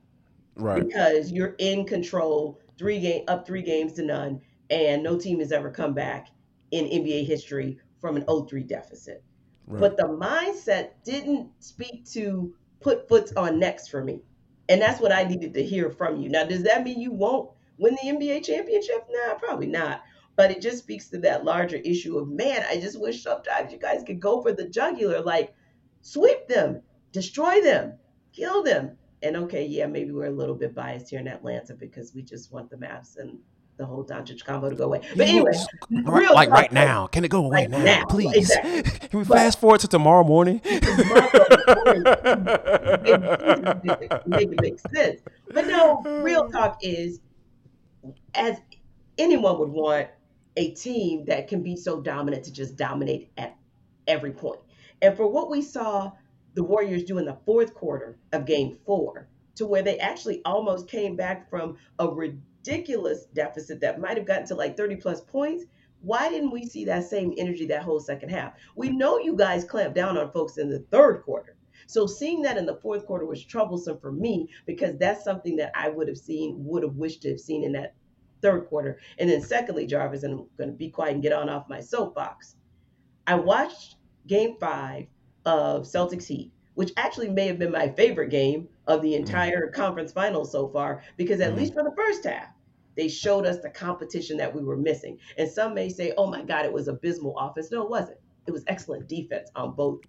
Right. 0.57 0.87
Because 0.87 1.33
you're 1.33 1.55
in 1.59 1.87
control, 1.87 2.61
three 2.77 3.01
game 3.01 3.25
up 3.27 3.47
three 3.47 3.63
games 3.63 3.95
to 3.95 4.05
none, 4.05 4.43
and 4.69 5.03
no 5.03 5.19
team 5.19 5.39
has 5.39 5.53
ever 5.53 5.71
come 5.71 5.95
back 5.95 6.29
in 6.71 6.85
NBA 6.85 7.25
history 7.27 7.79
from 8.03 8.17
an 8.17 8.25
0-3 8.25 8.69
deficit. 8.69 9.25
Right. 9.67 9.81
But 9.81 9.97
the 9.97 10.03
mindset 10.03 10.91
didn't 11.03 11.49
speak 11.61 12.05
to 12.11 12.55
put 12.83 13.09
foots 13.09 13.33
on 13.39 13.59
next 13.59 13.89
for 13.89 14.05
me. 14.05 14.21
And 14.69 14.83
that's 14.83 15.01
what 15.01 15.13
I 15.13 15.25
needed 15.25 15.55
to 15.55 15.65
hear 15.65 15.89
from 15.89 16.21
you. 16.21 16.29
Now, 16.29 16.45
does 16.45 16.65
that 16.65 16.85
mean 16.85 17.01
you 17.01 17.13
won't 17.13 17.49
win 17.79 17.97
the 18.03 18.09
NBA 18.09 18.45
championship? 18.45 19.07
Nah, 19.11 19.35
probably 19.35 19.67
not. 19.67 20.03
But 20.37 20.51
it 20.51 20.61
just 20.61 20.79
speaks 20.79 21.09
to 21.11 21.19
that 21.19 21.45
larger 21.45 21.77
issue 21.77 22.19
of 22.19 22.29
man, 22.29 22.65
I 22.69 22.81
just 22.81 23.01
wish 23.01 23.23
sometimes 23.23 23.73
you 23.73 23.79
guys 23.79 24.03
could 24.05 24.21
go 24.21 24.43
for 24.43 24.53
the 24.53 24.69
jugular, 24.69 25.21
like 25.21 25.55
sweep 26.03 26.49
them, 26.49 26.83
destroy 27.13 27.61
them, 27.61 27.95
kill 28.33 28.63
them. 28.63 28.97
And 29.23 29.37
okay, 29.37 29.65
yeah, 29.65 29.87
maybe 29.87 30.13
we're 30.13 30.27
a 30.27 30.31
little 30.31 30.57
bit 30.57 30.75
biased 30.75 31.11
here 31.11 31.21
in 31.21 31.29
Atlanta 31.29 31.75
because 31.75 32.15
we 32.15 32.23
just 32.23 32.53
want 32.53 32.69
the 32.69 32.77
Mavs 32.77 33.17
and 33.17 33.39
the 33.77 33.87
whole 33.87 34.05
Doncic 34.05 34.45
combo 34.45 34.71
to 34.71 34.77
go 34.77 34.85
away. 34.85 35.01
But 35.17 35.29
anyway, 35.29 35.53
real 35.91 36.35
like 36.35 36.51
right 36.51 36.73
now, 36.73 37.07
can 37.07 37.25
it 37.25 37.31
go 37.31 37.45
away 37.45 37.67
now, 37.67 37.83
now, 37.83 38.05
please? 38.05 38.35
Exactly. 38.35 38.83
Can 39.09 39.21
we 39.21 39.25
but, 39.25 39.37
fast 39.37 39.61
forward 39.61 39.81
to 39.81 39.89
tomorrow 39.89 40.25
morning? 40.25 40.61
tomorrow 40.61 41.29
morning 41.85 42.03
make 44.27 44.53
it 44.53 44.61
make 44.61 44.79
sense. 44.95 45.21
But 45.53 45.67
no, 45.67 46.03
real 46.23 46.49
talk 46.51 46.79
is 46.83 47.21
as 48.35 48.59
anyone 49.19 49.59
would 49.59 49.69
want 49.69 50.09
a 50.57 50.71
team 50.73 51.25
that 51.27 51.49
can 51.49 51.63
be 51.63 51.77
so 51.77 52.01
dominant 52.01 52.45
to 52.45 52.53
just 52.53 52.77
dominate 52.77 53.31
at 53.37 53.57
every 54.07 54.33
point. 54.33 54.61
And 55.03 55.17
for 55.17 55.27
what 55.27 55.51
we 55.51 55.63
saw 55.63 56.13
the 56.55 56.63
Warriors 56.63 57.05
do 57.05 57.19
in 57.19 57.25
the 57.25 57.39
fourth 57.45 57.75
quarter 57.75 58.17
of 58.33 58.47
game 58.47 58.79
four, 58.87 59.29
to 59.57 59.67
where 59.67 59.83
they 59.83 59.99
actually 59.99 60.43
almost 60.45 60.89
came 60.89 61.17
back 61.17 61.49
from 61.51 61.77
a 61.99 62.09
ridiculous 62.09 63.27
deficit 63.27 63.81
that 63.81 64.01
might 64.01 64.17
have 64.17 64.27
gotten 64.27 64.47
to 64.47 64.55
like 64.55 64.77
30 64.77 64.97
plus 64.97 65.21
points. 65.21 65.65
Why 66.01 66.29
didn't 66.29 66.51
we 66.51 66.67
see 66.67 66.85
that 66.85 67.05
same 67.05 67.35
energy 67.37 67.67
that 67.67 67.83
whole 67.83 68.01
second 68.01 68.31
half? 68.31 68.55
We 68.77 68.91
know 68.91 69.19
you 69.19 69.37
guys 69.37 69.65
clamped 69.65 69.97
down 69.97 70.19
on 70.19 70.33
folks 70.33 70.59
in 70.59 70.69
the 70.69 70.81
third 70.91 71.23
quarter. 71.23 71.57
So 71.87 72.07
seeing 72.07 72.43
that 72.43 72.57
in 72.57 72.67
the 72.67 72.77
fourth 72.77 73.07
quarter 73.07 73.27
was 73.27 73.45
troublesome 73.45 73.99
for 73.99 74.13
me 74.13 74.49
because 74.67 74.97
that's 74.99 75.25
something 75.25 75.57
that 75.57 75.73
I 75.75 75.89
would 75.89 76.09
have 76.09 76.19
seen, 76.19 76.65
would 76.67 76.83
have 76.83 76.97
wished 76.97 77.23
to 77.23 77.31
have 77.31 77.41
seen 77.41 77.65
in 77.65 77.73
that 77.73 77.95
third 78.45 78.67
quarter. 78.67 78.99
And 79.19 79.31
then 79.31 79.41
secondly, 79.41 79.87
Jarvis, 79.87 80.23
and 80.23 80.35
I'm 80.35 80.47
going 80.59 80.71
to 80.71 80.77
be 80.77 80.91
quiet 80.91 81.15
and 81.15 81.23
get 81.23 81.33
on 81.33 81.49
off 81.49 81.69
my 81.69 81.81
soapbox. 81.81 82.57
I 83.27 83.37
watched 83.37 83.97
game 84.27 84.57
five 84.61 85.07
of 85.47 85.85
Celtics 85.85 86.27
Heat, 86.27 86.53
which 86.75 86.93
actually 86.99 87.31
may 87.31 87.47
have 87.47 87.59
been 87.59 87.73
my 87.73 87.89
favorite 87.89 88.31
game 88.31 88.69
of 88.87 89.01
the 89.01 89.13
mm-hmm. 89.13 89.21
entire 89.21 89.67
mm-hmm. 89.67 89.81
conference 89.81 90.13
finals 90.13 90.53
so 90.53 90.69
far, 90.69 91.03
because 91.17 91.41
at 91.41 91.51
mm-hmm. 91.51 91.61
least 91.61 91.73
for 91.73 91.83
the 91.83 91.95
first 91.97 92.25
half, 92.25 92.49
they 92.97 93.09
showed 93.09 93.47
us 93.47 93.61
the 93.61 93.71
competition 93.71 94.37
that 94.37 94.55
we 94.55 94.63
were 94.63 94.77
missing. 94.77 95.19
And 95.39 95.51
some 95.51 95.75
may 95.75 95.89
say, 95.89 96.13
oh 96.17 96.27
my 96.27 96.43
God, 96.43 96.67
it 96.67 96.73
was 96.73 96.87
abysmal 96.87 97.37
offense. 97.39 97.71
No, 97.71 97.83
it 97.83 97.91
wasn't. 97.91 98.19
It 98.47 98.53
was 98.53 98.63
excellent 98.67 99.09
defense 99.09 99.51
on 99.57 99.73
both 99.73 100.01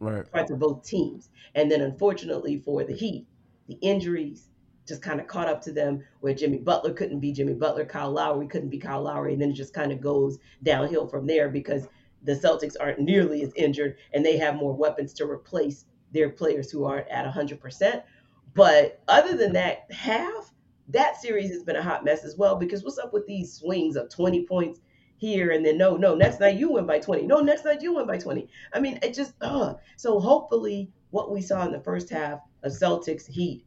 right. 0.00 0.30
parts 0.30 0.50
of 0.50 0.58
both 0.58 0.84
teams. 0.84 1.30
And 1.54 1.70
then 1.70 1.80
unfortunately 1.80 2.58
for 2.58 2.82
the 2.82 2.92
Heat, 2.92 3.26
the 3.68 3.78
injuries 3.80 4.50
just 4.86 5.02
kind 5.02 5.20
of 5.20 5.26
caught 5.26 5.48
up 5.48 5.62
to 5.62 5.72
them 5.72 6.04
where 6.20 6.34
Jimmy 6.34 6.58
Butler 6.58 6.92
couldn't 6.92 7.20
be 7.20 7.32
Jimmy 7.32 7.54
Butler, 7.54 7.84
Kyle 7.84 8.10
Lowry 8.10 8.46
couldn't 8.46 8.68
be 8.68 8.78
Kyle 8.78 9.02
Lowry, 9.02 9.32
and 9.32 9.42
then 9.42 9.50
it 9.50 9.54
just 9.54 9.74
kind 9.74 9.92
of 9.92 10.00
goes 10.00 10.38
downhill 10.62 11.06
from 11.06 11.26
there 11.26 11.48
because 11.48 11.88
the 12.22 12.34
Celtics 12.34 12.76
aren't 12.80 13.00
nearly 13.00 13.42
as 13.42 13.52
injured 13.54 13.96
and 14.12 14.24
they 14.24 14.36
have 14.38 14.56
more 14.56 14.74
weapons 14.74 15.12
to 15.14 15.24
replace 15.24 15.84
their 16.12 16.30
players 16.30 16.70
who 16.70 16.84
aren't 16.84 17.08
at 17.08 17.32
100%. 17.32 18.02
But 18.54 19.02
other 19.08 19.36
than 19.36 19.52
that 19.54 19.90
half, 19.90 20.52
that 20.88 21.20
series 21.20 21.50
has 21.50 21.62
been 21.62 21.76
a 21.76 21.82
hot 21.82 22.04
mess 22.04 22.24
as 22.24 22.36
well 22.36 22.56
because 22.56 22.84
what's 22.84 22.98
up 22.98 23.12
with 23.12 23.26
these 23.26 23.52
swings 23.52 23.96
of 23.96 24.08
20 24.10 24.44
points 24.46 24.80
here 25.16 25.50
and 25.50 25.64
then 25.64 25.78
no, 25.78 25.96
no, 25.96 26.14
next 26.14 26.40
night 26.40 26.56
you 26.56 26.70
win 26.70 26.86
by 26.86 26.98
20. 26.98 27.26
No, 27.26 27.40
next 27.40 27.64
night 27.64 27.82
you 27.82 27.94
win 27.94 28.06
by 28.06 28.18
20. 28.18 28.48
I 28.72 28.80
mean, 28.80 28.98
it 29.02 29.14
just, 29.14 29.34
uh. 29.40 29.74
So 29.96 30.20
hopefully 30.20 30.90
what 31.10 31.30
we 31.30 31.40
saw 31.40 31.64
in 31.64 31.72
the 31.72 31.80
first 31.80 32.10
half 32.10 32.40
of 32.62 32.72
Celtics 32.72 33.26
Heat 33.26 33.64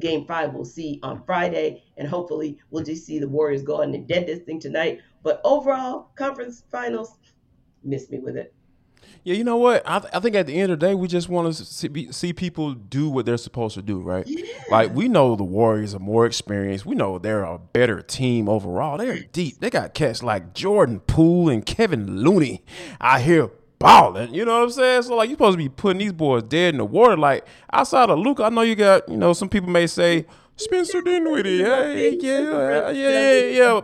game 0.00 0.26
five 0.26 0.54
we'll 0.54 0.64
see 0.64 1.00
on 1.02 1.22
Friday. 1.24 1.82
And 1.96 2.08
hopefully 2.08 2.58
we'll 2.70 2.84
just 2.84 3.04
see 3.06 3.18
the 3.18 3.28
Warriors 3.28 3.62
go 3.62 3.82
on 3.82 3.94
and 3.94 4.06
dead 4.06 4.26
this 4.26 4.40
thing 4.40 4.60
tonight. 4.60 5.00
But 5.22 5.40
overall, 5.44 6.10
conference 6.16 6.64
finals, 6.70 7.18
miss 7.82 8.10
me 8.10 8.18
with 8.18 8.36
it. 8.36 8.54
Yeah, 9.24 9.34
you 9.34 9.44
know 9.44 9.56
what? 9.56 9.82
I, 9.86 9.98
th- 9.98 10.12
I 10.14 10.20
think 10.20 10.36
at 10.36 10.46
the 10.46 10.54
end 10.58 10.72
of 10.72 10.80
the 10.80 10.86
day, 10.86 10.94
we 10.94 11.08
just 11.08 11.28
want 11.28 11.54
to 11.54 11.64
see, 11.64 12.12
see 12.12 12.32
people 12.32 12.74
do 12.74 13.08
what 13.08 13.26
they're 13.26 13.36
supposed 13.36 13.74
to 13.74 13.82
do, 13.82 14.00
right? 14.00 14.26
Yeah. 14.26 14.44
Like 14.70 14.94
we 14.94 15.08
know 15.08 15.36
the 15.36 15.44
Warriors 15.44 15.94
are 15.94 15.98
more 16.00 16.26
experienced. 16.26 16.86
We 16.86 16.94
know 16.94 17.18
they're 17.18 17.44
a 17.44 17.58
better 17.58 18.02
team 18.02 18.48
overall. 18.48 18.98
They're 18.98 19.20
deep. 19.20 19.60
They 19.60 19.70
got 19.70 19.94
cats 19.94 20.22
like 20.22 20.54
Jordan 20.54 21.00
Poole 21.00 21.48
and 21.48 21.64
Kevin 21.64 22.22
Looney 22.22 22.64
out 23.00 23.20
here 23.22 23.50
balling. 23.78 24.34
You 24.34 24.44
know 24.44 24.58
what 24.58 24.64
I'm 24.64 24.70
saying? 24.70 25.02
So 25.02 25.16
like, 25.16 25.28
you're 25.28 25.36
supposed 25.36 25.58
to 25.58 25.62
be 25.62 25.68
putting 25.68 25.98
these 25.98 26.12
boys 26.12 26.42
dead 26.44 26.74
in 26.74 26.78
the 26.78 26.84
water. 26.84 27.16
Like 27.16 27.46
outside 27.72 28.10
of 28.10 28.18
Luka, 28.18 28.44
I 28.44 28.48
know 28.48 28.62
you 28.62 28.74
got. 28.74 29.08
You 29.08 29.16
know, 29.16 29.32
some 29.32 29.48
people 29.48 29.70
may 29.70 29.86
say 29.86 30.26
Spencer 30.56 31.00
Dinwiddie. 31.00 31.62
Hey, 31.62 32.18
yeah, 32.20 32.90
yeah, 32.90 32.90
yeah, 32.90 33.40
yeah. 33.44 33.80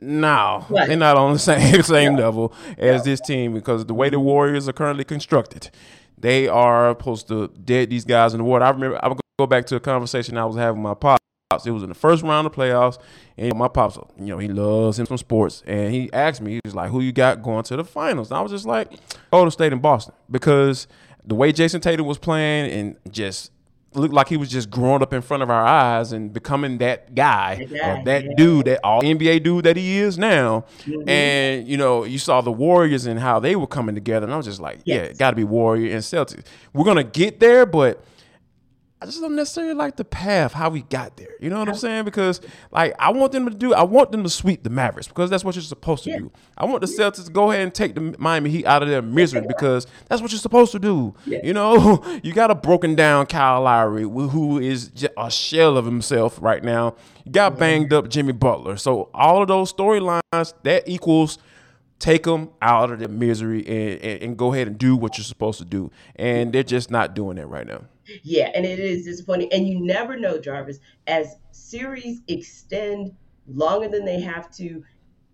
No, 0.00 0.66
right. 0.68 0.88
they're 0.88 0.96
not 0.96 1.16
on 1.16 1.34
the 1.34 1.38
same 1.38 1.82
same 1.82 2.12
yeah. 2.12 2.24
level 2.24 2.52
as 2.76 3.00
yeah. 3.00 3.02
this 3.02 3.20
team 3.20 3.54
because 3.54 3.86
the 3.86 3.94
way 3.94 4.10
the 4.10 4.18
Warriors 4.18 4.68
are 4.68 4.72
currently 4.72 5.04
constructed, 5.04 5.70
they 6.18 6.48
are 6.48 6.90
supposed 6.90 7.28
to 7.28 7.48
dead 7.48 7.90
these 7.90 8.04
guys 8.04 8.34
in 8.34 8.38
the 8.38 8.44
water. 8.44 8.64
I 8.64 8.70
remember 8.70 8.98
I 9.02 9.08
would 9.08 9.20
go 9.38 9.46
back 9.46 9.66
to 9.66 9.76
a 9.76 9.80
conversation 9.80 10.36
I 10.36 10.44
was 10.44 10.56
having 10.56 10.82
with 10.82 10.90
my 10.90 10.94
pops. 10.94 11.21
It 11.66 11.70
was 11.70 11.82
in 11.82 11.88
the 11.88 11.94
first 11.94 12.22
round 12.22 12.46
of 12.46 12.52
playoffs, 12.52 12.98
and 13.36 13.54
my 13.56 13.68
pops, 13.68 13.98
you 14.18 14.26
know, 14.26 14.38
he 14.38 14.48
loves 14.48 14.98
him 14.98 15.06
some 15.06 15.18
sports, 15.18 15.62
and 15.66 15.92
he 15.92 16.12
asked 16.12 16.40
me, 16.40 16.52
he 16.52 16.60
was 16.64 16.74
like, 16.74 16.90
"Who 16.90 17.00
you 17.00 17.12
got 17.12 17.42
going 17.42 17.64
to 17.64 17.76
the 17.76 17.84
finals?" 17.84 18.30
And 18.30 18.38
I 18.38 18.40
was 18.40 18.52
just 18.52 18.66
like, 18.66 18.92
"Golden 19.30 19.50
State 19.50 19.72
and 19.72 19.82
Boston," 19.82 20.14
because 20.30 20.86
the 21.24 21.34
way 21.34 21.52
Jayson 21.52 21.80
Tatum 21.80 22.06
was 22.06 22.18
playing 22.18 22.70
and 22.70 22.96
just 23.10 23.52
looked 23.94 24.14
like 24.14 24.28
he 24.28 24.36
was 24.36 24.48
just 24.48 24.70
growing 24.70 25.02
up 25.02 25.12
in 25.12 25.20
front 25.20 25.42
of 25.42 25.50
our 25.50 25.64
eyes 25.64 26.12
and 26.12 26.32
becoming 26.32 26.78
that 26.78 27.14
guy, 27.14 27.66
or 27.70 28.04
that 28.04 28.24
yeah. 28.24 28.34
dude, 28.36 28.66
that 28.66 28.80
all 28.82 29.02
NBA 29.02 29.42
dude 29.42 29.64
that 29.64 29.76
he 29.76 29.98
is 29.98 30.18
now. 30.18 30.64
Mm-hmm. 30.84 31.08
And 31.08 31.68
you 31.68 31.76
know, 31.76 32.04
you 32.04 32.18
saw 32.18 32.40
the 32.40 32.52
Warriors 32.52 33.06
and 33.06 33.18
how 33.18 33.38
they 33.38 33.56
were 33.56 33.66
coming 33.66 33.94
together, 33.94 34.24
and 34.24 34.32
I 34.32 34.36
was 34.36 34.46
just 34.46 34.60
like, 34.60 34.80
yes. 34.84 35.08
yeah, 35.08 35.12
got 35.14 35.30
to 35.30 35.36
be 35.36 35.44
Warrior 35.44 35.92
and 35.92 36.02
Celtics. 36.02 36.44
We're 36.72 36.84
gonna 36.84 37.04
get 37.04 37.40
there, 37.40 37.66
but 37.66 38.02
I 39.02 39.04
just 39.04 39.20
don't 39.20 39.34
necessarily 39.34 39.74
like 39.74 39.96
the 39.96 40.04
path 40.04 40.52
how 40.52 40.70
we 40.70 40.82
got 40.82 41.16
there. 41.16 41.34
You 41.40 41.50
know 41.50 41.58
what 41.58 41.68
I'm 41.68 41.74
saying? 41.74 42.04
Because 42.04 42.40
like 42.70 42.94
I 43.00 43.10
want 43.10 43.32
them 43.32 43.48
to 43.48 43.54
do, 43.54 43.74
I 43.74 43.82
want 43.82 44.12
them 44.12 44.22
to 44.22 44.30
sweep 44.30 44.62
the 44.62 44.70
Mavericks 44.70 45.08
because 45.08 45.28
that's 45.28 45.42
what 45.42 45.56
you're 45.56 45.62
supposed 45.62 46.04
to 46.04 46.10
yeah. 46.10 46.18
do. 46.18 46.30
I 46.56 46.66
want 46.66 46.82
the 46.82 46.86
Celtics 46.86 47.24
to 47.24 47.32
go 47.32 47.50
ahead 47.50 47.62
and 47.64 47.74
take 47.74 47.96
the 47.96 48.14
Miami 48.18 48.50
Heat 48.50 48.64
out 48.64 48.80
of 48.80 48.88
their 48.88 49.02
misery 49.02 49.44
because 49.44 49.88
that's 50.08 50.22
what 50.22 50.30
you're 50.30 50.38
supposed 50.38 50.70
to 50.70 50.78
do. 50.78 51.16
Yeah. 51.26 51.40
You 51.42 51.52
know, 51.52 52.20
you 52.22 52.32
got 52.32 52.52
a 52.52 52.54
broken 52.54 52.94
down 52.94 53.26
Kyle 53.26 53.62
Lowry 53.62 54.04
who 54.04 54.60
is 54.60 54.92
a 55.16 55.30
shell 55.32 55.76
of 55.76 55.84
himself 55.84 56.38
right 56.40 56.62
now. 56.62 56.94
You 57.24 57.32
got 57.32 57.58
banged 57.58 57.92
up 57.92 58.08
Jimmy 58.08 58.32
Butler. 58.32 58.76
So 58.76 59.10
all 59.12 59.42
of 59.42 59.48
those 59.48 59.72
storylines 59.72 60.54
that 60.62 60.88
equals 60.88 61.38
take 61.98 62.22
them 62.22 62.50
out 62.60 62.92
of 62.92 63.00
their 63.00 63.08
misery 63.08 63.66
and, 63.66 64.00
and, 64.00 64.22
and 64.22 64.36
go 64.36 64.52
ahead 64.52 64.68
and 64.68 64.78
do 64.78 64.94
what 64.94 65.18
you're 65.18 65.24
supposed 65.24 65.58
to 65.58 65.64
do. 65.64 65.90
And 66.14 66.52
they're 66.52 66.62
just 66.62 66.88
not 66.88 67.14
doing 67.14 67.36
it 67.36 67.46
right 67.46 67.66
now. 67.66 67.82
Yeah, 68.22 68.50
and 68.54 68.64
it 68.64 68.78
is 68.78 69.04
disappointing. 69.04 69.52
And 69.52 69.66
you 69.66 69.80
never 69.80 70.18
know, 70.18 70.38
Jarvis, 70.38 70.78
as 71.06 71.36
series 71.50 72.20
extend 72.28 73.14
longer 73.46 73.88
than 73.88 74.04
they 74.04 74.20
have 74.20 74.50
to 74.56 74.82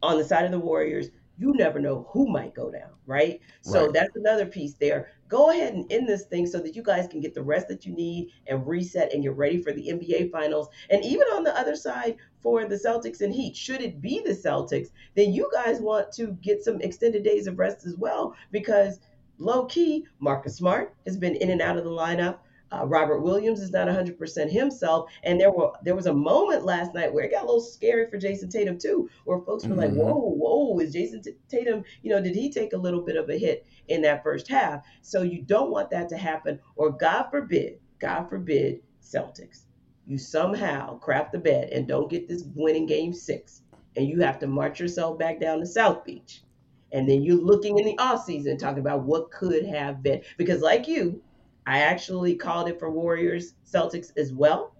on 0.02 0.18
the 0.18 0.24
side 0.24 0.44
of 0.44 0.50
the 0.50 0.58
Warriors, 0.58 1.10
you 1.38 1.52
never 1.54 1.78
know 1.78 2.06
who 2.10 2.26
might 2.26 2.54
go 2.54 2.70
down, 2.70 2.90
right? 3.06 3.40
So 3.62 3.84
right. 3.84 3.92
that's 3.92 4.16
another 4.16 4.44
piece 4.44 4.74
there. 4.74 5.12
Go 5.28 5.50
ahead 5.50 5.72
and 5.74 5.90
end 5.92 6.08
this 6.08 6.24
thing 6.24 6.46
so 6.46 6.58
that 6.58 6.74
you 6.74 6.82
guys 6.82 7.06
can 7.06 7.20
get 7.20 7.32
the 7.32 7.42
rest 7.42 7.68
that 7.68 7.86
you 7.86 7.92
need 7.92 8.30
and 8.48 8.66
reset 8.66 9.12
and 9.12 9.22
get 9.22 9.36
ready 9.36 9.62
for 9.62 9.72
the 9.72 9.88
NBA 9.88 10.32
finals. 10.32 10.68
And 10.90 11.04
even 11.04 11.28
on 11.28 11.44
the 11.44 11.56
other 11.56 11.76
side 11.76 12.16
for 12.40 12.64
the 12.64 12.74
Celtics 12.74 13.20
and 13.20 13.32
Heat, 13.32 13.54
should 13.54 13.80
it 13.80 14.00
be 14.00 14.20
the 14.20 14.32
Celtics, 14.32 14.88
then 15.14 15.32
you 15.32 15.48
guys 15.52 15.80
want 15.80 16.10
to 16.14 16.32
get 16.42 16.64
some 16.64 16.80
extended 16.80 17.22
days 17.22 17.46
of 17.46 17.58
rest 17.58 17.86
as 17.86 17.94
well 17.96 18.34
because 18.50 18.98
low 19.38 19.66
key, 19.66 20.06
Marcus 20.18 20.56
Smart 20.56 20.94
has 21.06 21.16
been 21.16 21.36
in 21.36 21.50
and 21.50 21.62
out 21.62 21.78
of 21.78 21.84
the 21.84 21.90
lineup. 21.90 22.38
Uh, 22.70 22.84
Robert 22.86 23.20
Williams 23.20 23.60
is 23.60 23.70
not 23.70 23.88
100% 23.88 24.50
himself, 24.50 25.10
and 25.22 25.40
there 25.40 25.50
were 25.50 25.72
there 25.82 25.94
was 25.94 26.06
a 26.06 26.12
moment 26.12 26.64
last 26.64 26.94
night 26.94 27.12
where 27.12 27.24
it 27.24 27.30
got 27.30 27.44
a 27.44 27.46
little 27.46 27.60
scary 27.60 28.10
for 28.10 28.18
Jayson 28.18 28.50
Tatum 28.50 28.78
too, 28.78 29.08
where 29.24 29.40
folks 29.40 29.64
were 29.64 29.70
mm-hmm. 29.70 29.80
like, 29.80 29.92
"Whoa, 29.92 30.14
whoa, 30.14 30.78
is 30.80 30.92
Jayson 30.92 31.22
T- 31.22 31.36
Tatum? 31.48 31.82
You 32.02 32.10
know, 32.10 32.22
did 32.22 32.34
he 32.34 32.50
take 32.50 32.74
a 32.74 32.78
little 32.78 33.00
bit 33.00 33.16
of 33.16 33.30
a 33.30 33.38
hit 33.38 33.66
in 33.88 34.02
that 34.02 34.22
first 34.22 34.48
half?" 34.48 34.84
So 35.00 35.22
you 35.22 35.42
don't 35.42 35.70
want 35.70 35.90
that 35.90 36.10
to 36.10 36.16
happen, 36.18 36.60
or 36.76 36.90
God 36.90 37.28
forbid, 37.30 37.78
God 37.98 38.28
forbid, 38.28 38.80
Celtics, 39.02 39.64
you 40.06 40.18
somehow 40.18 40.98
crap 40.98 41.32
the 41.32 41.38
bed 41.38 41.70
and 41.70 41.88
don't 41.88 42.10
get 42.10 42.28
this 42.28 42.44
winning 42.54 42.86
game 42.86 43.14
six, 43.14 43.62
and 43.96 44.06
you 44.06 44.20
have 44.20 44.38
to 44.40 44.46
march 44.46 44.78
yourself 44.78 45.18
back 45.18 45.40
down 45.40 45.60
to 45.60 45.66
South 45.66 46.04
Beach. 46.04 46.42
And 46.92 47.08
then 47.08 47.22
you're 47.22 47.36
looking 47.36 47.78
in 47.78 47.84
the 47.84 47.98
off 47.98 48.24
season 48.24 48.56
talking 48.56 48.80
about 48.80 49.04
what 49.04 49.30
could 49.30 49.66
have 49.66 50.02
been. 50.02 50.22
Because 50.38 50.62
like 50.62 50.88
you, 50.88 51.22
I 51.68 51.80
actually 51.80 52.34
called 52.34 52.66
it 52.70 52.78
for 52.78 52.90
Warriors 52.90 53.52
Celtics 53.70 54.10
as 54.16 54.32
well. 54.32 54.74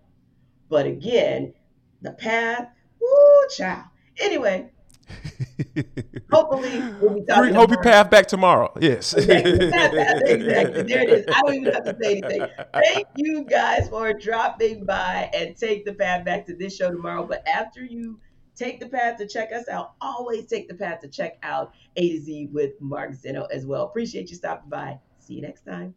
But 0.70 0.86
again, 0.86 1.52
the 2.00 2.12
path, 2.12 2.66
woo, 2.98 3.48
child. 3.54 3.84
Anyway, 4.18 4.70
hopefully 6.32 6.82
we'll 6.98 7.12
be 7.12 7.26
talking. 7.26 7.52
Hope 7.52 7.70
you 7.72 7.76
path 7.76 8.10
back 8.10 8.26
tomorrow. 8.26 8.72
Yes. 8.80 9.12
Exactly. 9.18 10.30
exactly. 10.30 10.82
There 10.84 11.02
it 11.02 11.10
is. 11.10 11.26
I 11.28 11.42
don't 11.42 11.54
even 11.56 11.74
have 11.74 11.84
to 11.84 11.96
say 12.00 12.22
anything. 12.22 12.46
Thank 12.72 13.06
you 13.16 13.44
guys 13.44 13.90
for 13.90 14.14
dropping 14.14 14.86
by 14.86 15.28
and 15.34 15.54
take 15.58 15.84
the 15.84 15.92
path 15.92 16.24
back 16.24 16.46
to 16.46 16.56
this 16.56 16.74
show 16.74 16.90
tomorrow. 16.90 17.26
But 17.26 17.46
after 17.46 17.84
you 17.84 18.18
take 18.56 18.80
the 18.80 18.88
path 18.88 19.18
to 19.18 19.28
check 19.28 19.52
us 19.52 19.68
out, 19.68 19.92
always 20.00 20.46
take 20.46 20.68
the 20.68 20.74
path 20.74 21.00
to 21.00 21.08
check 21.08 21.36
out 21.42 21.74
A 21.96 22.16
to 22.16 22.20
Z 22.22 22.48
with 22.50 22.80
Mark 22.80 23.12
Zeno 23.12 23.44
as 23.52 23.66
well. 23.66 23.84
Appreciate 23.84 24.30
you 24.30 24.36
stopping 24.36 24.70
by. 24.70 24.98
See 25.18 25.34
you 25.34 25.42
next 25.42 25.66
time. 25.66 25.94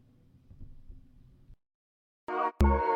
Thank 2.42 2.54
you. 2.62 2.91